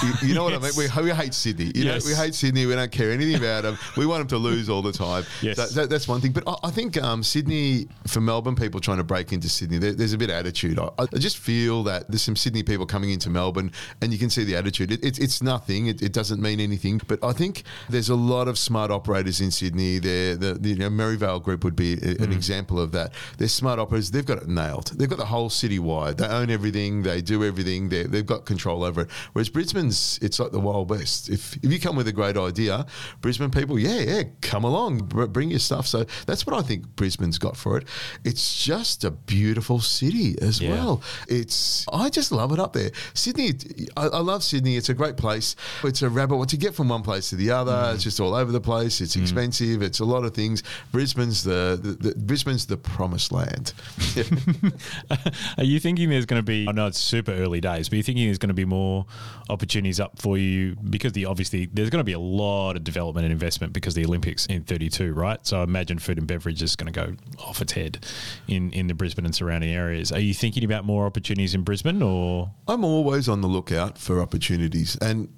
You, 0.02 0.28
you 0.28 0.34
know 0.34 0.44
what 0.44 0.54
I 0.54 0.58
mean? 0.62 0.70
We, 0.78 0.86
we 1.02 1.10
hate 1.10 1.34
Sydney. 1.34 1.66
You 1.74 1.84
Yes. 1.84 2.04
know, 2.04 2.10
we 2.12 2.16
hate 2.16 2.34
Sydney. 2.34 2.64
We 2.64 2.74
don't 2.74 2.90
care 2.92 3.10
anything 3.10 3.34
about 3.34 3.64
them. 3.64 3.76
We 3.96 4.06
want 4.06 4.20
them 4.20 4.28
to 4.28 4.38
lose 4.38 4.70
all 4.70 4.80
the 4.82 4.92
time. 4.92 5.24
Yes. 5.42 5.56
That, 5.58 5.70
that- 5.70 5.90
that's 5.90 6.08
one 6.08 6.20
thing. 6.22 6.32
But 6.32 6.44
I, 6.46 6.54
I 6.68 6.70
think 6.70 6.96
um, 7.02 7.22
Sydney, 7.22 7.88
for 8.06 8.20
Melbourne 8.22 8.54
people 8.54 8.80
trying 8.80 8.96
to 8.98 9.04
break 9.04 9.32
into 9.32 9.48
Sydney, 9.50 9.76
there, 9.78 9.92
there's 9.92 10.14
a 10.14 10.18
bit 10.18 10.30
of 10.30 10.36
attitude. 10.36 10.78
I, 10.78 10.88
I 10.98 11.06
just 11.18 11.36
feel 11.36 11.82
that 11.82 12.08
there's 12.08 12.22
some 12.22 12.36
Sydney 12.36 12.62
people 12.62 12.86
coming 12.86 13.10
into 13.10 13.28
Melbourne 13.28 13.70
and 14.00 14.12
you 14.12 14.18
can 14.18 14.30
see 14.30 14.44
the 14.44 14.56
attitude. 14.56 14.92
It, 14.92 15.04
it's 15.04 15.18
it's 15.18 15.42
nothing. 15.42 15.88
It, 15.88 16.00
it 16.00 16.12
doesn't 16.14 16.40
mean 16.40 16.60
anything. 16.60 17.00
But 17.06 17.22
I 17.22 17.32
think 17.32 17.44
think 17.44 17.64
there's 17.90 18.08
a 18.08 18.14
lot 18.14 18.48
of 18.48 18.56
smart 18.56 18.83
operators 18.90 19.40
in 19.40 19.50
Sydney. 19.50 19.98
There, 19.98 20.36
the, 20.36 20.54
the 20.54 20.68
you 20.70 20.76
know, 20.76 20.90
Merivale 20.90 21.40
Group 21.40 21.64
would 21.64 21.76
be 21.76 21.94
a, 21.94 22.22
an 22.22 22.32
example 22.32 22.78
of 22.80 22.92
that. 22.92 23.12
They're 23.38 23.48
smart 23.48 23.78
operators. 23.78 24.10
They've 24.10 24.24
got 24.24 24.38
it 24.38 24.48
nailed. 24.48 24.92
They've 24.98 25.08
got 25.08 25.18
the 25.18 25.24
whole 25.26 25.50
city 25.50 25.78
wide. 25.78 26.18
They 26.18 26.26
own 26.26 26.50
everything. 26.50 27.02
They 27.02 27.20
do 27.22 27.44
everything. 27.44 27.88
They, 27.88 28.04
they've 28.04 28.26
got 28.26 28.44
control 28.44 28.84
over 28.84 29.02
it. 29.02 29.10
Whereas 29.32 29.48
Brisbane's, 29.48 30.18
it's 30.22 30.38
like 30.38 30.52
the 30.52 30.60
Wild 30.60 30.90
West. 30.90 31.28
If 31.28 31.56
if 31.62 31.72
you 31.72 31.80
come 31.80 31.96
with 31.96 32.08
a 32.08 32.12
great 32.12 32.36
idea, 32.36 32.86
Brisbane 33.20 33.50
people, 33.50 33.78
yeah, 33.78 34.00
yeah, 34.00 34.22
come 34.40 34.64
along, 34.64 34.98
br- 34.98 35.26
bring 35.26 35.50
your 35.50 35.58
stuff. 35.60 35.86
So 35.86 36.04
that's 36.26 36.46
what 36.46 36.54
I 36.56 36.62
think 36.62 36.86
Brisbane's 36.96 37.38
got 37.38 37.56
for 37.56 37.78
it. 37.78 37.86
It's 38.24 38.62
just 38.64 39.04
a 39.04 39.10
beautiful 39.10 39.80
city 39.80 40.36
as 40.42 40.60
Yeah. 40.60 40.70
well. 40.72 41.02
It's 41.28 41.86
I 41.92 42.08
just 42.10 42.32
love 42.32 42.52
it 42.52 42.58
up 42.58 42.72
there. 42.72 42.90
Sydney, 43.14 43.54
I, 43.96 44.06
I 44.06 44.18
love 44.20 44.42
Sydney. 44.42 44.76
It's 44.76 44.88
a 44.88 44.94
great 44.94 45.16
place. 45.16 45.56
It's 45.82 46.02
a 46.02 46.08
rabbit 46.10 46.36
what 46.36 46.48
to 46.50 46.56
get 46.56 46.74
from 46.74 46.88
one 46.88 47.02
place 47.02 47.30
to 47.30 47.36
the 47.36 47.50
other. 47.50 47.72
Mm. 47.72 47.94
It's 47.94 48.04
just 48.04 48.20
all 48.20 48.34
over 48.34 48.52
the 48.52 48.60
place. 48.60 48.73
It's 48.82 49.16
mm. 49.16 49.22
expensive. 49.22 49.82
It's 49.82 50.00
a 50.00 50.04
lot 50.04 50.24
of 50.24 50.34
things. 50.34 50.62
Brisbane's 50.92 51.44
the, 51.44 51.78
the, 51.80 52.10
the 52.10 52.14
Brisbane's 52.16 52.66
the 52.66 52.76
promised 52.76 53.32
land. 53.32 53.72
Are 55.58 55.64
you 55.64 55.80
thinking 55.80 56.10
there's 56.10 56.26
going 56.26 56.40
to 56.40 56.44
be? 56.44 56.66
I 56.68 56.72
know 56.72 56.86
it's 56.86 56.98
super 56.98 57.32
early 57.32 57.60
days, 57.60 57.88
but 57.88 57.94
are 57.94 57.96
you 57.96 58.02
thinking 58.02 58.26
there's 58.26 58.38
going 58.38 58.48
to 58.48 58.54
be 58.54 58.64
more 58.64 59.06
opportunities 59.48 60.00
up 60.00 60.20
for 60.20 60.38
you 60.38 60.76
because 60.88 61.12
the 61.12 61.26
obviously 61.26 61.66
there's 61.72 61.90
going 61.90 62.00
to 62.00 62.04
be 62.04 62.12
a 62.12 62.18
lot 62.18 62.76
of 62.76 62.84
development 62.84 63.24
and 63.24 63.32
investment 63.32 63.72
because 63.72 63.94
the 63.94 64.04
Olympics 64.04 64.46
in 64.46 64.62
32, 64.62 65.12
right? 65.12 65.44
So 65.46 65.60
I 65.60 65.62
imagine 65.64 65.98
food 65.98 66.18
and 66.18 66.26
beverage 66.26 66.62
is 66.62 66.76
going 66.76 66.92
to 66.92 67.00
go 67.00 67.14
off 67.44 67.60
its 67.60 67.72
head 67.72 68.04
in 68.48 68.70
in 68.72 68.86
the 68.86 68.94
Brisbane 68.94 69.24
and 69.24 69.34
surrounding 69.34 69.70
areas. 69.70 70.12
Are 70.12 70.20
you 70.20 70.34
thinking 70.34 70.64
about 70.64 70.84
more 70.84 71.06
opportunities 71.06 71.54
in 71.54 71.62
Brisbane 71.62 72.02
or? 72.02 72.50
I'm 72.66 72.84
always 72.84 73.28
on 73.28 73.40
the 73.40 73.48
lookout 73.48 73.98
for 73.98 74.20
opportunities, 74.20 74.96
and 74.96 75.28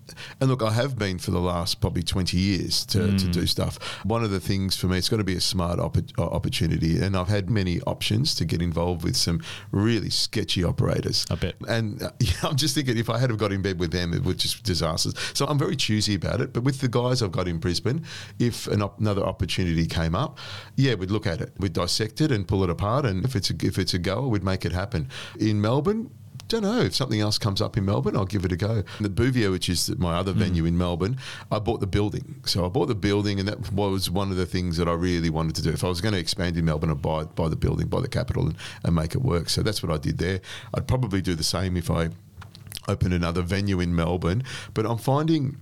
and 0.40 0.50
look, 0.50 0.62
I 0.62 0.72
have 0.72 0.98
been 0.98 1.18
for 1.18 1.30
the 1.30 1.40
last 1.40 1.80
probably 1.80 2.02
20 2.02 2.36
years 2.36 2.84
to, 2.86 3.15
to 3.18 3.28
do 3.28 3.46
stuff. 3.46 3.82
One 4.04 4.24
of 4.24 4.30
the 4.30 4.40
things 4.40 4.76
for 4.76 4.86
me, 4.86 4.98
it's 4.98 5.08
got 5.08 5.18
to 5.18 5.24
be 5.24 5.36
a 5.36 5.40
smart 5.40 5.78
uh, 5.78 6.22
opportunity, 6.22 7.00
and 7.02 7.16
I've 7.16 7.28
had 7.28 7.50
many 7.50 7.80
options 7.82 8.34
to 8.36 8.44
get 8.44 8.62
involved 8.62 9.04
with 9.04 9.16
some 9.16 9.42
really 9.72 10.10
sketchy 10.10 10.64
operators. 10.64 11.26
I 11.30 11.34
bet. 11.36 11.56
And 11.68 12.02
uh, 12.02 12.10
yeah, 12.20 12.32
I'm 12.42 12.56
just 12.56 12.74
thinking 12.74 12.98
if 12.98 13.10
I 13.10 13.18
had 13.18 13.30
have 13.30 13.38
got 13.38 13.52
in 13.52 13.62
bed 13.62 13.78
with 13.78 13.92
them, 13.92 14.12
it 14.12 14.22
would 14.24 14.38
just 14.38 14.62
disasters. 14.62 15.14
So 15.34 15.46
I'm 15.46 15.58
very 15.58 15.76
choosy 15.76 16.14
about 16.14 16.40
it. 16.40 16.52
But 16.52 16.64
with 16.64 16.80
the 16.80 16.88
guys 16.88 17.22
I've 17.22 17.32
got 17.32 17.48
in 17.48 17.58
Brisbane, 17.58 18.04
if 18.38 18.66
an 18.68 18.82
op- 18.82 18.98
another 19.00 19.22
opportunity 19.22 19.86
came 19.86 20.14
up, 20.14 20.38
yeah, 20.76 20.94
we'd 20.94 21.10
look 21.10 21.26
at 21.26 21.40
it, 21.40 21.52
we'd 21.58 21.72
dissect 21.72 22.20
it 22.20 22.30
and 22.32 22.46
pull 22.46 22.64
it 22.64 22.70
apart, 22.70 23.04
and 23.06 23.24
if 23.24 23.36
it's 23.36 23.50
a, 23.50 23.54
if 23.62 23.78
it's 23.78 23.94
a 23.94 23.98
goer, 23.98 24.28
we'd 24.28 24.44
make 24.44 24.64
it 24.64 24.72
happen. 24.72 25.08
In 25.38 25.60
Melbourne. 25.60 26.10
Don't 26.48 26.62
know 26.62 26.80
if 26.80 26.94
something 26.94 27.20
else 27.20 27.38
comes 27.38 27.60
up 27.60 27.76
in 27.76 27.84
Melbourne, 27.84 28.16
I'll 28.16 28.24
give 28.24 28.44
it 28.44 28.52
a 28.52 28.56
go. 28.56 28.84
The 29.00 29.08
Bouvier, 29.08 29.50
which 29.50 29.68
is 29.68 29.96
my 29.96 30.14
other 30.14 30.32
hmm. 30.32 30.38
venue 30.38 30.64
in 30.64 30.78
Melbourne, 30.78 31.18
I 31.50 31.58
bought 31.58 31.80
the 31.80 31.86
building. 31.86 32.40
So 32.44 32.64
I 32.64 32.68
bought 32.68 32.86
the 32.86 32.94
building, 32.94 33.40
and 33.40 33.48
that 33.48 33.72
was 33.72 34.10
one 34.10 34.30
of 34.30 34.36
the 34.36 34.46
things 34.46 34.76
that 34.76 34.88
I 34.88 34.92
really 34.92 35.30
wanted 35.30 35.56
to 35.56 35.62
do. 35.62 35.70
If 35.70 35.82
I 35.82 35.88
was 35.88 36.00
going 36.00 36.14
to 36.14 36.20
expand 36.20 36.56
in 36.56 36.64
Melbourne, 36.64 36.90
I'd 36.90 37.02
buy, 37.02 37.24
buy 37.24 37.48
the 37.48 37.56
building, 37.56 37.88
buy 37.88 38.00
the 38.00 38.08
capital, 38.08 38.46
and, 38.46 38.56
and 38.84 38.94
make 38.94 39.14
it 39.14 39.22
work. 39.22 39.48
So 39.48 39.62
that's 39.62 39.82
what 39.82 39.92
I 39.92 39.98
did 39.98 40.18
there. 40.18 40.40
I'd 40.74 40.86
probably 40.86 41.20
do 41.20 41.34
the 41.34 41.44
same 41.44 41.76
if 41.76 41.90
I 41.90 42.10
opened 42.88 43.14
another 43.14 43.42
venue 43.42 43.80
in 43.80 43.94
Melbourne. 43.94 44.44
But 44.74 44.86
I'm 44.86 44.98
finding 44.98 45.58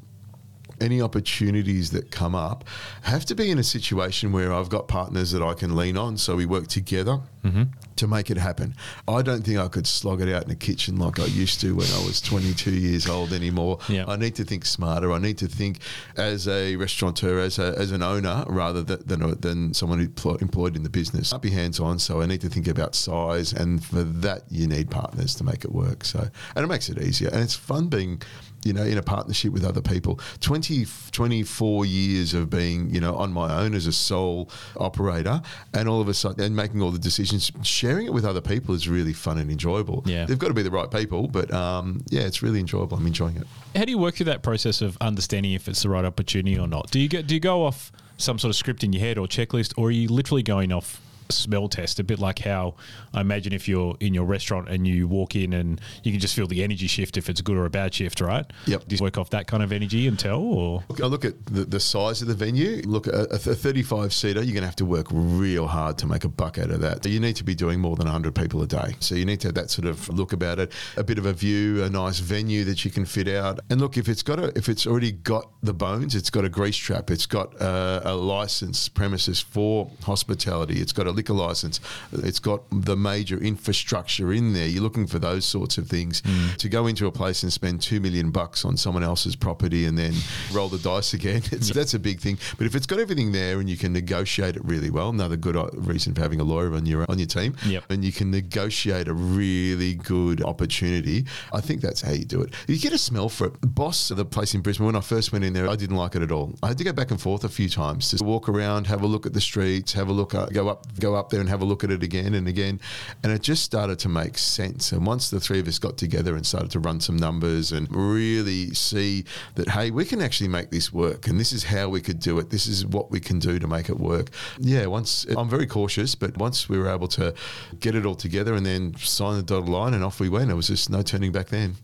any 0.80 1.00
opportunities 1.00 1.90
that 1.90 2.10
come 2.10 2.34
up 2.34 2.64
have 3.02 3.24
to 3.26 3.34
be 3.34 3.50
in 3.50 3.58
a 3.58 3.64
situation 3.64 4.32
where 4.32 4.52
I've 4.52 4.68
got 4.68 4.88
partners 4.88 5.32
that 5.32 5.42
I 5.42 5.54
can 5.54 5.76
lean 5.76 5.96
on 5.96 6.16
so 6.16 6.36
we 6.36 6.46
work 6.46 6.68
together 6.68 7.20
mm-hmm. 7.44 7.64
to 7.96 8.06
make 8.06 8.30
it 8.30 8.36
happen. 8.36 8.74
I 9.06 9.22
don't 9.22 9.42
think 9.42 9.58
I 9.58 9.68
could 9.68 9.86
slog 9.86 10.20
it 10.20 10.34
out 10.34 10.42
in 10.42 10.48
the 10.48 10.56
kitchen 10.56 10.96
like 10.96 11.20
I 11.20 11.26
used 11.26 11.60
to 11.60 11.74
when 11.74 11.86
I 11.86 12.04
was 12.04 12.20
22 12.20 12.70
years 12.70 13.08
old 13.08 13.32
anymore. 13.32 13.78
Yeah. 13.88 14.04
I 14.08 14.16
need 14.16 14.34
to 14.36 14.44
think 14.44 14.64
smarter. 14.64 15.12
I 15.12 15.18
need 15.18 15.38
to 15.38 15.46
think 15.46 15.78
as 16.16 16.48
a 16.48 16.76
restaurateur, 16.76 17.38
as, 17.38 17.58
a, 17.58 17.74
as 17.78 17.92
an 17.92 18.02
owner, 18.02 18.44
rather 18.48 18.82
than, 18.82 19.02
than, 19.06 19.40
than 19.40 19.74
someone 19.74 19.98
who 19.98 20.08
pl- 20.08 20.36
employed 20.36 20.76
in 20.76 20.82
the 20.82 20.90
business. 20.90 21.32
I'd 21.32 21.40
be 21.40 21.50
hands 21.50 21.80
on, 21.80 21.98
so 21.98 22.20
I 22.20 22.26
need 22.26 22.40
to 22.40 22.48
think 22.48 22.68
about 22.68 22.94
size, 22.94 23.52
and 23.52 23.84
for 23.84 24.02
that, 24.02 24.42
you 24.50 24.66
need 24.66 24.90
partners 24.90 25.34
to 25.36 25.44
make 25.44 25.64
it 25.64 25.72
work. 25.72 26.04
So, 26.04 26.28
and 26.56 26.64
it 26.64 26.68
makes 26.68 26.88
it 26.88 27.00
easier, 27.00 27.28
and 27.30 27.40
it's 27.40 27.54
fun 27.54 27.88
being 27.88 28.22
you 28.64 28.72
know, 28.72 28.82
in 28.82 28.98
a 28.98 29.02
partnership 29.02 29.52
with 29.52 29.64
other 29.64 29.80
people. 29.80 30.18
20, 30.40 30.86
24 31.12 31.86
years 31.86 32.34
of 32.34 32.50
being, 32.50 32.90
you 32.90 33.00
know, 33.00 33.14
on 33.16 33.32
my 33.32 33.54
own 33.60 33.74
as 33.74 33.86
a 33.86 33.92
sole 33.92 34.50
operator 34.76 35.42
and 35.72 35.88
all 35.88 36.00
of 36.00 36.08
a 36.08 36.14
sudden, 36.14 36.44
and 36.44 36.56
making 36.56 36.82
all 36.82 36.90
the 36.90 36.98
decisions, 36.98 37.50
sharing 37.62 38.06
it 38.06 38.12
with 38.12 38.24
other 38.24 38.40
people 38.40 38.74
is 38.74 38.88
really 38.88 39.12
fun 39.12 39.38
and 39.38 39.50
enjoyable. 39.50 40.02
Yeah. 40.06 40.24
They've 40.24 40.38
got 40.38 40.48
to 40.48 40.54
be 40.54 40.62
the 40.62 40.70
right 40.70 40.90
people, 40.90 41.28
but 41.28 41.52
um, 41.52 42.02
yeah, 42.08 42.22
it's 42.22 42.42
really 42.42 42.60
enjoyable. 42.60 42.96
I'm 42.96 43.06
enjoying 43.06 43.36
it. 43.36 43.46
How 43.76 43.84
do 43.84 43.90
you 43.90 43.98
work 43.98 44.16
through 44.16 44.26
that 44.26 44.42
process 44.42 44.80
of 44.80 44.96
understanding 45.00 45.52
if 45.52 45.68
it's 45.68 45.82
the 45.82 45.88
right 45.88 46.04
opportunity 46.04 46.58
or 46.58 46.68
not? 46.68 46.90
Do 46.90 47.00
you 47.00 47.08
go, 47.08 47.22
do 47.22 47.34
you 47.34 47.40
go 47.40 47.64
off 47.64 47.92
some 48.16 48.38
sort 48.38 48.50
of 48.50 48.56
script 48.56 48.84
in 48.84 48.92
your 48.92 49.00
head 49.00 49.18
or 49.18 49.26
checklist, 49.26 49.74
or 49.76 49.88
are 49.88 49.90
you 49.90 50.08
literally 50.08 50.42
going 50.42 50.72
off 50.72 51.00
smell 51.30 51.68
test? 51.68 51.98
A 51.98 52.04
bit 52.04 52.18
like 52.18 52.40
how 52.40 52.74
I 53.12 53.20
imagine 53.20 53.52
if 53.52 53.68
you're 53.68 53.96
in 54.00 54.14
your 54.14 54.24
restaurant 54.24 54.68
and 54.68 54.86
you 54.86 55.08
walk 55.08 55.36
in 55.36 55.52
and 55.52 55.80
you 56.02 56.12
can 56.12 56.20
just 56.20 56.34
feel 56.34 56.46
the 56.46 56.62
energy 56.62 56.86
shift 56.86 57.16
if 57.16 57.28
it's 57.28 57.40
a 57.40 57.42
good 57.42 57.56
or 57.56 57.64
a 57.64 57.70
bad 57.70 57.94
shift, 57.94 58.20
right? 58.20 58.44
Yep. 58.66 58.88
Do 58.88 58.96
you 58.96 59.02
work 59.02 59.18
off 59.18 59.30
that 59.30 59.46
kind 59.46 59.62
of 59.62 59.72
energy 59.72 60.06
and 60.06 60.18
tell, 60.18 60.40
or 60.40 60.84
Look, 60.88 61.00
I 61.00 61.06
look 61.06 61.24
at 61.24 61.46
the, 61.46 61.64
the 61.64 61.80
size 61.80 62.22
of 62.22 62.28
the 62.28 62.34
venue. 62.34 62.82
Look, 62.84 63.06
a, 63.06 63.24
a 63.30 63.38
35 63.38 64.12
seater, 64.12 64.42
you're 64.42 64.54
going 64.54 64.62
to 64.62 64.66
have 64.66 64.76
to 64.76 64.84
work 64.84 65.06
real 65.10 65.66
hard 65.66 65.98
to 65.98 66.06
make 66.06 66.24
a 66.24 66.28
buck 66.28 66.58
out 66.58 66.70
of 66.70 66.80
that. 66.80 67.04
You 67.06 67.20
need 67.20 67.36
to 67.36 67.44
be 67.44 67.54
doing 67.54 67.80
more 67.80 67.96
than 67.96 68.06
100 68.06 68.34
people 68.34 68.62
a 68.62 68.66
day. 68.66 68.96
So 69.00 69.14
you 69.14 69.24
need 69.24 69.40
to 69.40 69.48
have 69.48 69.54
that 69.54 69.70
sort 69.70 69.86
of 69.86 70.08
look 70.08 70.32
about 70.32 70.58
it. 70.58 70.72
A 70.96 71.04
bit 71.04 71.18
of 71.18 71.26
a 71.26 71.32
view, 71.32 71.82
a 71.84 71.90
nice 71.90 72.18
venue 72.18 72.64
that 72.64 72.84
you 72.84 72.90
can 72.90 73.04
fit 73.04 73.28
out. 73.28 73.60
And 73.70 73.80
look, 73.80 73.96
if 73.96 74.08
it's 74.08 74.22
got 74.22 74.38
a, 74.38 74.56
if 74.56 74.68
it's 74.68 74.86
already 74.86 75.12
got 75.12 75.50
the 75.62 75.74
bones, 75.74 76.14
it's 76.14 76.30
got 76.30 76.44
a 76.44 76.48
grease 76.48 76.76
trap, 76.76 77.10
it's 77.10 77.26
got 77.26 77.54
a, 77.60 78.02
a 78.04 78.14
license 78.14 78.88
premises 78.88 79.40
for 79.40 79.90
hospitality, 80.02 80.80
it's 80.80 80.92
got 80.92 81.06
a 81.06 81.10
liquor 81.14 81.32
license, 81.32 81.80
it's 82.12 82.38
got 82.38 82.62
the 82.70 82.96
major 82.96 83.38
infrastructure 83.38 84.32
in 84.32 84.52
there. 84.52 84.66
You're 84.66 84.82
looking 84.82 85.06
for 85.06 85.18
those 85.18 85.44
sorts 85.44 85.78
of 85.78 85.88
things. 85.88 86.22
To 86.58 86.68
go 86.68 86.86
into 86.86 87.06
a 87.06 87.12
place 87.12 87.42
and 87.42 87.52
spend 87.52 87.80
two 87.82 88.00
million 88.00 88.30
bucks 88.30 88.64
on 88.64 88.76
someone 88.76 89.02
else's 89.02 89.36
property 89.36 89.84
and 89.86 89.96
then 89.98 90.12
roll 90.52 90.68
the 90.68 90.78
dice 90.78 91.14
again, 91.14 91.42
it's, 91.52 91.70
that's 91.70 91.94
a 91.94 91.98
big 91.98 92.20
thing. 92.20 92.38
But 92.58 92.66
if 92.66 92.74
it's 92.74 92.86
got 92.86 92.98
everything 93.00 93.32
there 93.32 93.60
and 93.60 93.68
you 93.68 93.76
can 93.76 93.92
negotiate 93.92 94.56
it 94.56 94.64
really 94.64 94.90
well, 94.90 95.10
another 95.10 95.36
good 95.36 95.56
uh, 95.56 95.68
reason 95.74 96.14
for 96.14 96.20
having 96.20 96.40
a 96.40 96.44
lawyer 96.44 96.74
on 96.74 96.86
your 96.86 97.04
on 97.08 97.18
your 97.18 97.26
team, 97.26 97.56
Yep. 97.66 97.84
and 97.90 98.04
you 98.04 98.12
can 98.12 98.30
negotiate 98.30 99.08
a 99.08 99.14
really 99.14 99.94
good 99.94 100.42
opportunity, 100.42 101.26
I 101.52 101.60
think 101.60 101.80
that's 101.80 102.00
how 102.00 102.12
you 102.12 102.24
do 102.24 102.40
it. 102.42 102.54
You 102.66 102.78
get 102.78 102.92
a 102.92 102.98
smell 102.98 103.28
for 103.28 103.48
it. 103.48 103.54
Boss 103.62 104.10
of 104.10 104.16
the 104.16 104.24
place 104.24 104.54
in 104.54 104.60
Brisbane, 104.60 104.86
when 104.86 104.96
I 104.96 105.00
first 105.00 105.32
went 105.32 105.44
in 105.44 105.52
there, 105.52 105.68
I 105.68 105.76
didn't 105.76 105.96
like 105.96 106.14
it 106.14 106.22
at 106.22 106.30
all. 106.32 106.54
I 106.62 106.68
had 106.68 106.78
to 106.78 106.84
go 106.84 106.92
back 106.92 107.10
and 107.10 107.20
forth 107.20 107.44
a 107.44 107.48
few 107.48 107.68
times 107.68 108.10
to 108.10 108.24
walk 108.24 108.48
around, 108.48 108.86
have 108.86 109.02
a 109.02 109.06
look 109.06 109.26
at 109.26 109.32
the 109.32 109.40
streets, 109.40 109.92
have 109.92 110.08
a 110.08 110.12
look, 110.12 110.34
at, 110.34 110.52
go 110.52 110.68
up, 110.68 110.86
go 111.04 111.14
up 111.14 111.28
there 111.30 111.40
and 111.40 111.48
have 111.48 111.62
a 111.62 111.64
look 111.64 111.84
at 111.84 111.90
it 111.90 112.02
again 112.02 112.32
and 112.34 112.46
again, 112.48 112.80
and 113.22 113.32
it 113.32 113.42
just 113.42 113.62
started 113.62 113.98
to 113.98 114.08
make 114.08 114.38
sense. 114.38 114.92
And 114.92 115.06
once 115.06 115.30
the 115.30 115.40
three 115.40 115.60
of 115.60 115.68
us 115.68 115.78
got 115.78 115.96
together 115.98 116.34
and 116.36 116.44
started 116.46 116.70
to 116.70 116.80
run 116.80 116.98
some 117.00 117.16
numbers 117.16 117.72
and 117.72 117.86
really 117.90 118.72
see 118.74 119.24
that, 119.56 119.68
hey, 119.68 119.90
we 119.90 120.04
can 120.04 120.20
actually 120.20 120.48
make 120.48 120.70
this 120.70 120.92
work, 120.92 121.28
and 121.28 121.38
this 121.38 121.52
is 121.52 121.64
how 121.64 121.88
we 121.88 122.00
could 122.00 122.20
do 122.20 122.38
it. 122.38 122.50
This 122.50 122.66
is 122.66 122.86
what 122.86 123.10
we 123.10 123.20
can 123.20 123.38
do 123.38 123.58
to 123.58 123.66
make 123.66 123.88
it 123.88 123.98
work. 124.00 124.30
Yeah, 124.58 124.86
once 124.86 125.26
I'm 125.36 125.48
very 125.48 125.66
cautious, 125.66 126.14
but 126.14 126.36
once 126.38 126.68
we 126.68 126.78
were 126.78 126.88
able 126.88 127.08
to 127.08 127.34
get 127.80 127.94
it 127.94 128.06
all 128.06 128.14
together 128.14 128.54
and 128.54 128.64
then 128.64 128.94
sign 128.98 129.36
the 129.36 129.42
dotted 129.42 129.68
line, 129.68 129.94
and 129.94 130.02
off 130.02 130.20
we 130.20 130.28
went. 130.28 130.50
It 130.50 130.54
was 130.54 130.68
just 130.68 130.90
no 130.90 131.02
turning 131.02 131.32
back 131.32 131.48
then. 131.48 131.76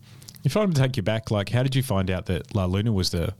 if 0.43 0.57
I 0.57 0.61
were 0.61 0.67
to 0.67 0.73
take 0.73 0.97
you 0.97 1.03
back, 1.03 1.31
like 1.31 1.49
how 1.49 1.63
did 1.63 1.75
you 1.75 1.83
find 1.83 2.09
out 2.09 2.25
that 2.25 2.55
La 2.55 2.65
Luna 2.65 2.91
was 2.91 3.11
the 3.11 3.33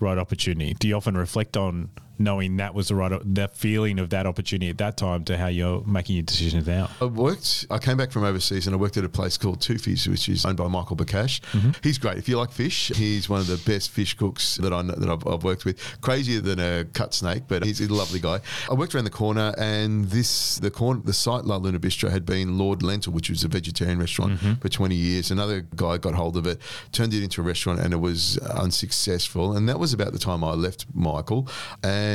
right 0.00 0.18
opportunity? 0.18 0.74
Do 0.74 0.88
you 0.88 0.96
often 0.96 1.16
reflect 1.16 1.56
on 1.56 1.90
knowing 2.22 2.56
that 2.56 2.74
was 2.74 2.88
the 2.88 2.94
right, 2.94 3.12
the 3.24 3.48
feeling 3.48 3.98
of 3.98 4.10
that 4.10 4.26
opportunity 4.26 4.70
at 4.70 4.78
that 4.78 4.96
time 4.96 5.24
to 5.24 5.36
how 5.36 5.46
you're 5.46 5.84
making 5.84 6.16
your 6.16 6.24
decisions 6.24 6.66
now? 6.66 6.90
I 7.00 7.06
worked. 7.06 7.66
I 7.70 7.78
came 7.78 7.96
back 7.96 8.10
from 8.12 8.24
overseas 8.24 8.66
and 8.66 8.74
I 8.74 8.78
worked 8.78 8.96
at 8.96 9.04
a 9.04 9.08
place 9.08 9.36
called 9.36 9.60
Two 9.60 9.78
Fish, 9.78 10.06
which 10.06 10.28
is 10.28 10.44
owned 10.44 10.56
by 10.56 10.68
Michael 10.68 10.96
Bacash. 10.96 11.40
Mm-hmm. 11.52 11.70
He's 11.82 11.98
great. 11.98 12.18
If 12.18 12.28
you 12.28 12.38
like 12.38 12.52
fish, 12.52 12.92
he's 12.94 13.28
one 13.28 13.40
of 13.40 13.46
the 13.46 13.58
best 13.70 13.90
fish 13.90 14.14
cooks 14.14 14.56
that 14.56 14.72
I 14.72 14.82
know, 14.82 14.94
that 14.94 15.08
I've, 15.08 15.26
I've 15.26 15.44
worked 15.44 15.64
with. 15.64 15.78
Crazier 16.00 16.40
than 16.40 16.60
a 16.60 16.84
cut 16.84 17.14
snake, 17.14 17.44
but 17.48 17.64
he's 17.64 17.80
a 17.80 17.92
lovely 17.92 18.20
guy. 18.20 18.40
I 18.70 18.74
worked 18.74 18.94
around 18.94 19.04
the 19.04 19.10
corner, 19.10 19.54
and 19.58 20.06
this 20.06 20.56
the 20.56 20.70
corner 20.70 21.00
the 21.04 21.12
site 21.12 21.44
La 21.44 21.56
Luna 21.56 21.78
Bistro 21.78 22.10
had 22.10 22.24
been 22.24 22.58
Lord 22.58 22.82
Lentil, 22.82 23.12
which 23.12 23.30
was 23.30 23.44
a 23.44 23.48
vegetarian 23.48 23.98
restaurant 23.98 24.34
mm-hmm. 24.34 24.54
for 24.54 24.68
20 24.68 24.94
years. 24.94 25.30
Another 25.30 25.66
guy 25.76 25.98
got 25.98 26.14
hold 26.14 26.36
of 26.36 26.46
it, 26.46 26.60
turned 26.92 27.14
it 27.14 27.22
into 27.22 27.40
a 27.40 27.44
restaurant, 27.44 27.80
and 27.80 27.92
it 27.92 27.98
was 27.98 28.38
unsuccessful. 28.38 29.56
And 29.56 29.68
that 29.68 29.78
was 29.78 29.92
about 29.92 30.12
the 30.12 30.18
time 30.18 30.44
I 30.44 30.52
left 30.52 30.86
Michael, 30.94 31.48
and. 31.82 32.11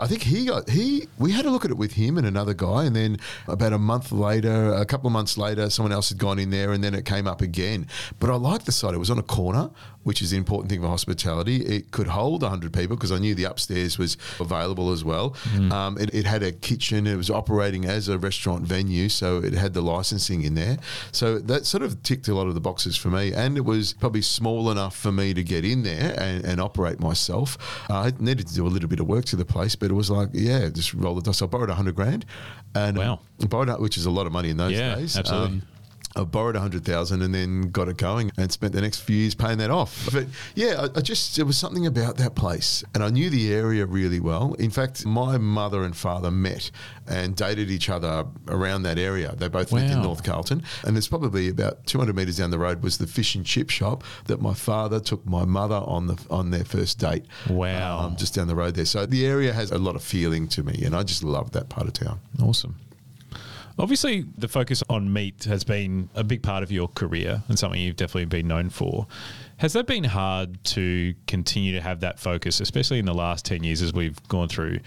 I 0.00 0.06
think 0.06 0.22
he 0.22 0.46
got 0.46 0.68
he. 0.68 1.08
We 1.18 1.32
had 1.32 1.46
a 1.46 1.50
look 1.50 1.64
at 1.64 1.70
it 1.70 1.76
with 1.76 1.92
him 1.92 2.18
and 2.18 2.26
another 2.26 2.54
guy, 2.54 2.84
and 2.84 2.94
then 2.96 3.18
about 3.46 3.72
a 3.72 3.78
month 3.78 4.12
later, 4.12 4.72
a 4.72 4.84
couple 4.84 5.06
of 5.06 5.12
months 5.12 5.38
later, 5.38 5.70
someone 5.70 5.92
else 5.92 6.08
had 6.08 6.18
gone 6.18 6.38
in 6.38 6.50
there, 6.50 6.72
and 6.72 6.82
then 6.82 6.94
it 6.94 7.04
came 7.04 7.26
up 7.26 7.40
again. 7.40 7.86
But 8.18 8.30
I 8.30 8.34
liked 8.34 8.66
the 8.66 8.72
site; 8.72 8.94
it 8.94 8.98
was 8.98 9.10
on 9.10 9.18
a 9.18 9.22
corner. 9.22 9.70
Which 10.04 10.22
is 10.22 10.30
the 10.30 10.36
important 10.36 10.70
thing 10.70 10.80
for 10.80 10.88
hospitality. 10.88 11.56
It 11.56 11.90
could 11.90 12.06
hold 12.06 12.42
100 12.42 12.72
people 12.72 12.96
because 12.96 13.10
I 13.12 13.18
knew 13.18 13.34
the 13.34 13.44
upstairs 13.44 13.98
was 13.98 14.16
available 14.38 14.92
as 14.92 15.04
well. 15.04 15.34
Um, 15.72 15.98
it, 15.98 16.14
it 16.14 16.24
had 16.26 16.42
a 16.42 16.52
kitchen. 16.52 17.06
It 17.06 17.16
was 17.16 17.30
operating 17.30 17.84
as 17.84 18.08
a 18.08 18.18
restaurant 18.18 18.62
venue, 18.64 19.08
so 19.08 19.38
it 19.38 19.54
had 19.54 19.74
the 19.74 19.82
licensing 19.82 20.42
in 20.42 20.54
there. 20.54 20.78
So 21.12 21.38
that 21.40 21.66
sort 21.66 21.82
of 21.82 22.02
ticked 22.02 22.28
a 22.28 22.34
lot 22.34 22.46
of 22.46 22.54
the 22.54 22.60
boxes 22.60 22.96
for 22.96 23.08
me, 23.08 23.32
and 23.32 23.56
it 23.56 23.64
was 23.64 23.92
probably 23.94 24.22
small 24.22 24.70
enough 24.70 24.96
for 24.96 25.10
me 25.12 25.34
to 25.34 25.42
get 25.42 25.64
in 25.64 25.82
there 25.82 26.14
and, 26.18 26.44
and 26.44 26.60
operate 26.60 27.00
myself. 27.00 27.56
Uh, 27.90 27.94
I 28.00 28.12
needed 28.20 28.46
to 28.48 28.54
do 28.54 28.66
a 28.66 28.68
little 28.68 28.88
bit 28.88 29.00
of 29.00 29.06
work 29.06 29.24
to 29.26 29.36
the 29.36 29.44
place, 29.44 29.74
but 29.76 29.90
it 29.90 29.94
was 29.94 30.10
like, 30.10 30.28
yeah, 30.32 30.68
just 30.68 30.94
roll 30.94 31.14
the 31.14 31.22
dice. 31.22 31.42
I 31.42 31.46
borrowed 31.46 31.68
100 31.68 31.94
grand, 31.94 32.24
and 32.74 32.96
Wow. 32.98 33.20
borrowed, 33.48 33.80
which 33.80 33.96
is 33.96 34.06
a 34.06 34.10
lot 34.10 34.26
of 34.26 34.32
money 34.32 34.50
in 34.50 34.56
those 34.56 34.72
Yeah, 34.72 34.94
days. 34.96 35.16
Um, 35.16 35.20
absolutely. 35.20 35.62
I 36.16 36.24
borrowed 36.24 36.56
a 36.56 36.60
hundred 36.60 36.84
thousand 36.84 37.22
and 37.22 37.34
then 37.34 37.70
got 37.70 37.88
it 37.88 37.96
going 37.96 38.30
and 38.36 38.50
spent 38.52 38.72
the 38.72 38.80
next 38.80 39.00
few 39.00 39.16
years 39.16 39.34
paying 39.34 39.58
that 39.58 39.70
off. 39.70 40.08
But 40.12 40.26
yeah, 40.54 40.86
I, 40.94 40.98
I 40.98 41.00
just 41.00 41.36
there 41.36 41.44
was 41.44 41.58
something 41.58 41.86
about 41.86 42.16
that 42.18 42.34
place, 42.34 42.84
and 42.94 43.02
I 43.02 43.10
knew 43.10 43.30
the 43.30 43.52
area 43.52 43.84
really 43.86 44.20
well. 44.20 44.54
In 44.54 44.70
fact, 44.70 45.04
my 45.04 45.38
mother 45.38 45.82
and 45.82 45.96
father 45.96 46.30
met 46.30 46.70
and 47.06 47.34
dated 47.36 47.70
each 47.70 47.90
other 47.90 48.26
around 48.48 48.82
that 48.84 48.98
area. 48.98 49.34
They 49.36 49.48
both 49.48 49.72
lived 49.72 49.90
in 49.90 50.02
North 50.02 50.22
Carlton, 50.22 50.62
and 50.84 50.96
there's 50.96 51.08
probably 51.08 51.48
about 51.48 51.86
200 51.86 52.14
metres 52.14 52.38
down 52.38 52.50
the 52.50 52.58
road 52.58 52.82
was 52.82 52.98
the 52.98 53.06
fish 53.06 53.34
and 53.34 53.44
chip 53.44 53.70
shop 53.70 54.04
that 54.26 54.40
my 54.40 54.54
father 54.54 55.00
took 55.00 55.24
my 55.26 55.44
mother 55.44 55.76
on 55.84 56.06
the 56.06 56.16
on 56.30 56.50
their 56.50 56.64
first 56.64 56.98
date. 56.98 57.24
Wow. 57.50 57.98
um, 58.00 58.16
just 58.16 58.34
down 58.34 58.46
the 58.48 58.54
road 58.54 58.74
there. 58.74 58.84
So 58.84 59.06
the 59.06 59.26
area 59.26 59.52
has 59.52 59.70
a 59.70 59.78
lot 59.78 59.96
of 59.96 60.02
feeling 60.02 60.48
to 60.48 60.62
me, 60.62 60.82
and 60.84 60.94
I 60.94 61.02
just 61.02 61.24
love 61.24 61.52
that 61.52 61.68
part 61.68 61.86
of 61.86 61.92
town. 61.94 62.20
Awesome. 62.42 62.76
Obviously, 63.76 64.24
the 64.38 64.46
focus 64.46 64.82
on 64.88 65.12
meat 65.12 65.44
has 65.44 65.64
been 65.64 66.08
a 66.14 66.22
big 66.22 66.42
part 66.42 66.62
of 66.62 66.70
your 66.70 66.86
career 66.88 67.42
and 67.48 67.58
something 67.58 67.80
you've 67.80 67.96
definitely 67.96 68.26
been 68.26 68.46
known 68.46 68.70
for. 68.70 69.06
Has 69.56 69.72
that 69.72 69.86
been 69.86 70.04
hard 70.04 70.62
to 70.64 71.14
continue 71.26 71.72
to 71.72 71.80
have 71.80 72.00
that 72.00 72.20
focus, 72.20 72.60
especially 72.60 73.00
in 73.00 73.04
the 73.04 73.14
last 73.14 73.44
10 73.44 73.64
years 73.64 73.82
as 73.82 73.92
we've 73.92 74.22
gone 74.28 74.48
through 74.48 74.78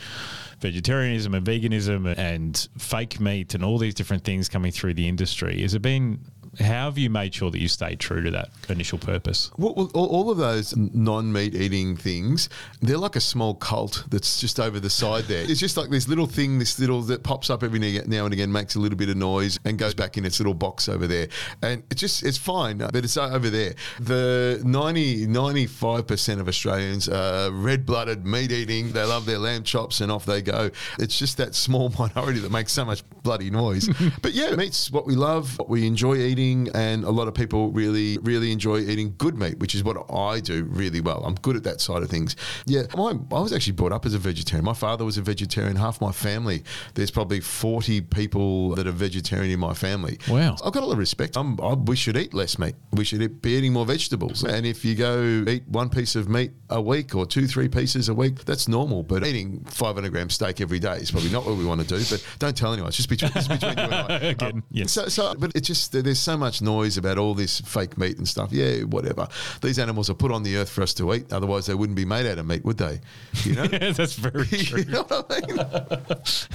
vegetarianism 0.60 1.34
and 1.34 1.46
veganism 1.46 2.18
and 2.18 2.68
fake 2.78 3.20
meat 3.20 3.54
and 3.54 3.64
all 3.64 3.78
these 3.78 3.94
different 3.94 4.24
things 4.24 4.48
coming 4.48 4.72
through 4.72 4.94
the 4.94 5.08
industry? 5.08 5.62
Has 5.62 5.74
it 5.74 5.82
been, 5.82 6.20
how 6.60 6.86
have 6.86 6.98
you 6.98 7.10
made 7.10 7.34
sure 7.34 7.52
that 7.52 7.60
you 7.60 7.68
stay 7.68 7.96
true 7.96 8.22
to 8.24 8.32
that 8.32 8.50
initial 8.70 8.98
purpose? 8.98 9.52
Well, 9.58 9.74
well, 9.76 9.90
all, 9.94 10.32
of 10.32 10.38
those 10.38 10.76
non-meat 10.76 11.56
eating 11.56 11.96
things, 11.96 12.50
they're 12.82 12.98
like 12.98 13.16
a 13.16 13.22
small 13.22 13.54
cult 13.56 14.04
that's 14.10 14.40
just 14.40 14.60
over 14.60 14.80
the 14.80 14.90
side 14.90 15.26
there. 15.26 15.44
It's 15.50 15.60
just 15.60 15.78
like 15.78 15.90
this 15.90 16.08
little 16.08 16.26
thing, 16.26 16.60
this 16.60 16.80
little 16.80 17.02
that 17.04 17.24
pops 17.24 17.50
up 17.50 17.64
every 17.64 17.80
now 17.80 18.26
and 18.26 18.34
again, 18.34 18.52
makes 18.52 18.76
a 18.76 18.80
little 18.80 18.98
bit 18.98 19.10
of 19.10 19.18
noise, 19.18 19.60
and 19.66 19.78
goes 19.78 19.94
back 19.94 20.18
in 20.18 20.26
its 20.26 20.40
little 20.40 20.54
box 20.54 20.90
over 20.90 21.08
there. 21.08 21.28
And 21.62 21.84
it's 21.92 22.02
just 22.02 22.24
it's 22.24 22.38
fine, 22.38 22.80
but 22.80 22.96
it's 22.96 23.18
over 23.18 23.50
there. 23.50 23.76
The 24.00 24.62
90, 24.64 25.28
95 25.28 26.08
percent 26.08 26.42
of 26.42 26.48
Australians 26.48 27.08
are 27.08 27.52
red-blooded 27.52 28.26
meat 28.26 28.52
eating. 28.52 28.92
They 28.92 29.04
love 29.04 29.26
their 29.26 29.40
lamb 29.40 29.64
chops, 29.64 30.02
and 30.02 30.12
off 30.12 30.26
they 30.26 30.42
go. 30.42 30.72
It's 31.00 31.18
just 31.18 31.38
that 31.38 31.56
small 31.56 31.90
minority 32.00 32.40
that 32.40 32.52
makes 32.52 32.72
so 32.72 32.86
much 32.86 33.04
bloody 33.24 33.50
noise. 33.50 33.90
but 34.22 34.34
yeah, 34.34 34.56
meat's 34.56 34.92
what 34.92 35.06
we 35.06 35.16
love, 35.16 35.58
what 35.60 35.70
we 35.70 35.86
enjoy 35.86 36.16
eating, 36.16 36.47
and 36.56 37.04
a 37.04 37.12
lot 37.12 37.28
of 37.28 37.34
people 37.34 37.72
really, 37.72 38.18
really 38.20 38.52
enjoy 38.52 38.80
eating 38.80 39.14
good 39.18 39.38
meat, 39.38 39.60
which 39.60 39.76
is 39.76 39.84
what 39.84 39.98
I 40.12 40.40
do 40.40 40.66
really 40.66 41.02
well. 41.02 41.24
I'm 41.26 41.36
good 41.36 41.56
at 41.56 41.64
that 41.64 41.82
side 41.82 42.04
of 42.04 42.10
things. 42.10 42.36
Yeah, 42.66 42.84
my, 42.96 43.14
I 43.32 43.40
was 43.40 43.54
actually 43.54 43.74
brought 43.74 43.92
up 43.92 44.06
as 44.06 44.14
a 44.14 44.20
vegetarian. 44.20 44.66
My 44.66 44.74
father 44.74 45.06
was 45.06 45.18
a 45.18 45.22
vegetarian. 45.22 45.76
Half 45.76 46.02
my 46.02 46.12
family, 46.12 46.64
there's 46.94 47.12
probably 47.12 47.40
40 47.40 48.02
people 48.02 48.76
that 48.76 48.88
are 48.88 48.92
vegetarian 48.92 49.52
in 49.52 49.60
my 49.60 49.74
family. 49.74 50.20
Wow. 50.30 50.56
I've 50.64 50.74
got 50.74 50.84
a 50.84 50.86
lot 50.86 50.94
of 50.94 51.00
respect. 51.00 51.38
I'm, 51.38 51.60
I, 51.62 51.74
we 51.74 51.96
should 51.96 52.18
eat 52.18 52.34
less 52.34 52.58
meat. 52.58 52.76
We 52.92 53.04
should 53.04 53.22
eat, 53.22 53.42
be 53.42 53.52
eating 53.52 53.74
more 53.74 53.86
vegetables. 53.86 54.44
And 54.44 54.66
if 54.66 54.86
you 54.86 54.96
go 54.96 55.44
eat 55.48 55.68
one 55.68 55.90
piece 55.90 56.16
of 56.16 56.30
meat 56.30 56.52
a 56.70 56.82
week 56.82 57.16
or 57.16 57.26
two, 57.26 57.48
three 57.48 57.70
pieces 57.70 58.10
a 58.10 58.14
week, 58.14 58.46
that's 58.46 58.68
normal. 58.68 59.04
But 59.04 59.26
eating 59.26 59.64
500 59.66 60.12
gram 60.12 60.30
steak 60.30 60.62
every 60.62 60.80
day 60.80 60.98
is 60.98 61.12
probably 61.12 61.30
not 61.32 61.46
what 61.46 61.58
we 61.58 61.66
want 61.66 61.82
to 61.82 61.88
do. 61.88 62.04
But 62.10 62.26
don't 62.40 62.56
tell 62.56 62.74
anyone. 62.74 62.90
It's 62.90 62.98
just 62.98 63.10
between, 63.10 63.32
it's 63.36 63.48
between 63.48 63.78
you 63.78 63.84
and 63.84 63.94
I. 63.94 64.16
Again, 64.28 64.52
um, 64.52 64.64
yes. 64.72 64.92
So, 64.92 65.08
so, 65.08 65.36
but 65.38 65.52
it's 65.56 65.68
just 65.68 65.92
there's 65.92 66.20
so 66.28 66.36
much 66.36 66.62
noise 66.62 66.98
about 66.98 67.18
all 67.18 67.34
this 67.34 67.62
fake 67.62 67.98
meat 67.98 68.18
and 68.18 68.28
stuff. 68.28 68.52
Yeah, 68.52 68.82
whatever. 68.82 69.30
These 69.62 69.80
animals 69.80 70.10
are 70.10 70.14
put 70.14 70.30
on 70.30 70.44
the 70.44 70.58
earth 70.58 70.70
for 70.70 70.82
us 70.82 70.94
to 70.96 71.14
eat. 71.14 71.32
Otherwise, 71.32 71.68
they 71.68 71.74
wouldn't 71.74 71.96
be 71.96 72.04
made 72.04 72.26
out 72.26 72.38
of 72.38 72.46
meat, 72.46 72.66
would 72.66 72.78
they? 72.78 73.00
You 73.44 73.56
know. 73.56 73.66
That's 73.94 74.16
very 74.16 74.46
true. 74.46 74.82
you 74.82 74.92
know 74.92 75.06
I 75.10 75.42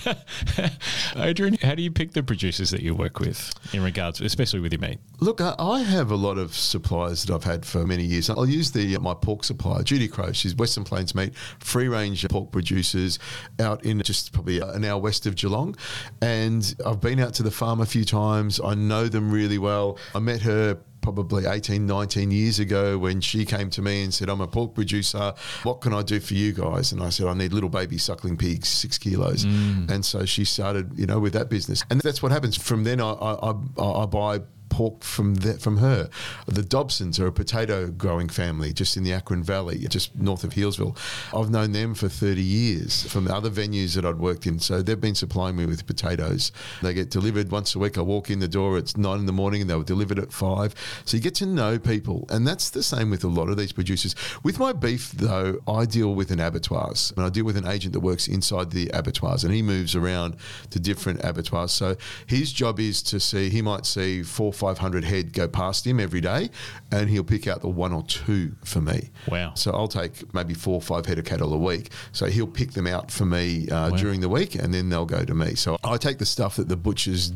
mean? 0.04 0.70
Adrian, 1.16 1.56
how 1.62 1.74
do 1.74 1.82
you 1.82 1.90
pick 1.90 2.12
the 2.12 2.22
producers 2.22 2.70
that 2.70 2.82
you 2.82 2.94
work 2.94 3.18
with 3.18 3.50
in 3.72 3.82
regards, 3.82 4.20
especially 4.20 4.60
with 4.60 4.74
your 4.74 4.80
meat? 4.82 4.98
Look, 5.20 5.40
I, 5.40 5.54
I 5.58 5.80
have 5.80 6.10
a 6.10 6.16
lot 6.16 6.36
of 6.36 6.54
suppliers 6.54 7.24
that 7.24 7.34
I've 7.34 7.44
had 7.44 7.64
for 7.64 7.86
many 7.86 8.04
years. 8.04 8.28
I'll 8.28 8.46
use 8.46 8.72
the 8.72 8.96
uh, 8.96 9.00
my 9.00 9.14
pork 9.14 9.42
supplier, 9.42 9.82
Judy 9.82 10.06
Crow. 10.06 10.32
She's 10.32 10.54
Western 10.54 10.84
Plains 10.84 11.14
meat, 11.14 11.34
free 11.60 11.88
range 11.88 12.28
pork 12.28 12.52
producers 12.52 13.18
out 13.58 13.86
in 13.86 14.02
just 14.02 14.34
probably 14.34 14.60
uh, 14.60 14.72
an 14.72 14.84
hour 14.84 15.00
west 15.00 15.24
of 15.24 15.34
Geelong. 15.34 15.76
And 16.20 16.74
I've 16.84 17.00
been 17.00 17.20
out 17.20 17.32
to 17.34 17.42
the 17.42 17.50
farm 17.50 17.80
a 17.80 17.86
few 17.86 18.04
times. 18.04 18.60
I 18.62 18.74
know 18.74 19.08
them 19.08 19.30
really 19.30 19.58
well. 19.62 19.98
I 20.14 20.18
met 20.18 20.42
her 20.42 20.78
probably 21.02 21.46
18, 21.46 21.84
19 21.84 22.30
years 22.30 22.58
ago 22.58 22.96
when 22.96 23.20
she 23.20 23.44
came 23.44 23.68
to 23.70 23.82
me 23.82 24.04
and 24.04 24.14
said, 24.14 24.28
I'm 24.30 24.40
a 24.40 24.46
pork 24.46 24.74
producer. 24.74 25.34
What 25.64 25.80
can 25.80 25.92
I 25.92 26.02
do 26.02 26.20
for 26.20 26.34
you 26.34 26.52
guys? 26.52 26.92
And 26.92 27.02
I 27.02 27.10
said, 27.10 27.26
I 27.26 27.34
need 27.34 27.52
little 27.52 27.68
baby 27.68 27.98
suckling 27.98 28.36
pigs, 28.36 28.68
six 28.68 28.96
kilos. 28.98 29.44
Mm. 29.44 29.90
And 29.90 30.04
so 30.04 30.24
she 30.24 30.44
started, 30.44 30.98
you 30.98 31.06
know, 31.06 31.18
with 31.18 31.34
that 31.34 31.50
business. 31.50 31.84
And 31.90 32.00
that's 32.00 32.22
what 32.22 32.32
happens. 32.32 32.56
From 32.56 32.84
then, 32.84 33.00
I, 33.00 33.10
I, 33.10 33.50
I, 33.50 33.82
I 33.82 34.06
buy 34.06 34.40
pork 34.72 35.04
from 35.04 35.34
that 35.36 35.60
from 35.60 35.76
her. 35.76 36.08
The 36.46 36.62
Dobsons 36.62 37.20
are 37.20 37.26
a 37.26 37.32
potato 37.32 37.88
growing 37.90 38.30
family 38.30 38.72
just 38.72 38.96
in 38.96 39.04
the 39.04 39.12
Acheron 39.12 39.42
Valley, 39.42 39.78
just 39.88 40.16
north 40.16 40.44
of 40.44 40.54
Healesville. 40.54 40.96
I've 41.38 41.50
known 41.50 41.72
them 41.72 41.94
for 41.94 42.08
30 42.08 42.40
years 42.40 43.02
from 43.12 43.26
the 43.26 43.34
other 43.34 43.50
venues 43.50 43.94
that 43.94 44.06
I'd 44.06 44.18
worked 44.18 44.46
in. 44.46 44.58
So 44.58 44.80
they've 44.80 44.98
been 44.98 45.14
supplying 45.14 45.56
me 45.56 45.66
with 45.66 45.86
potatoes. 45.86 46.52
They 46.80 46.94
get 46.94 47.10
delivered 47.10 47.50
once 47.50 47.74
a 47.74 47.78
week. 47.78 47.98
I 47.98 48.00
walk 48.00 48.30
in 48.30 48.38
the 48.38 48.48
door, 48.48 48.78
it's 48.78 48.96
nine 48.96 49.18
in 49.18 49.26
the 49.26 49.32
morning, 49.32 49.60
and 49.60 49.68
they 49.68 49.76
were 49.76 49.84
delivered 49.84 50.18
at 50.18 50.32
five. 50.32 50.74
So 51.04 51.18
you 51.18 51.22
get 51.22 51.34
to 51.36 51.46
know 51.46 51.78
people. 51.78 52.26
And 52.30 52.46
that's 52.46 52.70
the 52.70 52.82
same 52.82 53.10
with 53.10 53.24
a 53.24 53.28
lot 53.28 53.50
of 53.50 53.58
these 53.58 53.72
producers. 53.72 54.14
With 54.42 54.58
my 54.58 54.72
beef, 54.72 55.12
though, 55.12 55.60
I 55.68 55.84
deal 55.84 56.14
with 56.14 56.30
an 56.30 56.40
abattoirs 56.40 57.12
and 57.14 57.26
I 57.26 57.28
deal 57.28 57.44
with 57.44 57.58
an 57.58 57.66
agent 57.66 57.92
that 57.92 58.00
works 58.00 58.26
inside 58.26 58.70
the 58.70 58.88
abattoirs 58.88 59.44
and 59.44 59.52
he 59.52 59.60
moves 59.60 59.94
around 59.94 60.36
to 60.70 60.80
different 60.80 61.22
abattoirs. 61.22 61.72
So 61.72 61.96
his 62.26 62.52
job 62.52 62.80
is 62.80 63.02
to 63.02 63.20
see, 63.20 63.50
he 63.50 63.60
might 63.60 63.84
see 63.84 64.22
four, 64.22 64.52
500 64.62 65.02
head 65.02 65.32
go 65.32 65.48
past 65.48 65.84
him 65.84 65.98
every 65.98 66.20
day 66.20 66.48
and 66.92 67.10
he'll 67.10 67.24
pick 67.24 67.48
out 67.48 67.62
the 67.62 67.68
one 67.68 67.92
or 67.92 68.04
two 68.04 68.54
for 68.64 68.80
me. 68.80 69.10
Wow. 69.26 69.54
So 69.54 69.72
I'll 69.72 69.88
take 69.88 70.32
maybe 70.32 70.54
four 70.54 70.74
or 70.74 70.80
five 70.80 71.04
head 71.04 71.18
of 71.18 71.24
cattle 71.24 71.52
a 71.52 71.58
week. 71.58 71.90
So 72.12 72.26
he'll 72.26 72.46
pick 72.46 72.70
them 72.72 72.86
out 72.86 73.10
for 73.10 73.24
me 73.24 73.68
uh, 73.68 73.90
Wow. 73.90 73.96
during 73.96 74.20
the 74.20 74.28
week 74.28 74.54
and 74.54 74.72
then 74.72 74.88
they'll 74.88 75.04
go 75.04 75.24
to 75.24 75.34
me. 75.34 75.56
So 75.56 75.76
I 75.82 75.96
take 75.96 76.18
the 76.18 76.26
stuff 76.26 76.54
that 76.56 76.68
the 76.68 76.76
butchers 76.76 77.32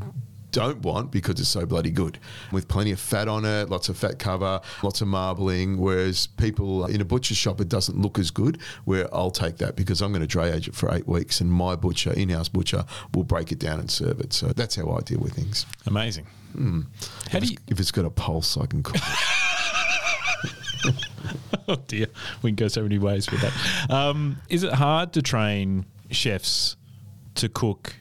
don't 0.56 0.80
want 0.80 1.10
because 1.10 1.38
it's 1.38 1.50
so 1.50 1.66
bloody 1.66 1.90
good 1.90 2.18
with 2.50 2.66
plenty 2.66 2.90
of 2.90 2.98
fat 2.98 3.28
on 3.28 3.44
it 3.44 3.68
lots 3.68 3.90
of 3.90 3.96
fat 3.98 4.18
cover 4.18 4.58
lots 4.82 5.02
of 5.02 5.06
marbling 5.06 5.76
whereas 5.76 6.28
people 6.38 6.86
in 6.86 7.02
a 7.02 7.04
butcher 7.04 7.34
shop 7.34 7.60
it 7.60 7.68
doesn't 7.68 8.00
look 8.00 8.18
as 8.18 8.30
good 8.30 8.58
where 8.86 9.06
i'll 9.14 9.30
take 9.30 9.58
that 9.58 9.76
because 9.76 10.00
i'm 10.00 10.12
going 10.12 10.22
to 10.22 10.26
dry 10.26 10.50
age 10.50 10.66
it 10.66 10.74
for 10.74 10.90
eight 10.94 11.06
weeks 11.06 11.42
and 11.42 11.52
my 11.52 11.76
butcher 11.76 12.10
in-house 12.14 12.48
butcher 12.48 12.86
will 13.14 13.22
break 13.22 13.52
it 13.52 13.58
down 13.58 13.78
and 13.78 13.90
serve 13.90 14.18
it 14.18 14.32
so 14.32 14.46
that's 14.46 14.76
how 14.76 14.90
i 14.92 15.00
deal 15.00 15.20
with 15.20 15.34
things 15.34 15.66
Amazing. 15.84 16.26
How 17.30 17.38
do 17.38 17.46
you? 17.46 17.58
if 17.68 17.78
it's 17.78 17.90
got 17.90 18.06
a 18.06 18.10
pulse 18.10 18.56
i 18.56 18.64
can 18.64 18.82
cook 18.82 18.96
it 18.96 19.02
Oh 21.68 21.76
dear, 21.88 22.06
we 22.42 22.50
can 22.50 22.54
go 22.54 22.68
so 22.68 22.80
many 22.82 22.98
ways 22.98 23.28
with 23.28 23.40
that. 23.40 23.90
Um, 23.90 24.36
is 24.48 24.62
it 24.62 24.72
hard 24.72 25.12
to 25.14 25.22
train 25.22 25.84
chefs 26.12 26.76
to 27.34 27.48
cook 27.48 27.96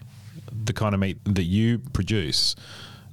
the 0.66 0.74
kind 0.74 0.94
of 0.94 1.00
meat 1.00 1.18
that 1.26 1.44
you 1.44 1.80
produce 1.94 2.56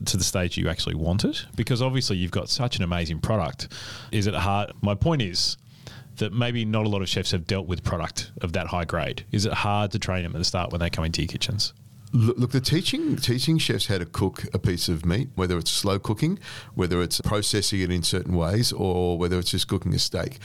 to 0.06 0.16
the 0.16 0.24
stage 0.24 0.56
you 0.56 0.68
actually 0.68 0.94
want 0.94 1.24
it? 1.24 1.44
Because 1.56 1.80
obviously 1.80 2.16
you've 2.16 2.30
got 2.30 2.48
such 2.48 2.76
an 2.76 2.82
amazing 2.82 3.20
product. 3.20 3.68
Is 4.10 4.26
it 4.26 4.34
hard? 4.34 4.72
My 4.82 4.94
point 4.94 5.22
is 5.22 5.56
that 6.16 6.32
maybe 6.32 6.64
not 6.64 6.86
a 6.86 6.88
lot 6.88 7.02
of 7.02 7.08
chefs 7.08 7.30
have 7.30 7.46
dealt 7.46 7.66
with 7.66 7.82
product 7.82 8.32
of 8.42 8.52
that 8.52 8.66
high 8.66 8.84
grade. 8.84 9.24
Is 9.32 9.46
it 9.46 9.52
hard 9.52 9.92
to 9.92 9.98
train 9.98 10.22
them 10.24 10.34
at 10.34 10.38
the 10.38 10.44
start 10.44 10.70
when 10.70 10.80
they 10.80 10.90
come 10.90 11.04
into 11.04 11.22
your 11.22 11.28
kitchens? 11.28 11.72
Look, 12.14 12.50
the 12.50 12.60
teaching 12.60 13.16
teaching 13.16 13.56
chefs 13.56 13.86
how 13.86 13.96
to 13.96 14.04
cook 14.04 14.44
a 14.52 14.58
piece 14.58 14.90
of 14.90 15.06
meat, 15.06 15.30
whether 15.34 15.56
it's 15.56 15.70
slow 15.70 15.98
cooking, 15.98 16.38
whether 16.74 17.00
it's 17.00 17.22
processing 17.22 17.80
it 17.80 17.90
in 17.90 18.02
certain 18.02 18.36
ways, 18.36 18.70
or 18.70 19.16
whether 19.16 19.38
it's 19.38 19.50
just 19.50 19.66
cooking 19.66 19.94
a 19.94 19.98
steak. 19.98 20.38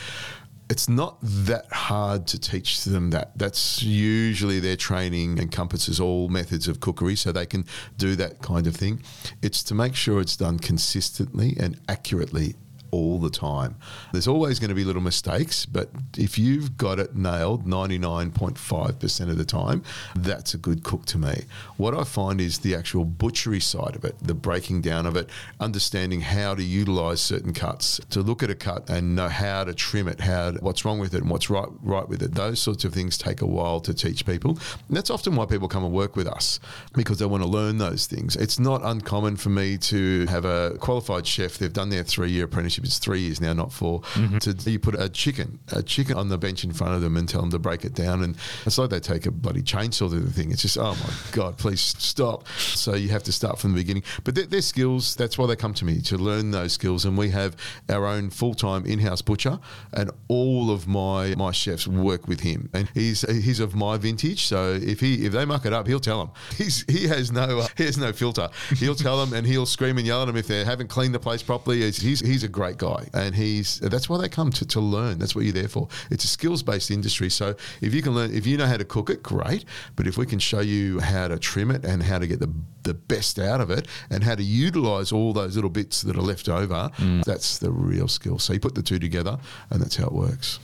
It's 0.70 0.90
not 0.90 1.18
that 1.22 1.72
hard 1.72 2.28
to 2.28 2.40
teach 2.40 2.84
them 2.84 3.12
that. 3.12 3.38
That's 3.38 3.82
usually 3.82 4.60
their 4.60 4.76
training 4.76 5.38
encompasses 5.38 6.00
all 6.00 6.28
methods 6.28 6.68
of 6.68 6.82
cookery, 6.82 7.16
so 7.16 7.32
they 7.32 7.46
can 7.46 7.66
do 7.98 8.16
that 8.18 8.42
kind 8.42 8.68
of 8.68 8.76
thing. 8.76 9.02
It's 9.42 9.64
to 9.64 9.74
make 9.74 9.96
sure 9.96 10.20
it's 10.20 10.36
done 10.36 10.60
consistently 10.60 11.56
and 11.58 11.80
accurately 11.88 12.56
all 12.92 13.20
the 13.20 13.30
time. 13.30 13.76
There's 14.12 14.28
always 14.28 14.60
going 14.60 14.70
to 14.70 14.76
be 14.76 14.84
little 14.84 15.02
mistakes, 15.02 15.66
but 15.66 15.90
if 16.18 16.38
you've 16.38 16.78
got 16.78 17.00
it 17.00 17.16
nailed 17.16 17.66
99.5% 17.66 19.30
of 19.30 19.38
the 19.38 19.46
time, 19.46 19.84
that's 20.16 20.54
a 20.54 20.58
good 20.58 20.84
cook 20.84 21.06
to 21.08 21.18
me. 21.18 21.44
What 21.78 21.94
I 21.94 22.04
find 22.04 22.42
is 22.42 22.60
the 22.60 22.76
actual 22.76 23.06
butchery 23.06 23.60
side 23.60 23.96
of 23.96 24.04
it, 24.04 24.16
the 24.22 24.34
breaking 24.34 24.82
down 24.82 25.06
of 25.06 25.16
it, 25.16 25.30
understanding 25.60 26.22
how 26.22 26.56
to 26.56 26.64
utilize 26.64 27.22
certain 27.22 27.54
cuts, 27.54 28.00
to 28.10 28.22
look 28.22 28.44
at 28.44 28.50
a 28.50 28.56
cut 28.56 28.90
and 28.90 29.16
know 29.16 29.30
how 29.30 29.64
to 29.64 29.74
trim 29.74 30.08
it, 30.08 30.22
how 30.22 30.52
to, 30.52 30.60
what's 30.60 30.86
wrong 30.86 31.00
with 31.00 31.14
it 31.14 31.22
and 31.22 31.30
what's 31.30 31.50
right 31.50 31.68
right 31.82 32.08
with 32.08 32.22
it. 32.22 32.34
Those 32.34 32.60
sorts 32.60 32.86
of 32.86 32.94
things 32.94 33.18
take 33.18 33.42
a 33.42 33.46
while 33.46 33.80
to 33.82 33.94
teach 33.94 34.26
people. 34.26 34.52
And 34.88 34.98
that's 34.98 35.10
often 35.10 35.36
why 35.36 35.46
people 35.46 35.68
come 35.68 35.84
and 35.84 35.94
work 35.94 36.16
with 36.16 36.28
us 36.28 36.60
because 36.94 37.20
they 37.20 37.26
want 37.26 37.44
to 37.44 37.50
learn 37.50 37.78
those 37.78 38.08
things. 38.08 38.36
It's 38.36 38.60
not 38.60 38.82
uncommon 38.84 39.38
for 39.38 39.50
me 39.50 39.78
to 39.78 40.26
have 40.28 40.46
a 40.46 40.78
qualified 40.80 41.26
chef. 41.26 41.58
They've 41.58 41.72
done 41.72 41.90
their 41.90 42.04
three 42.04 42.32
year 42.32 42.48
apprenticeship. 42.78 42.86
It's 42.86 43.00
three 43.00 43.22
years 43.22 43.42
now, 43.42 43.54
not 43.54 43.72
4 43.72 43.88
Mm-hmm. 43.98 44.38
To 44.38 44.72
you 44.72 44.80
put 44.80 44.96
a 45.00 45.10
chicken, 45.10 45.60
a 45.72 45.82
chicken 45.84 46.18
on 46.18 46.30
the 46.30 46.38
bench 46.38 46.64
in 46.64 46.72
front 46.72 46.94
of 46.94 47.02
them 47.02 47.18
and 47.18 47.28
tell 47.28 47.42
them 47.42 47.50
to 47.52 47.60
break 47.60 47.84
it 47.84 47.94
down, 47.94 48.24
and 48.24 48.36
it's 48.66 48.78
like 48.78 48.90
they 48.90 49.00
take 49.00 49.26
a 49.26 49.32
bloody 49.32 49.62
chainsaw 49.62 50.10
to 50.10 50.20
the 50.20 50.32
thing. 50.32 50.52
It's 50.52 50.62
just 50.62 50.78
oh 50.78 50.94
my 50.94 51.14
god, 51.32 51.58
please 51.58 51.82
stop. 51.82 52.48
So 52.58 52.96
you 52.96 53.10
have 53.10 53.24
to 53.24 53.32
start 53.32 53.60
from 53.60 53.74
the 53.74 53.80
beginning. 53.82 54.04
But 54.24 54.36
they're, 54.36 54.46
they're 54.46 54.62
skills. 54.62 55.16
That's 55.16 55.38
why 55.38 55.48
they 55.48 55.56
come 55.56 55.74
to 55.76 55.86
me 55.86 56.02
to 56.02 56.18
learn 56.18 56.52
those 56.52 56.74
skills. 56.74 57.06
And 57.06 57.18
we 57.18 57.30
have 57.30 57.56
our 57.90 58.06
own 58.06 58.30
full 58.30 58.54
time 58.54 58.86
in 58.86 59.00
house 59.00 59.22
butcher, 59.22 59.60
and 59.94 60.12
all 60.28 60.72
of 60.72 60.88
my 60.88 61.36
my 61.36 61.52
chefs 61.52 61.88
work 61.88 62.28
with 62.28 62.42
him, 62.42 62.70
and 62.74 62.90
he's 62.94 63.22
he's 63.22 63.60
of 63.60 63.76
my 63.76 63.98
vintage. 63.98 64.46
So 64.46 64.80
if 64.82 65.00
he 65.00 65.26
if 65.26 65.34
they 65.34 65.46
muck 65.46 65.66
it 65.66 65.74
up, 65.74 65.88
he'll 65.88 66.00
tell 66.00 66.20
them. 66.20 66.32
He's 66.58 66.86
he 66.88 67.08
has 67.08 67.32
no 67.32 67.60
uh, 67.60 67.68
he 67.78 67.86
has 67.86 67.98
no 67.98 68.14
filter. 68.14 68.50
He'll 68.78 68.96
tell 68.96 69.24
them, 69.24 69.36
and 69.36 69.46
he'll 69.46 69.66
scream 69.66 69.98
and 69.98 70.06
yell 70.06 70.22
at 70.22 70.26
them 70.26 70.38
if 70.38 70.48
they 70.48 70.64
haven't 70.64 70.88
cleaned 70.88 71.14
the 71.14 71.20
place 71.20 71.44
properly. 71.44 71.82
He's, 71.82 72.20
he's 72.20 72.44
a 72.44 72.48
great 72.48 72.67
guy, 72.74 73.08
and 73.14 73.34
he's 73.36 73.80
that's 73.80 74.10
why 74.10 74.18
they 74.18 74.28
come 74.28 74.52
to, 74.52 74.66
to 74.68 74.80
learn. 74.82 75.20
That's 75.20 75.36
what 75.36 75.46
you're 75.46 75.54
there 75.54 75.68
for. 75.70 75.88
It's 76.12 76.24
a 76.24 76.28
skills 76.28 76.64
based 76.64 76.92
industry. 76.92 77.30
So 77.30 77.56
if 77.82 77.94
you 77.94 78.02
can 78.02 78.14
learn, 78.14 78.34
if 78.34 78.46
you 78.46 78.58
know 78.58 78.66
how 78.66 78.78
to 78.78 78.86
cook 78.86 79.10
it, 79.10 79.24
great. 79.24 79.64
But 79.96 80.08
if 80.08 80.18
we 80.18 80.26
can 80.26 80.40
show 80.40 80.60
you 80.60 81.00
how 81.00 81.30
to 81.30 81.40
trim 81.40 81.72
it 81.72 81.86
and 81.86 82.04
how 82.04 82.20
to 82.20 82.28
get 82.28 82.40
the 82.40 82.52
the 82.84 82.94
best 82.94 83.40
out 83.40 83.62
of 83.62 83.70
it, 83.70 83.88
and 84.10 84.24
how 84.24 84.36
to 84.36 84.44
utilize 84.44 85.12
all 85.12 85.34
those 85.34 85.56
little 85.56 85.70
bits 85.70 86.02
that 86.02 86.18
are 86.18 86.22
left 86.22 86.50
over, 86.50 86.90
that's 87.26 87.58
the 87.60 87.72
real 87.72 88.08
skill. 88.08 88.40
So 88.40 88.54
you 88.54 88.60
put 88.60 88.76
the 88.76 88.84
two 88.84 89.00
together, 89.00 89.38
and 89.70 89.82
that's 89.82 89.96
how 89.96 90.08
it 90.08 90.14
works. 90.14 90.60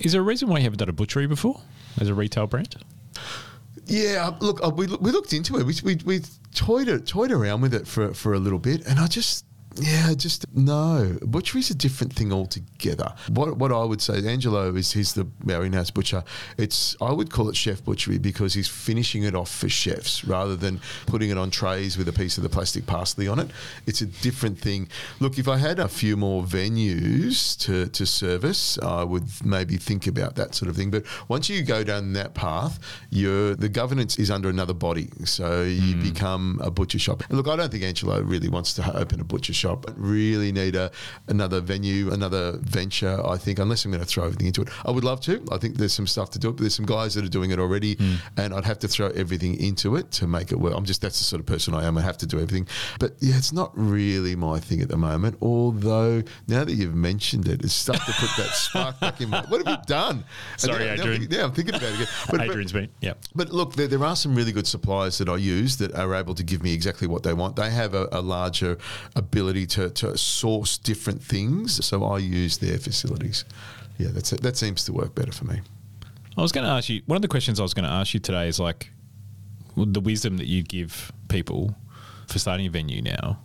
Is 0.00 0.12
there 0.12 0.20
a 0.20 0.24
reason 0.24 0.48
why 0.48 0.58
you 0.58 0.64
haven't 0.64 0.78
done 0.78 0.88
a 0.88 0.92
butchery 0.92 1.28
before 1.28 1.60
as 2.00 2.08
a 2.08 2.14
retail 2.14 2.46
brand? 2.48 2.76
Yeah, 3.86 4.30
look, 4.40 4.64
uh, 4.64 4.70
we, 4.70 4.86
we 4.86 5.10
looked 5.10 5.32
into 5.32 5.58
it. 5.58 5.66
We, 5.66 5.74
we, 5.84 5.98
we 6.04 6.20
toyed 6.54 7.06
toyed 7.06 7.32
around 7.32 7.60
with 7.60 7.74
it 7.74 7.86
for, 7.86 8.14
for 8.14 8.32
a 8.34 8.38
little 8.38 8.58
bit, 8.58 8.86
and 8.86 8.98
I 8.98 9.06
just, 9.06 9.44
yeah, 9.76 10.14
just 10.14 10.44
no. 10.54 11.16
Butchery 11.22 11.60
is 11.60 11.70
a 11.70 11.74
different 11.74 12.12
thing 12.12 12.32
altogether. 12.32 13.14
What 13.28 13.56
what 13.56 13.72
I 13.72 13.84
would 13.84 14.02
say, 14.02 14.26
Angelo 14.26 14.74
is 14.74 14.92
he's 14.92 15.14
the 15.14 15.26
our 15.50 15.64
in-house 15.64 15.90
butcher. 15.90 16.24
It's 16.58 16.96
I 17.00 17.12
would 17.12 17.30
call 17.30 17.48
it 17.48 17.56
chef 17.56 17.84
butchery 17.84 18.18
because 18.18 18.54
he's 18.54 18.68
finishing 18.68 19.24
it 19.24 19.34
off 19.34 19.50
for 19.50 19.68
chefs 19.68 20.24
rather 20.24 20.56
than 20.56 20.80
putting 21.06 21.30
it 21.30 21.38
on 21.38 21.50
trays 21.50 21.96
with 21.96 22.08
a 22.08 22.12
piece 22.12 22.36
of 22.36 22.42
the 22.42 22.48
plastic 22.48 22.86
parsley 22.86 23.28
on 23.28 23.38
it. 23.38 23.50
It's 23.86 24.00
a 24.00 24.06
different 24.06 24.58
thing. 24.58 24.88
Look, 25.20 25.38
if 25.38 25.48
I 25.48 25.56
had 25.56 25.78
a 25.78 25.88
few 25.88 26.16
more 26.16 26.42
venues 26.42 27.58
to 27.60 27.88
to 27.88 28.06
service, 28.06 28.78
I 28.78 29.04
would 29.04 29.24
maybe 29.44 29.76
think 29.76 30.06
about 30.06 30.34
that 30.36 30.54
sort 30.54 30.68
of 30.68 30.76
thing. 30.76 30.90
But 30.90 31.04
once 31.28 31.48
you 31.48 31.62
go 31.62 31.82
down 31.82 32.12
that 32.12 32.34
path, 32.34 32.78
you're 33.10 33.54
the 33.54 33.68
governance 33.68 34.18
is 34.18 34.30
under 34.30 34.48
another 34.48 34.74
body, 34.74 35.08
so 35.24 35.62
you 35.62 35.96
mm. 35.96 36.02
become 36.02 36.60
a 36.62 36.70
butcher 36.70 36.98
shop. 36.98 37.22
And 37.28 37.38
look, 37.38 37.48
I 37.48 37.56
don't 37.56 37.70
think 37.70 37.84
Angelo 37.84 38.20
really 38.20 38.48
wants 38.48 38.74
to 38.74 38.96
open 38.96 39.20
a 39.20 39.24
butcher 39.24 39.52
shop. 39.52 39.61
I 39.70 39.76
really 39.96 40.52
need 40.52 40.74
a 40.76 40.90
another 41.28 41.60
venue, 41.60 42.12
another 42.12 42.58
venture. 42.60 43.24
I 43.26 43.36
think 43.36 43.58
unless 43.58 43.84
I'm 43.84 43.90
going 43.90 44.02
to 44.02 44.06
throw 44.06 44.24
everything 44.24 44.46
into 44.46 44.62
it, 44.62 44.68
I 44.84 44.90
would 44.90 45.04
love 45.04 45.20
to. 45.22 45.44
I 45.50 45.58
think 45.58 45.76
there's 45.76 45.92
some 45.92 46.06
stuff 46.06 46.30
to 46.30 46.38
do 46.38 46.48
it, 46.48 46.52
but 46.52 46.60
there's 46.60 46.74
some 46.74 46.86
guys 46.86 47.14
that 47.14 47.24
are 47.24 47.28
doing 47.28 47.50
it 47.50 47.58
already, 47.58 47.94
hmm. 47.94 48.14
and 48.36 48.54
I'd 48.54 48.64
have 48.64 48.78
to 48.80 48.88
throw 48.88 49.08
everything 49.08 49.58
into 49.60 49.96
it 49.96 50.10
to 50.12 50.26
make 50.26 50.52
it 50.52 50.56
work. 50.58 50.74
I'm 50.76 50.84
just 50.84 51.00
that's 51.02 51.18
the 51.18 51.24
sort 51.24 51.40
of 51.40 51.46
person 51.46 51.74
I 51.74 51.84
am. 51.84 51.98
I 51.98 52.02
have 52.02 52.18
to 52.18 52.26
do 52.26 52.38
everything, 52.38 52.66
but 52.98 53.14
yeah, 53.20 53.36
it's 53.36 53.52
not 53.52 53.70
really 53.74 54.36
my 54.36 54.58
thing 54.60 54.80
at 54.80 54.88
the 54.88 54.96
moment. 54.96 55.36
Although 55.40 56.22
now 56.48 56.64
that 56.64 56.72
you've 56.72 56.94
mentioned 56.94 57.48
it, 57.48 57.62
it's 57.62 57.74
stuff 57.74 58.04
to 58.06 58.12
put 58.12 58.30
that 58.42 58.50
spark 58.54 59.00
back 59.00 59.20
in. 59.20 59.30
My, 59.30 59.44
what 59.48 59.66
have 59.66 59.78
you 59.78 59.84
done? 59.86 60.24
Sorry, 60.56 60.86
now- 60.86 60.92
Adrian. 60.92 61.28
yeah, 61.30 61.44
I'm 61.44 61.52
thinking 61.52 61.74
about 61.74 61.90
it 61.90 61.94
again. 61.94 62.08
But, 62.26 62.38
but- 62.38 62.48
Adrian's 62.48 62.72
been, 62.72 62.88
yeah. 63.00 63.14
but 63.34 63.50
look, 63.50 63.74
there, 63.74 63.88
there 63.88 64.04
are 64.04 64.16
some 64.16 64.34
really 64.34 64.52
good 64.52 64.66
suppliers 64.66 65.18
that 65.18 65.28
I 65.28 65.36
use 65.36 65.76
that 65.78 65.94
are 65.94 66.14
able 66.14 66.34
to 66.34 66.42
give 66.42 66.62
me 66.62 66.72
exactly 66.72 67.06
what 67.06 67.22
they 67.22 67.34
want. 67.34 67.56
They 67.56 67.70
have 67.70 67.94
a, 67.94 68.08
a 68.12 68.20
larger 68.20 68.78
ability 69.16 69.51
to, 69.52 69.90
to 69.90 70.16
source 70.18 70.78
different 70.78 71.22
things, 71.22 71.84
so 71.84 72.04
I 72.04 72.18
use 72.18 72.58
their 72.58 72.78
facilities. 72.78 73.44
Yeah, 73.98 74.08
that's 74.10 74.30
that 74.30 74.56
seems 74.56 74.84
to 74.86 74.92
work 74.92 75.14
better 75.14 75.32
for 75.32 75.44
me. 75.44 75.60
I 76.36 76.40
was 76.40 76.52
going 76.52 76.64
to 76.64 76.72
ask 76.72 76.88
you 76.88 77.02
one 77.06 77.16
of 77.16 77.22
the 77.22 77.28
questions 77.28 77.60
I 77.60 77.62
was 77.62 77.74
going 77.74 77.84
to 77.84 77.90
ask 77.90 78.14
you 78.14 78.20
today 78.20 78.48
is 78.48 78.58
like 78.58 78.90
the 79.76 80.00
wisdom 80.00 80.38
that 80.38 80.46
you 80.46 80.62
give 80.62 81.12
people 81.28 81.74
for 82.28 82.38
starting 82.38 82.66
a 82.66 82.70
venue 82.70 83.02
now. 83.02 83.38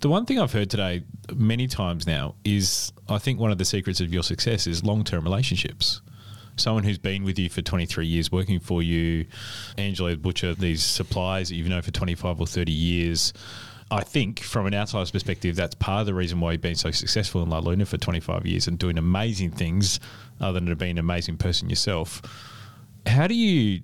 The 0.00 0.08
one 0.08 0.26
thing 0.26 0.38
I've 0.38 0.52
heard 0.52 0.70
today 0.70 1.02
many 1.34 1.66
times 1.66 2.06
now 2.06 2.36
is 2.44 2.92
I 3.08 3.18
think 3.18 3.40
one 3.40 3.50
of 3.50 3.58
the 3.58 3.64
secrets 3.64 4.00
of 4.00 4.12
your 4.12 4.22
success 4.22 4.66
is 4.66 4.84
long 4.84 5.04
term 5.04 5.24
relationships. 5.24 6.00
Someone 6.56 6.82
who's 6.82 6.98
been 6.98 7.24
with 7.24 7.38
you 7.38 7.48
for 7.48 7.62
23 7.62 8.06
years, 8.06 8.32
working 8.32 8.58
for 8.58 8.82
you, 8.82 9.26
Angelo 9.76 10.16
Butcher, 10.16 10.54
these 10.54 10.82
suppliers 10.82 11.50
that 11.50 11.54
you've 11.54 11.68
known 11.68 11.82
for 11.82 11.92
25 11.92 12.40
or 12.40 12.46
30 12.46 12.72
years. 12.72 13.32
I 13.90 14.02
think 14.02 14.40
from 14.40 14.66
an 14.66 14.74
outsider's 14.74 15.10
perspective, 15.10 15.56
that's 15.56 15.74
part 15.74 16.00
of 16.00 16.06
the 16.06 16.14
reason 16.14 16.40
why 16.40 16.52
you've 16.52 16.60
been 16.60 16.74
so 16.74 16.90
successful 16.90 17.42
in 17.42 17.48
La 17.48 17.58
Luna 17.58 17.86
for 17.86 17.96
25 17.96 18.46
years 18.46 18.68
and 18.68 18.78
doing 18.78 18.98
amazing 18.98 19.50
things, 19.50 19.98
other 20.40 20.60
than 20.60 20.74
being 20.74 20.92
an 20.92 20.98
amazing 20.98 21.38
person 21.38 21.70
yourself. 21.70 22.20
How 23.06 23.26
do 23.26 23.34
you 23.34 23.80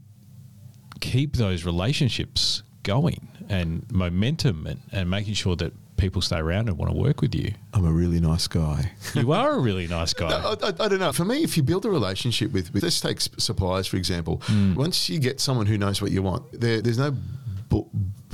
keep 1.01 1.37
those 1.37 1.65
relationships 1.65 2.63
going 2.83 3.29
and 3.49 3.91
momentum 3.91 4.67
and, 4.67 4.81
and 4.93 5.09
making 5.09 5.35
sure 5.35 5.57
that 5.57 5.73
people 5.97 6.21
stay 6.21 6.39
around 6.39 6.69
and 6.69 6.77
want 6.77 6.93
to 6.93 6.99
work 6.99 7.23
with 7.23 7.35
you? 7.35 7.53
I'm 7.73 7.87
a 7.87 7.93
really 7.93 8.21
nice 8.21 8.47
guy. 8.47 8.93
You 9.15 9.33
are 9.33 9.53
a 9.53 9.59
really 9.61 9.87
nice 9.87 10.13
guy. 10.13 10.29
I, 10.29 10.53
I, 10.53 10.69
I 10.69 10.89
don't 10.89 10.99
know. 10.99 11.13
For 11.13 11.25
me, 11.25 11.43
if 11.43 11.57
you 11.57 11.63
build 11.63 11.87
a 11.87 11.91
relationship 11.91 12.53
with, 12.53 12.75
with 12.75 12.83
let's 12.83 13.01
take 13.01 13.21
suppliers 13.21 13.87
for 13.87 13.97
example. 13.97 14.43
Hmm. 14.45 14.75
Once 14.75 15.09
you 15.09 15.19
get 15.19 15.41
someone 15.41 15.65
who 15.65 15.79
knows 15.79 16.03
what 16.03 16.11
you 16.11 16.23
want, 16.23 16.61
there, 16.61 16.83
there's 16.83 16.99
no 16.99 17.17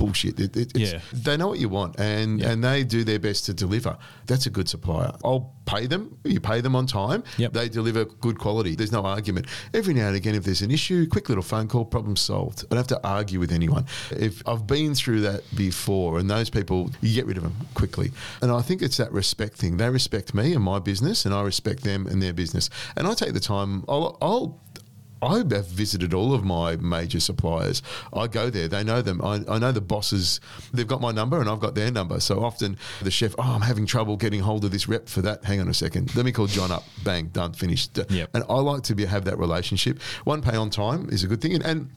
bullshit. 0.01 0.39
It, 0.39 0.57
it, 0.57 0.69
Yeah. 0.77 0.99
they 1.13 1.37
know 1.37 1.47
what 1.51 1.59
you 1.59 1.69
want, 1.69 1.99
and 1.99 2.39
Yeah. 2.39 2.49
and 2.51 2.63
they 2.63 2.83
do 2.83 3.03
their 3.03 3.19
best 3.19 3.45
to 3.47 3.53
deliver. 3.53 3.93
That's 4.25 4.45
a 4.47 4.49
good 4.57 4.67
supplier. 4.67 5.11
I'll 5.23 5.53
pay 5.65 5.85
them. 5.87 6.17
You 6.23 6.39
pay 6.39 6.59
them 6.61 6.75
on 6.75 6.85
time. 6.87 7.23
Yep. 7.37 7.53
They 7.53 7.69
deliver 7.69 8.05
good 8.05 8.37
quality. 8.39 8.73
There's 8.75 8.91
no 8.91 9.03
argument. 9.17 9.45
Every 9.79 9.93
now 9.93 10.07
and 10.07 10.15
again, 10.15 10.35
if 10.35 10.43
there's 10.43 10.63
an 10.63 10.71
issue, 10.71 11.05
quick 11.07 11.29
little 11.29 11.43
phone 11.43 11.67
call, 11.67 11.85
problem 11.85 12.15
solved. 12.15 12.57
I 12.63 12.67
don't 12.69 12.77
have 12.77 12.87
to 12.99 13.07
argue 13.07 13.39
with 13.39 13.51
anyone. 13.51 13.85
If 14.09 14.41
I've 14.47 14.65
been 14.65 14.95
through 14.95 15.21
that 15.21 15.41
before, 15.55 16.17
and 16.19 16.27
those 16.29 16.49
people, 16.49 16.89
you 17.01 17.13
get 17.13 17.25
rid 17.27 17.37
of 17.37 17.43
them 17.43 17.55
quickly. 17.75 18.11
And 18.41 18.51
I 18.51 18.61
think 18.63 18.81
it's 18.81 18.97
that 18.97 19.11
respect 19.11 19.53
thing. 19.57 19.77
They 19.77 19.89
respect 19.89 20.33
me 20.33 20.53
and 20.53 20.63
my 20.63 20.79
business, 20.79 21.25
and 21.25 21.33
I 21.33 21.41
respect 21.43 21.83
them 21.83 22.07
and 22.07 22.21
their 22.23 22.33
business. 22.33 22.69
And 22.97 23.05
I 23.07 23.13
take 23.13 23.33
the 23.33 23.39
time. 23.55 23.83
I'll. 23.87 24.17
I'll 24.21 24.59
I 25.21 25.37
have 25.37 25.67
visited 25.67 26.13
all 26.13 26.33
of 26.33 26.43
my 26.43 26.75
major 26.77 27.19
suppliers. 27.19 27.81
I 28.13 28.27
go 28.27 28.49
there, 28.49 28.67
they 28.67 28.83
know 28.83 29.01
them. 29.01 29.21
I, 29.23 29.41
I 29.47 29.59
know 29.59 29.71
the 29.71 29.81
bosses, 29.81 30.39
they've 30.73 30.87
got 30.87 31.01
my 31.01 31.11
number 31.11 31.39
and 31.39 31.49
I've 31.49 31.59
got 31.59 31.75
their 31.75 31.91
number. 31.91 32.19
So 32.19 32.43
often 32.43 32.77
the 33.01 33.11
chef, 33.11 33.35
oh, 33.37 33.43
I'm 33.43 33.61
having 33.61 33.85
trouble 33.85 34.17
getting 34.17 34.39
hold 34.39 34.65
of 34.65 34.71
this 34.71 34.87
rep 34.87 35.07
for 35.07 35.21
that. 35.21 35.43
Hang 35.43 35.59
on 35.59 35.67
a 35.67 35.73
second. 35.73 36.15
Let 36.15 36.25
me 36.25 36.31
call 36.31 36.47
John 36.47 36.71
up. 36.71 36.83
Bang, 37.03 37.27
done, 37.27 37.53
finished. 37.53 37.99
Yep. 38.09 38.29
And 38.33 38.43
I 38.49 38.55
like 38.55 38.83
to 38.83 38.95
be, 38.95 39.05
have 39.05 39.25
that 39.25 39.37
relationship. 39.37 40.01
One 40.23 40.41
pay 40.41 40.55
on 40.55 40.69
time 40.69 41.09
is 41.09 41.23
a 41.23 41.27
good 41.27 41.41
thing. 41.41 41.53
And, 41.53 41.63
and 41.63 41.89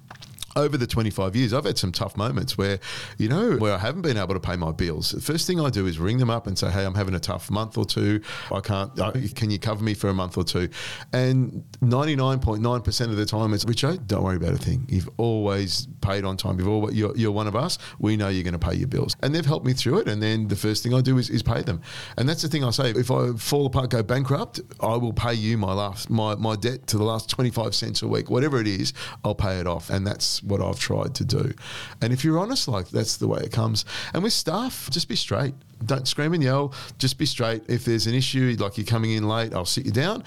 over 0.57 0.77
the 0.77 0.87
25 0.87 1.37
years, 1.37 1.53
I've 1.53 1.65
had 1.65 1.79
some 1.79 1.93
tough 1.93 2.17
moments 2.17 2.57
where, 2.57 2.79
you 3.19 3.29
know, 3.29 3.57
where 3.57 3.75
I 3.75 3.79
haven't 3.79 4.03
been 4.03 4.17
able 4.17 4.35
to 4.35 4.41
pay 4.41 4.57
my 4.57 4.73
bills. 4.73 5.11
The 5.11 5.21
first 5.21 5.47
thing 5.47 5.61
I 5.61 5.71
do 5.71 5.87
is 5.87 5.99
ring 5.99 6.19
them 6.19 6.31
up 6.31 6.47
and 6.47 6.59
say, 6.59 6.71
hey, 6.71 6.85
I'm 6.85 6.95
having 6.95 7.15
a 7.15 7.21
tough 7.21 7.51
month 7.51 7.77
or 7.77 7.85
two. 7.85 8.21
I 8.53 8.61
can't, 8.61 8.99
uh, 8.99 9.13
can 9.35 9.51
you 9.51 9.59
cover 9.59 9.83
me 9.83 9.95
for 9.95 10.09
a 10.09 10.15
month 10.15 10.37
or 10.39 10.45
two? 10.45 10.69
And 11.13 11.65
99.9% 11.81 13.01
of 13.07 13.17
the 13.17 13.27
time, 13.27 13.53
it's, 13.53 13.65
Richo, 13.65 14.05
don't 14.07 14.23
worry 14.23 14.37
about 14.37 14.53
a 14.53 14.59
thing. 14.59 14.87
You've 14.89 15.11
always 15.17 15.89
paid 16.01 16.25
on 16.25 16.37
time. 16.37 16.59
You've 16.59 16.69
always, 16.69 16.95
you're, 16.95 17.17
you're 17.17 17.33
one 17.33 17.47
of 17.47 17.57
us. 17.57 17.79
We 17.99 18.17
know 18.17 18.29
you're 18.29 18.45
going 18.45 18.59
to 18.59 18.59
pay 18.59 18.75
your 18.75 18.89
bills. 18.89 19.17
And 19.23 19.35
they've 19.35 19.45
helped 19.45 19.67
me 19.67 19.73
through 19.73 19.99
it. 19.99 20.09
And 20.09 20.23
then 20.23 20.49
the 20.49 20.57
first 20.57 20.83
thing 20.83 20.95
I 20.95 21.01
do 21.01 21.19
is, 21.19 21.31
is 21.31 21.43
pay 21.43 21.63
them. 21.63 21.81
And 22.17 22.29
that's 22.29 22.43
the 22.43 22.49
thing 22.49 22.65
I 22.65 22.71
say. 22.71 22.91
If 22.91 23.11
I 23.11 23.33
fall 23.33 23.67
apart, 23.67 23.91
go 23.91 24.03
bankrupt, 24.03 24.61
I 24.81 24.97
will 24.97 25.13
pay 25.13 25.35
you 25.35 25.59
my 25.59 25.73
last, 25.73 26.11
my, 26.11 26.35
my 26.37 26.57
debt 26.57 26.87
to 26.89 26.99
the 26.99 27.05
last 27.05 27.29
25 27.31 27.75
cents 27.75 28.03
a 28.03 28.09
week, 28.09 28.31
whatever 28.31 28.61
it 28.61 28.67
is, 28.67 28.93
I'll 29.25 29.35
pay 29.35 29.59
it 29.59 29.67
off. 29.67 29.91
And 29.91 30.07
that's 30.07 30.43
what 30.45 30.61
I've 30.61 30.79
tried 30.79 31.15
to 31.17 31.25
do. 31.25 31.53
And 32.01 32.13
if 32.13 32.25
you're 32.25 32.39
honest, 32.39 32.69
like 32.69 32.89
that's 32.89 33.17
the 33.17 33.29
way 33.29 33.41
it 33.41 33.53
comes. 33.53 33.85
And 34.13 34.23
with 34.23 34.33
staff, 34.33 34.89
just 34.91 35.09
be 35.09 35.17
straight. 35.17 35.55
Don't 35.85 36.07
scream 36.09 36.35
and 36.35 36.43
yell. 36.43 36.73
Just 36.99 37.19
be 37.19 37.27
straight. 37.27 37.63
If 37.69 37.85
there's 37.85 38.07
an 38.07 38.15
issue, 38.15 38.57
like 38.59 38.79
you're 38.79 38.87
coming 38.87 39.13
in 39.13 39.29
late, 39.29 39.55
I'll 39.55 39.65
sit 39.65 39.87
you 39.87 39.93
down. 39.93 40.25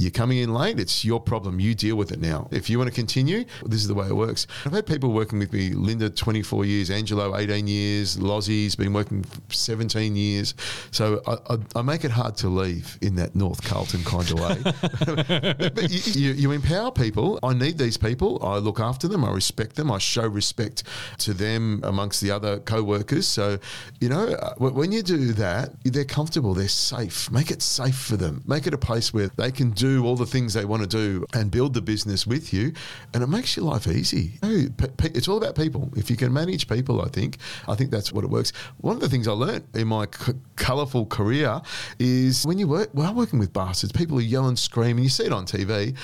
You're 0.00 0.10
coming 0.10 0.38
in 0.38 0.54
late, 0.54 0.80
it's 0.80 1.04
your 1.04 1.20
problem. 1.20 1.60
You 1.60 1.74
deal 1.74 1.94
with 1.94 2.10
it 2.10 2.20
now. 2.20 2.48
If 2.50 2.70
you 2.70 2.78
want 2.78 2.88
to 2.88 2.94
continue, 2.94 3.44
this 3.66 3.82
is 3.82 3.86
the 3.86 3.92
way 3.92 4.06
it 4.06 4.16
works. 4.16 4.46
I've 4.64 4.72
had 4.72 4.86
people 4.86 5.12
working 5.12 5.38
with 5.38 5.52
me, 5.52 5.72
Linda, 5.72 6.08
24 6.08 6.64
years, 6.64 6.90
Angelo, 6.90 7.36
18 7.36 7.66
years, 7.66 8.16
Lozzie's 8.16 8.74
been 8.74 8.94
working 8.94 9.26
17 9.50 10.16
years. 10.16 10.54
So 10.90 11.20
I, 11.26 11.52
I, 11.52 11.58
I 11.76 11.82
make 11.82 12.06
it 12.06 12.10
hard 12.10 12.34
to 12.38 12.48
leave 12.48 12.96
in 13.02 13.14
that 13.16 13.36
North 13.36 13.62
Carlton 13.62 14.02
kind 14.04 14.30
of 14.30 14.40
way. 14.40 15.68
but 15.74 15.90
you, 15.90 16.00
you, 16.12 16.32
you 16.32 16.52
empower 16.52 16.90
people. 16.90 17.38
I 17.42 17.52
need 17.52 17.76
these 17.76 17.98
people. 17.98 18.42
I 18.42 18.56
look 18.56 18.80
after 18.80 19.06
them. 19.06 19.22
I 19.22 19.30
respect 19.30 19.76
them. 19.76 19.92
I 19.92 19.98
show 19.98 20.26
respect 20.26 20.84
to 21.18 21.34
them 21.34 21.82
amongst 21.84 22.22
the 22.22 22.30
other 22.30 22.60
co-workers. 22.60 23.28
So, 23.28 23.58
you 24.00 24.08
know, 24.08 24.28
uh, 24.28 24.54
when 24.56 24.92
you 24.92 25.02
do 25.02 25.34
that, 25.34 25.74
they're 25.84 26.06
comfortable. 26.06 26.54
They're 26.54 26.68
safe. 26.68 27.30
Make 27.30 27.50
it 27.50 27.60
safe 27.60 27.98
for 27.98 28.16
them. 28.16 28.42
Make 28.46 28.66
it 28.66 28.72
a 28.72 28.78
place 28.78 29.12
where 29.12 29.28
they 29.36 29.52
can 29.52 29.72
do 29.72 29.89
all 29.98 30.16
the 30.16 30.26
things 30.26 30.54
they 30.54 30.64
want 30.64 30.82
to 30.82 30.88
do 30.88 31.24
and 31.34 31.50
build 31.50 31.74
the 31.74 31.82
business 31.82 32.26
with 32.26 32.52
you, 32.52 32.72
and 33.12 33.22
it 33.22 33.26
makes 33.26 33.56
your 33.56 33.66
life 33.66 33.86
easy. 33.86 34.38
It's 34.42 35.28
all 35.28 35.38
about 35.38 35.54
people. 35.56 35.90
If 35.96 36.10
you 36.10 36.16
can 36.16 36.32
manage 36.32 36.68
people, 36.68 37.02
I 37.02 37.08
think, 37.08 37.38
I 37.68 37.74
think 37.74 37.90
that's 37.90 38.12
what 38.12 38.24
it 38.24 38.30
works. 38.30 38.52
One 38.78 38.94
of 38.94 39.00
the 39.00 39.08
things 39.08 39.26
I 39.28 39.32
learned 39.32 39.64
in 39.74 39.88
my 39.88 40.06
c- 40.06 40.32
colourful 40.56 41.06
career 41.06 41.60
is 41.98 42.46
when 42.46 42.58
you 42.58 42.68
work, 42.68 42.90
well, 42.94 43.14
working 43.14 43.38
with 43.38 43.52
bastards, 43.52 43.92
people 43.92 44.18
are 44.18 44.22
yelling, 44.22 44.56
screaming. 44.56 45.04
You 45.04 45.10
see 45.10 45.24
it 45.24 45.32
on 45.32 45.46
TV. 45.46 45.96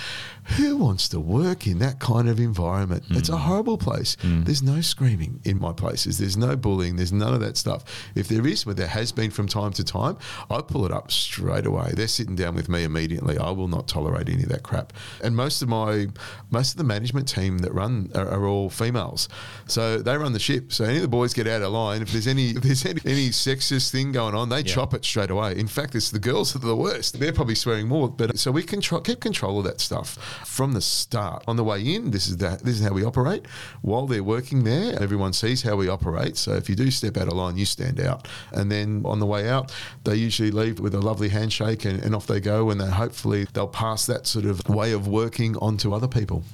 Who 0.56 0.76
wants 0.76 1.08
to 1.08 1.20
work 1.20 1.66
in 1.66 1.78
that 1.80 1.98
kind 1.98 2.28
of 2.28 2.38
environment? 2.38 3.04
Mm. 3.08 3.18
It's 3.18 3.28
a 3.28 3.36
horrible 3.36 3.76
place. 3.76 4.16
Mm. 4.22 4.44
There's 4.44 4.62
no 4.62 4.80
screaming 4.80 5.40
in 5.44 5.58
my 5.58 5.72
places. 5.72 6.18
There's 6.18 6.36
no 6.36 6.56
bullying. 6.56 6.96
There's 6.96 7.12
none 7.12 7.34
of 7.34 7.40
that 7.40 7.56
stuff. 7.56 7.84
If 8.14 8.28
there 8.28 8.46
is, 8.46 8.64
but 8.64 8.76
there 8.76 8.86
has 8.86 9.12
been 9.12 9.30
from 9.30 9.48
time 9.48 9.72
to 9.72 9.84
time, 9.84 10.16
I 10.50 10.62
pull 10.62 10.86
it 10.86 10.92
up 10.92 11.10
straight 11.10 11.66
away. 11.66 11.92
They're 11.94 12.08
sitting 12.08 12.36
down 12.36 12.54
with 12.54 12.68
me 12.68 12.84
immediately. 12.84 13.38
I 13.38 13.50
will 13.50 13.68
not 13.68 13.88
tolerate 13.88 14.28
any 14.28 14.44
of 14.44 14.48
that 14.50 14.62
crap. 14.62 14.92
And 15.22 15.34
most 15.34 15.62
of 15.62 15.68
my, 15.68 16.06
most 16.50 16.72
of 16.72 16.78
the 16.78 16.84
management 16.84 17.28
team 17.28 17.58
that 17.58 17.72
run 17.74 18.10
are, 18.14 18.28
are 18.28 18.46
all 18.46 18.70
females, 18.70 19.28
so 19.66 19.98
they 19.98 20.16
run 20.16 20.32
the 20.32 20.38
ship. 20.38 20.72
So 20.72 20.84
any 20.84 20.96
of 20.96 21.02
the 21.02 21.08
boys 21.08 21.34
get 21.34 21.46
out 21.46 21.62
of 21.62 21.72
line. 21.72 22.02
If 22.02 22.12
there's 22.12 22.26
any, 22.26 22.50
if 22.50 22.62
there's 22.62 22.84
any, 22.86 23.00
any 23.04 23.28
sexist 23.30 23.90
thing 23.90 24.12
going 24.12 24.34
on, 24.34 24.48
they 24.48 24.58
yeah. 24.58 24.62
chop 24.62 24.94
it 24.94 25.04
straight 25.04 25.30
away. 25.30 25.56
In 25.56 25.66
fact, 25.66 25.94
it's 25.94 26.10
the 26.10 26.18
girls 26.18 26.52
that 26.52 26.62
are 26.62 26.66
the 26.66 26.76
worst. 26.76 27.18
They're 27.18 27.32
probably 27.32 27.54
swearing 27.54 27.88
more. 27.88 28.08
But 28.08 28.38
so 28.38 28.50
we 28.50 28.62
can 28.62 28.80
keep 28.80 29.20
control 29.20 29.58
of 29.58 29.64
that 29.64 29.80
stuff 29.80 30.35
from 30.44 30.72
the 30.72 30.80
start. 30.80 31.44
On 31.46 31.56
the 31.56 31.64
way 31.64 31.80
in, 31.94 32.10
this 32.10 32.28
is 32.28 32.36
the, 32.36 32.58
this 32.62 32.80
is 32.80 32.86
how 32.86 32.92
we 32.92 33.04
operate. 33.04 33.46
While 33.82 34.06
they're 34.06 34.24
working 34.24 34.64
there, 34.64 35.00
everyone 35.00 35.32
sees 35.32 35.62
how 35.62 35.76
we 35.76 35.88
operate. 35.88 36.36
So 36.36 36.52
if 36.54 36.68
you 36.68 36.76
do 36.76 36.90
step 36.90 37.16
out 37.16 37.28
of 37.28 37.34
line, 37.34 37.56
you 37.56 37.66
stand 37.66 38.00
out. 38.00 38.28
And 38.52 38.70
then 38.70 39.02
on 39.04 39.20
the 39.20 39.26
way 39.26 39.48
out, 39.48 39.72
they 40.04 40.16
usually 40.16 40.50
leave 40.50 40.80
with 40.80 40.94
a 40.94 41.00
lovely 41.00 41.28
handshake 41.28 41.84
and, 41.84 42.02
and 42.02 42.14
off 42.14 42.26
they 42.26 42.40
go. 42.40 42.70
And 42.70 42.80
they 42.80 42.90
hopefully 42.90 43.46
they'll 43.52 43.68
pass 43.68 44.06
that 44.06 44.26
sort 44.26 44.44
of 44.44 44.66
way 44.68 44.92
of 44.92 45.08
working 45.08 45.56
on 45.58 45.76
to 45.78 45.94
other 45.94 46.08
people. 46.08 46.44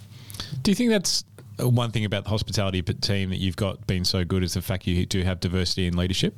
Do 0.63 0.71
you 0.71 0.75
think 0.75 0.91
that's 0.91 1.25
uh, 1.61 1.69
one 1.69 1.91
thing 1.91 2.05
about 2.05 2.25
the 2.25 2.31
hospitality 2.31 2.83
team 2.83 3.31
that 3.31 3.39
you've 3.39 3.57
got 3.57 3.87
been 3.87 4.05
so 4.05 4.25
good 4.25 4.43
is 4.43 4.55
the 4.55 4.63
fact 4.63 4.87
you 4.87 5.07
do 5.07 5.23
have 5.23 5.41
diversity 5.41 5.87
in 5.87 5.97
leadership? 5.97 6.35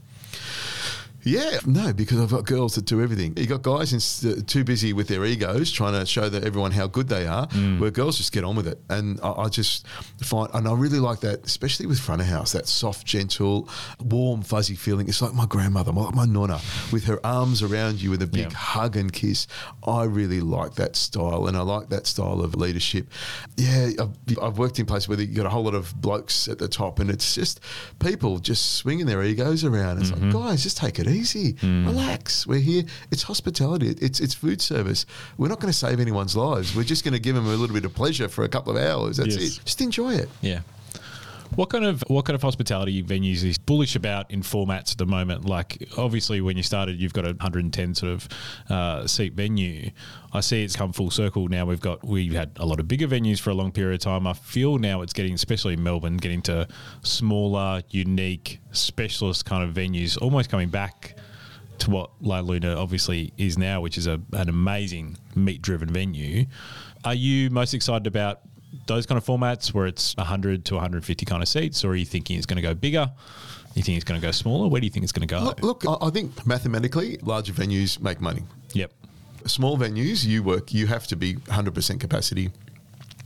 Yeah, 1.25 1.59
no, 1.64 1.93
because 1.93 2.20
I've 2.20 2.31
got 2.31 2.45
girls 2.45 2.75
that 2.75 2.85
do 2.85 3.03
everything. 3.03 3.35
You 3.37 3.47
got 3.47 3.62
guys 3.62 3.93
in, 3.93 4.45
too 4.45 4.62
busy 4.62 4.93
with 4.93 5.09
their 5.09 5.25
egos 5.25 5.72
trying 5.72 5.99
to 5.99 6.05
show 6.05 6.29
that 6.29 6.45
everyone 6.45 6.72
how 6.72 6.87
good 6.87 7.09
they 7.09 7.27
are, 7.27 7.47
mm. 7.49 7.79
where 7.79 7.91
girls 7.91 8.18
just 8.18 8.33
get 8.33 8.45
on 8.45 8.57
with 8.57 8.68
it. 8.68 8.79
And 8.91 9.18
I, 9.22 9.31
I, 9.31 9.49
just 9.49 9.87
find, 10.22 10.51
and 10.53 10.68
I 10.68 10.75
really 10.75 10.99
like 10.99 11.20
that, 11.20 11.45
especially 11.47 11.87
with 11.87 11.99
front 11.99 12.20
of 12.20 12.27
house, 12.27 12.53
that 12.53 12.68
soft, 12.68 13.07
gentle, 13.07 13.68
warm, 14.01 14.43
fuzzy 14.43 14.75
feeling. 14.75 15.09
It's 15.09 15.22
like 15.22 15.33
my 15.33 15.47
grandmother, 15.47 15.93
my, 15.93 16.11
my 16.11 16.27
nonna, 16.27 16.61
with 16.93 17.05
her 17.05 17.25
arms 17.25 17.62
around 17.62 18.03
you 18.03 18.11
with 18.11 18.20
a 18.20 18.27
big 18.27 18.51
yeah. 18.51 18.59
hug 18.59 18.97
and 18.97 19.12
kiss. 19.12 19.47
I 19.87 20.05
really 20.05 20.41
like 20.41 20.75
that 20.75 20.95
style, 20.95 21.47
and 21.47 21.57
I 21.57 21.62
like 21.62 21.89
that 21.89 22.07
style 22.07 22.43
of 22.43 22.55
leadership. 22.55 23.09
Yeah, 23.57 23.91
I've, 23.99 24.39
I've 24.43 24.59
worked 24.59 24.79
in 24.79 24.85
places 24.85 25.09
where 25.09 25.20
you 25.20 25.35
got 25.35 25.47
a 25.47 25.51
whole 25.51 25.64
lot 25.64 25.75
of 25.75 25.95
blokes 26.01 26.49
at 26.49 26.59
the 26.59 26.68
top, 26.68 26.99
and 26.99 27.09
it's 27.09 27.35
just 27.35 27.61
people 27.99 28.39
just 28.39 28.77
swinging 28.77 29.07
their 29.07 29.22
egos 29.22 29.64
around. 29.64 30.01
It's 30.01 30.11
mm-hmm. 30.11 30.31
like, 30.31 30.49
guys, 30.49 30.62
just 30.62 30.77
take 30.77 30.99
it 30.99 31.07
easy, 31.07 31.13
mm. 31.20 31.86
relax. 31.86 32.46
We're 32.46 32.60
here. 32.60 32.84
It's 33.10 33.22
hospitality. 33.22 33.94
It's 34.00 34.20
it's 34.20 34.34
food 34.34 34.60
service. 34.60 35.06
We're 35.38 35.48
not 35.48 35.60
going 35.60 35.72
to 35.72 35.78
save 35.78 36.00
anyone's 36.00 36.36
lives. 36.36 36.74
We're 36.74 36.84
just 36.84 37.04
going 37.04 37.14
to 37.14 37.20
give 37.20 37.34
them 37.34 37.46
a 37.46 37.50
little 37.50 37.74
bit 37.74 37.84
of 37.84 37.94
pleasure 37.94 38.28
for 38.28 38.44
a 38.44 38.48
couple 38.48 38.76
of 38.76 38.82
hours. 38.82 39.16
That's 39.16 39.36
yes. 39.36 39.58
it. 39.58 39.64
Just 39.64 39.80
enjoy 39.80 40.14
it. 40.14 40.28
Yeah. 40.40 40.60
What 41.57 41.70
kind 41.70 41.84
of 41.84 42.02
what 42.09 42.24
kind 42.24 42.34
of 42.34 42.42
hospitality 42.42 43.02
venues 43.02 43.44
is 43.44 43.59
bullish 43.59 43.94
about 43.94 44.30
in 44.30 44.42
formats 44.42 44.92
at 44.92 44.98
the 44.98 45.07
moment? 45.07 45.44
Like 45.44 45.88
obviously, 45.96 46.40
when 46.40 46.57
you 46.57 46.62
started, 46.62 47.00
you've 47.00 47.12
got 47.12 47.24
a 47.24 47.28
110 47.28 47.94
sort 47.94 48.12
of 48.12 48.28
uh, 48.68 49.07
seat 49.07 49.34
venue. 49.34 49.90
I 50.32 50.40
see 50.40 50.64
it's 50.64 50.74
come 50.74 50.92
full 50.92 51.11
circle 51.11 51.46
now. 51.48 51.64
We've 51.64 51.80
got 51.80 52.05
we've 52.05 52.32
had 52.32 52.50
a 52.57 52.66
lot 52.66 52.80
of 52.80 52.88
bigger 52.88 53.07
venues 53.07 53.38
for 53.38 53.50
a 53.50 53.55
long 53.55 53.70
period 53.70 53.94
of 53.94 54.00
time. 54.00 54.26
I 54.26 54.32
feel 54.32 54.78
now 54.78 55.02
it's 55.02 55.12
getting, 55.12 55.34
especially 55.34 55.74
in 55.74 55.82
Melbourne, 55.82 56.16
getting 56.16 56.42
to 56.42 56.66
smaller, 57.02 57.82
unique, 57.90 58.59
specialist 58.72 59.44
kind 59.44 59.62
of 59.62 59.74
venues, 59.74 60.20
almost 60.20 60.50
coming 60.50 60.70
back 60.70 61.16
to 61.78 61.90
what 61.90 62.11
La 62.20 62.40
Luna 62.40 62.76
obviously 62.76 63.32
is 63.36 63.59
now, 63.59 63.80
which 63.80 63.98
is 63.98 64.07
a, 64.07 64.20
an 64.32 64.48
amazing 64.48 65.16
meat 65.34 65.62
driven 65.62 65.88
venue. 65.88 66.46
Are 67.05 67.14
you 67.14 67.50
most 67.50 67.74
excited 67.74 68.07
about 68.07 68.40
those 68.87 69.07
kind 69.07 69.18
of 69.18 69.25
formats 69.25 69.72
where 69.72 69.87
it's 69.87 70.16
100 70.16 70.64
to 70.66 70.75
150 70.75 71.27
kind 71.27 71.43
of 71.43 71.49
seats, 71.49 71.85
or 71.85 71.91
are 71.91 71.97
you 71.97 72.05
thinking 72.05 72.37
it's 72.37 72.47
going 72.47 72.57
to 72.57 72.62
go 72.62 72.75
bigger? 72.75 73.11
You 73.75 73.83
think 73.83 73.97
it's 73.97 74.05
going 74.05 74.20
to 74.20 74.27
go 74.27 74.31
smaller? 74.31 74.68
Where 74.68 74.81
do 74.81 74.87
you 74.87 74.91
think 74.91 75.03
it's 75.03 75.12
going 75.12 75.27
to 75.27 75.35
go? 75.35 75.43
Look, 75.43 75.62
look 75.62 75.85
I 76.03 76.11
think 76.11 76.47
mathematically, 76.47 77.18
larger 77.22 77.53
venues 77.53 78.01
make 78.01 78.20
money. 78.20 78.43
Yep. 78.72 78.93
Small 79.47 79.77
venues, 79.77 80.25
you 80.25 80.43
work, 80.43 80.72
you 80.72 80.87
have 80.87 81.07
to 81.09 81.16
be 81.16 81.35
100% 81.35 82.01
capacity 82.01 82.51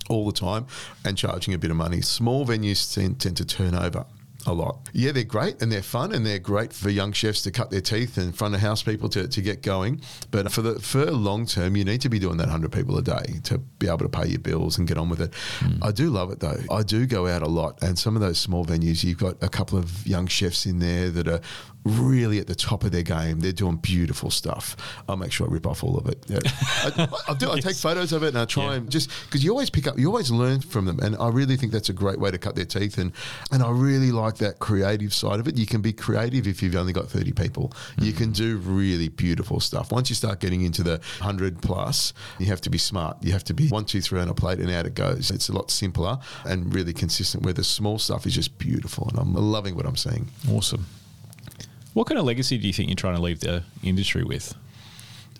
all 0.08 0.26
the 0.26 0.32
time 0.32 0.66
and 1.04 1.16
charging 1.16 1.54
a 1.54 1.58
bit 1.58 1.70
of 1.70 1.76
money. 1.76 2.00
Small 2.00 2.46
venues 2.46 2.94
tend, 2.94 3.20
tend 3.20 3.36
to 3.36 3.44
turn 3.44 3.74
over 3.74 4.06
a 4.48 4.52
lot. 4.52 4.88
Yeah, 4.92 5.12
they're 5.12 5.24
great 5.24 5.62
and 5.62 5.70
they're 5.70 5.82
fun 5.82 6.12
and 6.12 6.24
they're 6.26 6.38
great 6.38 6.72
for 6.72 6.90
young 6.90 7.12
chefs 7.12 7.42
to 7.42 7.50
cut 7.50 7.70
their 7.70 7.80
teeth 7.80 8.16
and 8.18 8.34
front 8.34 8.54
of 8.54 8.60
house 8.60 8.82
people 8.82 9.08
to, 9.10 9.28
to 9.28 9.42
get 9.42 9.62
going. 9.62 10.00
But 10.30 10.50
for 10.50 10.62
the 10.62 10.80
for 10.80 11.04
long 11.06 11.46
term, 11.46 11.76
you 11.76 11.84
need 11.84 12.00
to 12.00 12.08
be 12.08 12.18
doing 12.18 12.38
that 12.38 12.44
100 12.44 12.72
people 12.72 12.98
a 12.98 13.02
day 13.02 13.40
to 13.44 13.58
be 13.58 13.86
able 13.86 13.98
to 13.98 14.08
pay 14.08 14.26
your 14.26 14.40
bills 14.40 14.78
and 14.78 14.88
get 14.88 14.98
on 14.98 15.08
with 15.08 15.20
it. 15.20 15.30
Mm. 15.60 15.78
I 15.82 15.92
do 15.92 16.10
love 16.10 16.30
it 16.32 16.40
though. 16.40 16.60
I 16.70 16.82
do 16.82 17.06
go 17.06 17.26
out 17.26 17.42
a 17.42 17.48
lot 17.48 17.82
and 17.82 17.98
some 17.98 18.16
of 18.16 18.22
those 18.22 18.38
small 18.38 18.64
venues, 18.64 19.04
you've 19.04 19.18
got 19.18 19.42
a 19.42 19.48
couple 19.48 19.78
of 19.78 20.06
young 20.06 20.26
chefs 20.26 20.66
in 20.66 20.78
there 20.78 21.10
that 21.10 21.28
are 21.28 21.40
really 21.84 22.38
at 22.38 22.46
the 22.46 22.54
top 22.54 22.84
of 22.84 22.92
their 22.92 23.02
game. 23.02 23.40
They're 23.40 23.52
doing 23.52 23.76
beautiful 23.76 24.30
stuff. 24.30 24.76
I'll 25.08 25.16
make 25.16 25.32
sure 25.32 25.48
I 25.48 25.50
rip 25.50 25.66
off 25.66 25.82
all 25.82 25.96
of 25.96 26.06
it. 26.06 26.24
Yeah. 26.28 26.38
I, 26.44 27.08
I, 27.28 27.34
do. 27.34 27.50
I 27.50 27.54
yes. 27.56 27.64
take 27.64 27.76
photos 27.76 28.12
of 28.12 28.22
it 28.22 28.28
and 28.28 28.38
I 28.38 28.44
try 28.44 28.64
yeah. 28.64 28.72
and 28.74 28.90
just 28.90 29.10
because 29.24 29.44
you 29.44 29.50
always 29.50 29.70
pick 29.70 29.86
up, 29.86 29.98
you 29.98 30.06
always 30.06 30.30
learn 30.30 30.60
from 30.60 30.84
them, 30.84 30.98
and 31.00 31.16
I 31.16 31.28
really 31.28 31.56
think 31.56 31.72
that's 31.72 31.88
a 31.88 31.92
great 31.92 32.18
way 32.18 32.30
to 32.30 32.38
cut 32.38 32.54
their 32.54 32.64
teeth. 32.64 32.98
And 32.98 33.12
and 33.50 33.62
I 33.62 33.70
really 33.70 34.12
like 34.12 34.36
that 34.38 34.58
creative 34.58 35.14
side 35.14 35.40
of 35.40 35.48
it. 35.48 35.56
You 35.56 35.66
can 35.66 35.80
be 35.80 35.92
creative 35.92 36.46
if 36.46 36.62
you've 36.62 36.76
only 36.76 36.92
got 36.92 37.08
thirty 37.08 37.32
people. 37.32 37.68
Mm-hmm. 37.68 38.04
You 38.04 38.12
can 38.12 38.32
do 38.32 38.58
really 38.58 39.08
beautiful 39.08 39.60
stuff. 39.60 39.92
Once 39.92 40.10
you 40.10 40.16
start 40.16 40.40
getting 40.40 40.62
into 40.62 40.82
the 40.82 41.00
hundred 41.20 41.62
plus, 41.62 42.12
you 42.38 42.46
have 42.46 42.60
to 42.62 42.70
be 42.70 42.78
smart. 42.78 43.16
You 43.22 43.32
have 43.32 43.44
to 43.44 43.54
be 43.54 43.68
one, 43.68 43.84
two, 43.84 44.00
three 44.00 44.20
on 44.20 44.28
a 44.28 44.34
plate, 44.34 44.58
and 44.58 44.70
out 44.70 44.86
it 44.86 44.94
goes. 44.94 45.30
It's 45.30 45.48
a 45.48 45.52
lot 45.52 45.70
simpler 45.70 46.18
and 46.44 46.74
really 46.74 46.92
consistent. 46.92 47.44
Where 47.44 47.54
the 47.54 47.64
small 47.64 47.98
stuff 47.98 48.26
is 48.26 48.34
just 48.34 48.58
beautiful, 48.58 49.08
and 49.08 49.18
I'm 49.18 49.34
loving 49.34 49.74
what 49.74 49.86
I'm 49.86 49.96
seeing. 49.96 50.28
Awesome. 50.50 50.86
What 51.98 52.06
kind 52.06 52.20
of 52.20 52.26
legacy 52.26 52.58
do 52.58 52.66
you 52.68 52.72
think 52.72 52.88
you're 52.90 52.94
trying 52.94 53.16
to 53.16 53.20
leave 53.20 53.40
the 53.40 53.64
industry 53.82 54.22
with? 54.22 54.54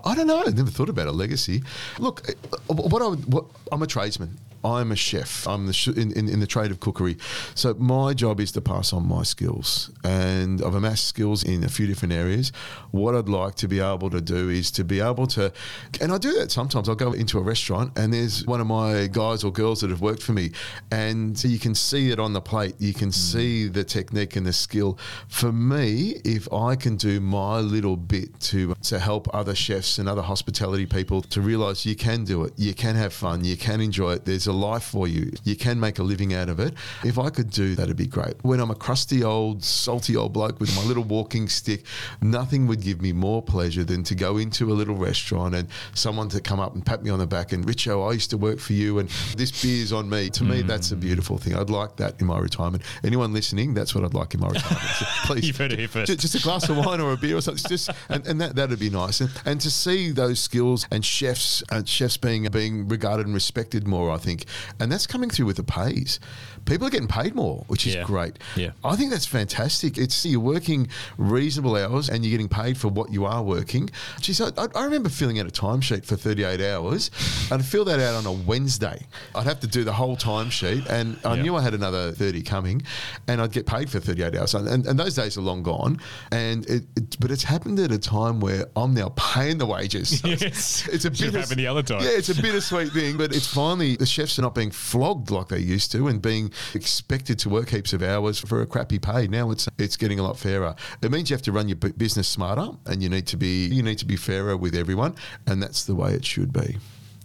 I 0.05 0.17
don't 0.17 0.27
know. 0.27 0.43
I 0.45 0.51
never 0.51 0.73
thought 0.73 0.89
about 0.89 1.07
a 1.07 1.13
legacy. 1.13 1.63
Look, 2.01 2.29
uh, 2.53 2.75
what 2.75 3.01
I 3.01 3.05
what, 3.31 3.45
I'm 3.71 3.81
a 3.81 3.87
tradesman. 3.87 4.37
I'm 4.65 4.91
a 4.91 4.97
chef. 4.97 5.47
I'm 5.47 5.67
the 5.67 5.73
sh- 5.73 5.89
in, 5.89 6.13
in, 6.13 6.29
in, 6.29 6.41
the 6.41 6.47
trade 6.47 6.71
of 6.71 6.81
cookery. 6.81 7.17
So 7.55 7.75
my 7.75 8.13
job 8.15 8.41
is 8.41 8.53
to 8.53 8.61
pass 8.61 8.93
on 8.93 9.07
my 9.07 9.23
skills, 9.23 9.91
and 10.05 10.63
I've 10.63 10.75
amassed 10.75 11.07
skills 11.07 11.45
in 11.45 11.63
a 11.65 11.69
few 11.69 11.87
different 11.87 12.13
areas. 12.13 12.51
What 12.91 13.15
I'd 13.15 13.29
like 13.29 13.55
to 13.57 13.69
be 13.69 13.81
able 13.81 14.11
to 14.11 14.21
do 14.21 14.49
is 14.49 14.71
to 14.73 14.85
be 14.85 15.01
able 15.01 15.27
to, 15.29 15.53
and 16.01 16.13
I 16.13 16.19
do 16.19 16.33
that 16.35 16.51
sometimes. 16.51 16.89
I'll 16.89 16.95
go 16.95 17.13
into 17.13 17.39
a 17.39 17.43
restaurant, 17.43 17.97
and 17.97 18.13
there's 18.13 18.45
one 18.47 18.61
of 18.61 18.67
my 18.67 19.09
guys 19.11 19.45
or 19.45 19.53
girls 19.53 19.81
that 19.83 19.91
have 19.91 20.01
worked 20.01 20.23
for 20.23 20.33
me, 20.33 20.51
and 20.91 21.39
so 21.39 21.47
you 21.49 21.59
can 21.59 21.75
see 21.75 22.11
it 22.11 22.19
on 22.19 22.33
the 22.33 22.41
plate. 22.41 22.75
You 22.79 22.95
can 22.95 23.11
mm. 23.11 23.15
see 23.15 23.69
the 23.69 23.85
technique 23.85 24.37
and 24.37 24.47
the 24.47 24.53
skill. 24.53 24.99
For 25.29 25.53
me, 25.53 26.21
if 26.25 26.53
I 26.53 26.75
can 26.75 26.97
do 26.97 27.21
my 27.21 27.61
little 27.61 27.97
bit 27.97 28.39
to 28.41 28.75
to 28.83 28.99
help 28.99 29.33
other 29.33 29.55
chefs 29.55 29.99
and 29.99 30.09
other 30.09 30.23
hospitality 30.23 30.87
people 30.87 31.23
to 31.23 31.41
realise 31.41 31.87
you 31.87 31.95
can 31.95 32.25
do 32.25 32.45
it, 32.45 32.53
you 32.57 32.75
can 32.75 32.97
have 32.97 33.13
fun, 33.13 33.45
you 33.45 33.57
can 33.57 33.81
enjoy 33.81 34.13
it. 34.13 34.25
There's 34.25 34.47
a 34.47 34.53
life 34.59 34.85
for 34.85 35.09
you. 35.09 35.33
You 35.45 35.57
can 35.57 35.79
make 35.81 35.99
a 35.99 36.03
living 36.03 36.35
out 36.35 36.49
of 36.49 36.61
it. 36.61 36.75
If 37.05 37.19
I 37.19 37.31
could 37.31 37.51
do 37.51 37.75
that, 37.75 37.85
it'd 37.85 37.97
be 37.97 38.07
great. 38.07 38.35
When 38.43 38.61
I'm 38.61 38.71
a 38.71 38.75
crusty 38.75 39.25
old, 39.25 39.65
salty 39.65 40.17
old 40.17 40.33
bloke 40.33 40.61
with 40.61 40.75
my 40.77 40.83
little 40.83 41.05
walking 41.05 41.49
stick, 41.49 41.85
nothing 42.21 42.67
would 42.67 42.83
give 42.83 43.01
me 43.01 43.13
more 43.13 43.43
pleasure 43.43 43.85
than 43.85 44.03
to 44.05 44.15
go 44.15 44.37
into 44.37 44.73
a 44.73 44.75
little 44.75 44.97
restaurant 44.97 45.55
and 45.55 45.69
someone 45.95 46.29
to 46.31 46.41
come 46.41 46.61
up 46.61 46.75
and 46.75 46.85
pat 46.85 47.03
me 47.03 47.11
on 47.11 47.19
the 47.19 47.27
back 47.27 47.53
and 47.53 47.67
Richo, 47.67 48.09
I 48.09 48.13
used 48.13 48.31
to 48.31 48.39
work 48.39 48.59
for 48.59 48.73
you 48.73 48.99
and 48.99 49.09
this 49.37 49.63
beer's 49.63 49.93
on 49.93 50.09
me. 50.09 50.31
To 50.31 50.45
me, 50.45 50.63
mm. 50.63 50.67
that's 50.67 50.93
a 50.93 50.97
beautiful 50.97 51.39
thing. 51.39 51.55
I'd 51.55 51.71
like 51.71 51.97
that 51.97 52.21
in 52.21 52.27
my 52.27 52.39
retirement. 52.39 52.83
Anyone 53.05 53.33
listening, 53.33 53.75
that's 53.75 53.95
what 53.95 54.05
I'd 54.05 54.15
like 54.15 54.35
in 54.35 54.41
my 54.41 54.49
retirement. 54.49 54.81
So 54.81 55.05
please, 55.25 55.47
You've 55.47 55.57
heard 55.57 55.73
it 55.73 55.79
here 55.79 55.89
first. 55.89 56.09
ju- 56.09 56.17
just 56.17 56.35
a 56.35 56.43
glass 56.43 56.69
of 56.69 56.77
wine 56.77 57.01
or 57.01 57.13
a 57.13 57.17
beer 57.17 57.37
or 57.37 57.41
something. 57.41 57.65
Just 57.69 57.91
and, 58.09 58.27
and 58.27 58.41
that 58.41 58.57
that'd 58.57 58.79
be 58.79 58.91
nice. 58.91 59.21
And, 59.21 59.31
and 59.45 59.61
to 59.61 59.71
see 59.71 60.11
those 60.11 60.41
skills 60.41 60.87
and 60.91 61.05
chefs 61.05 61.63
and 61.71 61.89
chefs 61.89 62.17
being 62.17 62.49
being 62.51 62.89
regarded 62.89 63.27
and 63.27 63.35
respected 63.35 63.87
more, 63.87 64.11
I 64.11 64.19
think, 64.19 64.38
and 64.79 64.91
that's 64.91 65.07
coming 65.07 65.31
through 65.31 65.47
with 65.47 65.57
the 65.57 65.65
pays. 65.65 66.21
People 66.69 66.87
are 66.87 66.91
getting 66.91 67.09
paid 67.09 67.35
more, 67.35 67.65
which 67.69 67.87
is 67.87 67.95
Yeah. 67.95 68.05
great. 68.05 68.39
Yeah. 68.57 68.71
I 68.85 68.95
think 68.95 69.11
that's 69.11 69.27
fantastic. 69.27 69.97
It's 69.97 70.25
you're 70.27 70.39
working 70.41 70.89
reasonable 71.17 71.77
hours 71.77 72.09
and 72.11 72.25
you're 72.25 72.31
getting 72.31 72.49
paid 72.49 72.77
for 72.77 72.89
what 72.89 73.11
you 73.11 73.25
are 73.25 73.43
working. 73.43 73.89
Geez, 74.21 74.41
I, 74.41 74.51
I 74.75 74.85
remember 74.85 75.09
filling 75.09 75.41
out 75.41 75.47
a 75.47 75.51
timesheet 75.51 76.05
for 76.05 76.17
38 76.17 76.61
hours. 76.61 77.11
I'd 77.51 77.65
fill 77.65 77.85
that 77.87 78.01
out 78.01 78.15
on 78.15 78.27
a 78.27 78.33
Wednesday. 78.33 79.07
I'd 79.35 79.47
have 79.47 79.61
to 79.61 79.67
do 79.67 79.83
the 79.85 79.93
whole 79.93 80.17
timesheet, 80.17 80.87
and 80.89 81.17
I 81.25 81.35
Yeah. 81.37 81.43
knew 81.43 81.57
I 81.57 81.63
had 81.63 81.75
another 81.75 82.13
30 82.13 82.43
coming, 82.43 82.83
and 83.27 83.41
I'd 83.41 83.53
get 83.53 83.67
paid 83.67 83.89
for 83.91 83.99
38 84.01 84.35
hours. 84.37 84.55
And, 84.55 84.69
and, 84.69 84.87
and 84.87 84.99
those 84.99 85.15
days 85.15 85.39
are 85.39 85.41
long 85.43 85.63
gone. 85.63 85.99
And 86.33 86.67
it, 86.69 86.85
it, 86.97 87.17
but 87.21 87.31
it's 87.31 87.45
happened 87.45 87.79
at 87.81 87.91
a 87.93 87.99
time 87.99 88.41
where 88.41 88.67
I'm 88.77 88.93
now 88.95 89.13
paying 89.17 89.59
the 89.59 89.67
wages. 89.67 90.21
So 90.21 90.29
Yes. 90.29 90.87
it's, 90.89 91.07
it's 91.07 91.21
a 91.23 91.25
have 91.25 91.35
happened 91.35 91.59
the 91.61 91.67
other 91.67 91.83
time. 91.83 92.03
Yeah, 92.03 92.11
it's 92.11 92.29
a 92.29 92.35
bittersweet 92.35 92.93
thing, 92.93 93.17
but 93.17 93.35
it's 93.35 93.47
finally 93.47 93.97
the 93.97 94.07
chefs 94.07 94.39
are 94.39 94.43
not 94.43 94.55
being 94.55 94.71
flogged 94.71 95.31
like 95.31 95.49
they 95.49 95.59
used 95.61 95.91
to 95.93 96.09
and 96.09 96.21
being 96.21 96.51
expected 96.75 97.39
to 97.41 97.49
work 97.49 97.71
heaps 97.71 97.93
of 97.93 98.03
hours 98.03 98.39
for 98.39 98.63
a 98.63 98.67
crappy 98.67 98.99
pay. 98.99 99.27
Now 99.29 99.51
it's 99.51 99.69
it's 99.79 99.97
getting 99.97 100.19
a 100.19 100.23
lot 100.23 100.39
fairer. 100.39 100.75
It 101.03 101.11
means 101.11 101.31
you 101.31 101.35
have 101.35 101.43
to 101.43 101.53
run 101.53 101.69
your 101.69 101.77
business 101.77 102.29
smarter, 102.29 102.71
and 102.87 103.03
you 103.03 103.09
need 103.09 103.27
to 103.29 103.37
be 103.37 103.67
you 103.67 103.83
need 103.83 103.99
to 103.99 104.07
be 104.07 104.17
fairer 104.17 104.57
with 104.57 104.75
everyone, 104.75 105.15
and 105.47 105.63
that's 105.63 105.85
the 105.85 105.95
way 105.95 106.13
it 106.13 106.25
should 106.25 106.53
be. 106.53 106.79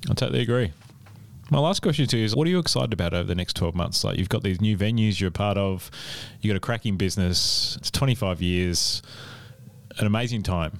I 0.09 0.13
totally 0.13 0.41
agree. 0.41 0.71
My 1.49 1.59
last 1.59 1.81
question 1.81 2.07
to 2.07 2.17
you 2.17 2.25
is: 2.25 2.35
What 2.35 2.47
are 2.47 2.49
you 2.49 2.59
excited 2.59 2.93
about 2.93 3.13
over 3.13 3.27
the 3.27 3.35
next 3.35 3.55
twelve 3.55 3.75
months? 3.75 4.03
Like 4.03 4.17
you've 4.17 4.29
got 4.29 4.43
these 4.43 4.61
new 4.61 4.77
venues 4.77 5.19
you're 5.19 5.29
a 5.29 5.31
part 5.31 5.57
of, 5.57 5.91
you 6.41 6.49
got 6.49 6.57
a 6.57 6.61
cracking 6.61 6.97
business. 6.97 7.77
It's 7.77 7.91
twenty 7.91 8.15
five 8.15 8.41
years, 8.41 9.01
an 9.97 10.07
amazing 10.07 10.43
time. 10.43 10.79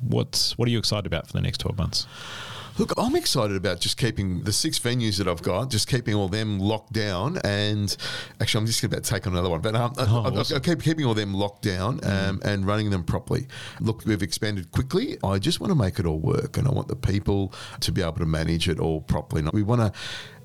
What's 0.00 0.56
what 0.58 0.68
are 0.68 0.70
you 0.70 0.78
excited 0.78 1.06
about 1.06 1.26
for 1.26 1.32
the 1.32 1.40
next 1.40 1.58
twelve 1.58 1.78
months? 1.78 2.06
Look, 2.76 2.92
I'm 2.96 3.14
excited 3.14 3.56
about 3.56 3.78
just 3.78 3.96
keeping 3.96 4.42
the 4.42 4.52
six 4.52 4.80
venues 4.80 5.18
that 5.18 5.28
I've 5.28 5.42
got, 5.42 5.70
just 5.70 5.86
keeping 5.86 6.12
all 6.14 6.26
them 6.26 6.58
locked 6.58 6.92
down. 6.92 7.38
And 7.44 7.96
actually, 8.40 8.62
I'm 8.62 8.66
just 8.66 8.82
about 8.82 9.04
to 9.04 9.10
take 9.10 9.28
on 9.28 9.32
another 9.32 9.48
one, 9.48 9.60
but 9.60 9.76
um, 9.76 9.92
I, 9.96 10.04
Oh, 10.08 10.24
I, 10.24 10.30
awesome. 10.40 10.56
I 10.56 10.60
keep 10.60 10.82
keeping 10.82 11.04
all 11.04 11.14
them 11.14 11.34
locked 11.34 11.62
down 11.62 12.00
um, 12.04 12.40
and 12.44 12.66
running 12.66 12.90
them 12.90 13.04
properly. 13.04 13.46
Look, 13.78 14.04
we've 14.04 14.22
expanded 14.24 14.72
quickly. 14.72 15.18
I 15.22 15.38
just 15.38 15.60
want 15.60 15.70
to 15.70 15.76
make 15.76 16.00
it 16.00 16.06
all 16.06 16.18
work, 16.18 16.56
and 16.58 16.66
I 16.66 16.72
want 16.72 16.88
the 16.88 16.96
people 16.96 17.52
to 17.78 17.92
be 17.92 18.02
able 18.02 18.14
to 18.14 18.26
manage 18.26 18.68
it 18.68 18.80
all 18.80 19.00
properly. 19.00 19.42
And 19.42 19.52
we 19.52 19.62
want 19.62 19.80
to. 19.80 19.92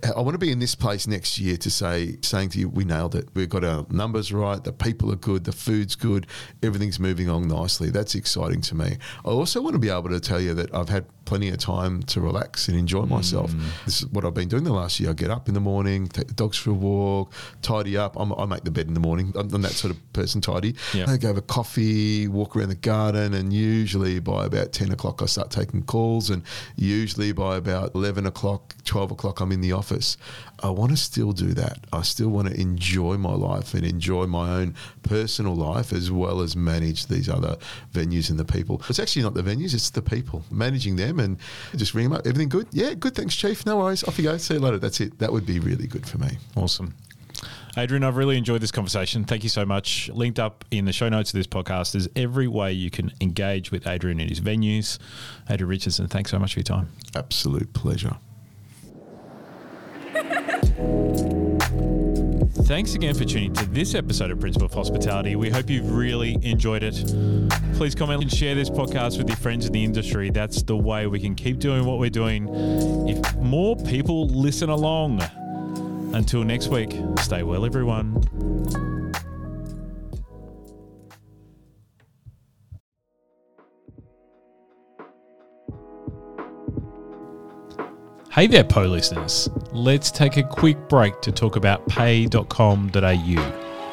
I 0.04 0.22
want 0.22 0.34
to 0.34 0.40
be 0.40 0.52
in 0.52 0.60
this 0.60 0.76
place 0.76 1.08
next 1.08 1.40
year 1.40 1.58
to 1.58 1.70
say, 1.70 2.18
saying 2.22 2.50
to 2.50 2.60
you, 2.60 2.70
we 2.70 2.86
nailed 2.86 3.16
it. 3.16 3.30
We've 3.34 3.50
got 3.50 3.64
our 3.64 3.86
numbers 3.90 4.32
right. 4.32 4.64
The 4.64 4.72
people 4.72 5.12
are 5.12 5.18
good. 5.18 5.44
The 5.44 5.52
food's 5.52 5.96
good. 5.96 6.28
Everything's 6.64 7.00
moving 7.00 7.28
along 7.28 7.48
nicely. 7.48 7.90
That's 7.90 8.16
exciting 8.16 8.62
to 8.62 8.76
me. 8.76 8.98
I 9.26 9.30
also 9.30 9.62
want 9.62 9.74
to 9.74 9.80
be 9.80 9.90
able 9.90 10.10
to 10.10 10.20
tell 10.20 10.40
you 10.40 10.54
that 10.54 10.74
I've 10.74 10.90
had 10.90 11.06
plenty 11.30 11.50
of 11.50 11.60
time 11.60 12.02
to 12.02 12.20
relax 12.20 12.70
and 12.70 12.78
enjoy 12.78 13.04
myself. 13.04 13.52
Mm. 13.52 13.86
This 13.86 14.02
is 14.02 14.08
what 14.08 14.26
I've 14.26 14.34
been 14.34 14.48
doing 14.48 14.64
the 14.64 14.74
last 14.74 15.00
year. 15.00 15.12
I 15.12 15.14
get 15.14 15.30
up 15.30 15.48
in 15.48 15.54
the 15.54 15.60
morning, 15.60 16.08
take 16.08 16.28
the 16.28 16.34
dogs 16.34 16.58
for 16.58 16.72
a 16.72 16.74
walk, 16.74 17.32
tidy 17.62 17.96
up. 17.98 18.20
I'm, 18.20 18.34
I 18.34 18.46
make 18.46 18.64
the 18.64 18.72
bed 18.72 18.88
in 18.88 18.96
the 18.96 19.00
morning. 19.00 19.32
I'm, 19.36 19.54
I'm 19.54 19.62
that 19.62 19.74
sort 19.74 19.94
of 19.94 20.14
person, 20.14 20.42
tidy. 20.42 20.74
I 21.08 21.18
go 21.18 21.28
have 21.28 21.38
a 21.38 21.44
coffee, 21.44 22.28
walk 22.28 22.56
around 22.56 22.70
the 22.70 22.76
garden, 22.76 23.36
and 23.36 23.54
usually 23.54 24.20
by 24.20 24.46
about 24.46 24.74
10 24.74 24.92
o'clock, 24.92 25.22
I 25.22 25.28
start 25.28 25.52
taking 25.52 25.84
calls. 25.84 26.32
And 26.32 26.42
usually 26.76 27.32
by 27.32 27.58
about 27.58 27.94
11 27.94 28.26
o'clock, 28.26 28.74
12 28.86 29.12
o'clock, 29.12 29.40
I'm 29.40 29.52
in 29.52 29.62
the 29.62 29.74
office. 29.90 30.18
I 30.62 30.70
want 30.70 30.92
to 30.92 30.98
still 30.98 31.32
do 31.32 31.54
that. 31.54 31.80
I 31.92 32.02
still 32.02 32.30
want 32.30 32.48
to 32.50 32.60
enjoy 32.60 33.18
my 33.18 33.34
life 33.34 33.74
and 33.74 33.86
enjoy 33.86 34.26
my 34.28 34.52
own 34.52 34.76
personal 35.04 35.56
life 35.56 35.94
as 35.94 36.12
well 36.12 36.42
as 36.42 36.56
manage 36.56 37.08
these 37.08 37.30
other 37.30 37.58
venues 37.94 38.30
and 38.30 38.38
the 38.38 38.46
people. 38.46 38.82
It's 38.90 39.00
actually 39.00 39.24
not 39.24 39.34
the 39.34 39.42
venues, 39.42 39.74
it's 39.74 39.90
the 39.90 40.02
people. 40.02 40.44
Managing 40.52 40.96
them 40.96 41.20
and 41.20 41.38
just 41.76 41.94
ring 41.94 42.10
them 42.10 42.14
up. 42.14 42.28
Everything 42.28 42.50
good? 42.50 42.68
Yeah, 42.72 42.94
good. 42.94 43.16
Thanks, 43.16 43.36
Chief. 43.36 43.66
No 43.66 43.78
worries. 43.78 44.04
Off 44.04 44.18
you 44.18 44.26
go. 44.26 44.38
See 44.38 44.56
you 44.56 44.60
later. 44.60 44.78
That's 44.78 45.00
it. 45.00 45.18
That 45.20 45.32
would 45.32 45.46
be 45.46 45.60
really 45.60 45.88
good 45.88 46.08
for 46.08 46.18
me. 46.18 46.38
Awesome. 46.56 46.94
Adrian, 47.78 48.04
I've 48.04 48.18
really 48.18 48.38
enjoyed 48.38 48.62
this 48.62 48.72
conversation. 48.72 49.24
Thank 49.24 49.44
you 49.44 49.50
so 49.50 49.66
much. 49.66 50.10
Linked 50.10 50.40
up 50.40 50.66
in 50.72 50.86
the 50.86 50.92
show 50.92 51.08
notes 51.08 51.32
of 51.32 51.38
this 51.38 51.48
podcast 51.48 51.96
is 51.96 52.10
every 52.16 52.48
way 52.48 52.74
you 52.74 52.90
can 52.90 53.12
engage 53.22 53.72
with 53.72 53.88
Adrian 53.88 54.20
in 54.20 54.28
his 54.28 54.42
venues. 54.42 55.00
Adrian 55.50 55.70
Richardson, 55.70 56.08
thanks 56.08 56.32
so 56.32 56.40
much 56.40 56.54
for 56.54 56.60
your 56.60 56.66
time. 56.66 56.90
Absolute 57.16 57.72
pleasure. 57.74 58.18
Thanks 62.64 62.94
again 62.94 63.16
for 63.16 63.26
tuning 63.26 63.52
to 63.54 63.66
this 63.66 63.96
episode 63.96 64.30
of 64.30 64.40
Principle 64.40 64.68
of 64.68 64.74
Hospitality. 64.74 65.36
We 65.36 65.50
hope 65.50 65.70
you've 65.70 65.92
really 65.92 66.38
enjoyed 66.44 66.84
it. 66.84 67.04
Please 67.76 67.96
comment 67.96 68.22
and 68.22 68.32
share 68.32 68.54
this 68.54 68.70
podcast 68.70 69.18
with 69.18 69.28
your 69.28 69.38
friends 69.38 69.66
in 69.66 69.74
the 69.74 69.84
industry. 69.84 70.30
That's 70.30 70.62
the 70.62 70.78
way 70.78 71.08
we 71.08 71.20
can 71.20 71.34
keep 71.34 71.58
doing 71.58 71.86
what 71.86 71.98
we're 71.98 72.10
doing. 72.10 72.48
If 73.08 73.36
more 73.38 73.76
people 73.76 74.28
listen 74.28 74.70
along. 74.70 75.22
Until 76.14 76.44
next 76.44 76.68
week, 76.68 76.96
stay 77.20 77.44
well, 77.44 77.66
everyone. 77.66 78.89
Hey 88.40 88.48
there, 88.48 88.64
Po 88.64 88.84
listeners. 88.84 89.50
Let's 89.74 90.12
take 90.12 90.38
a 90.38 90.44
quick 90.44 90.78
break 90.88 91.20
to 91.24 91.32
talk 91.34 91.58
about 91.58 91.86
pay.com.au, 91.90 92.98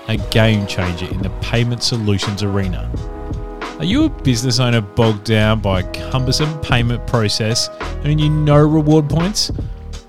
a 0.07 0.17
game 0.31 0.69
changer 0.69 1.07
in 1.07 1.21
the 1.21 1.31
payment 1.41 1.83
solutions 1.83 2.45
arena. 2.45 2.89
Are 3.81 3.85
you 3.85 4.05
a 4.05 4.09
business 4.09 4.61
owner 4.61 4.83
bogged 4.83 5.25
down 5.25 5.59
by 5.59 5.81
a 5.81 6.11
cumbersome 6.13 6.61
payment 6.61 7.05
process 7.09 7.69
and 8.05 8.21
you 8.21 8.31
no 8.31 8.65
reward 8.65 9.11
points? 9.11 9.51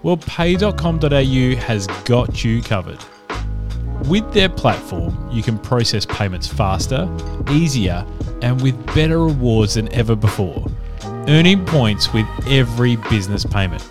Well, 0.03 0.17
pay.com.au 0.17 1.55
has 1.55 1.87
got 2.05 2.43
you 2.43 2.61
covered. 2.61 3.03
With 4.07 4.31
their 4.33 4.49
platform, 4.49 5.31
you 5.31 5.41
can 5.41 5.57
process 5.57 6.05
payments 6.05 6.45
faster, 6.45 7.09
easier, 7.49 8.05
and 8.43 8.61
with 8.61 8.85
better 8.93 9.17
rewards 9.17 9.73
than 9.73 9.91
ever 9.91 10.15
before, 10.15 10.63
earning 11.27 11.65
points 11.65 12.13
with 12.13 12.27
every 12.45 12.97
business 12.97 13.43
payment. 13.43 13.83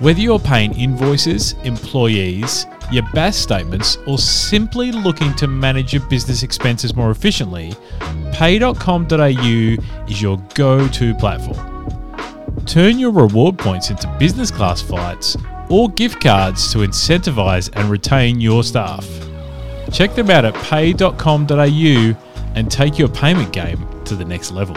Whether 0.00 0.20
you're 0.20 0.40
paying 0.40 0.76
invoices, 0.76 1.52
employees, 1.62 2.66
your 2.90 3.04
BAS 3.14 3.36
statements, 3.36 3.96
or 4.06 4.18
simply 4.18 4.90
looking 4.90 5.32
to 5.34 5.46
manage 5.46 5.92
your 5.92 6.02
business 6.08 6.42
expenses 6.42 6.96
more 6.96 7.12
efficiently, 7.12 7.74
pay.com.au 8.32 9.76
is 10.08 10.20
your 10.20 10.38
go 10.54 10.88
to 10.88 11.14
platform. 11.14 11.74
Turn 12.66 12.98
your 12.98 13.12
reward 13.12 13.56
points 13.56 13.90
into 13.90 14.08
business 14.18 14.50
class 14.50 14.82
flights 14.82 15.36
or 15.68 15.88
gift 15.90 16.20
cards 16.20 16.72
to 16.72 16.78
incentivize 16.78 17.70
and 17.74 17.88
retain 17.88 18.40
your 18.40 18.64
staff. 18.64 19.08
Check 19.92 20.14
them 20.16 20.28
out 20.28 20.44
at 20.44 20.54
pay.com.au 20.54 22.16
and 22.56 22.70
take 22.70 22.98
your 22.98 23.08
payment 23.08 23.52
game 23.52 23.86
to 24.04 24.16
the 24.16 24.24
next 24.24 24.50
level. 24.50 24.76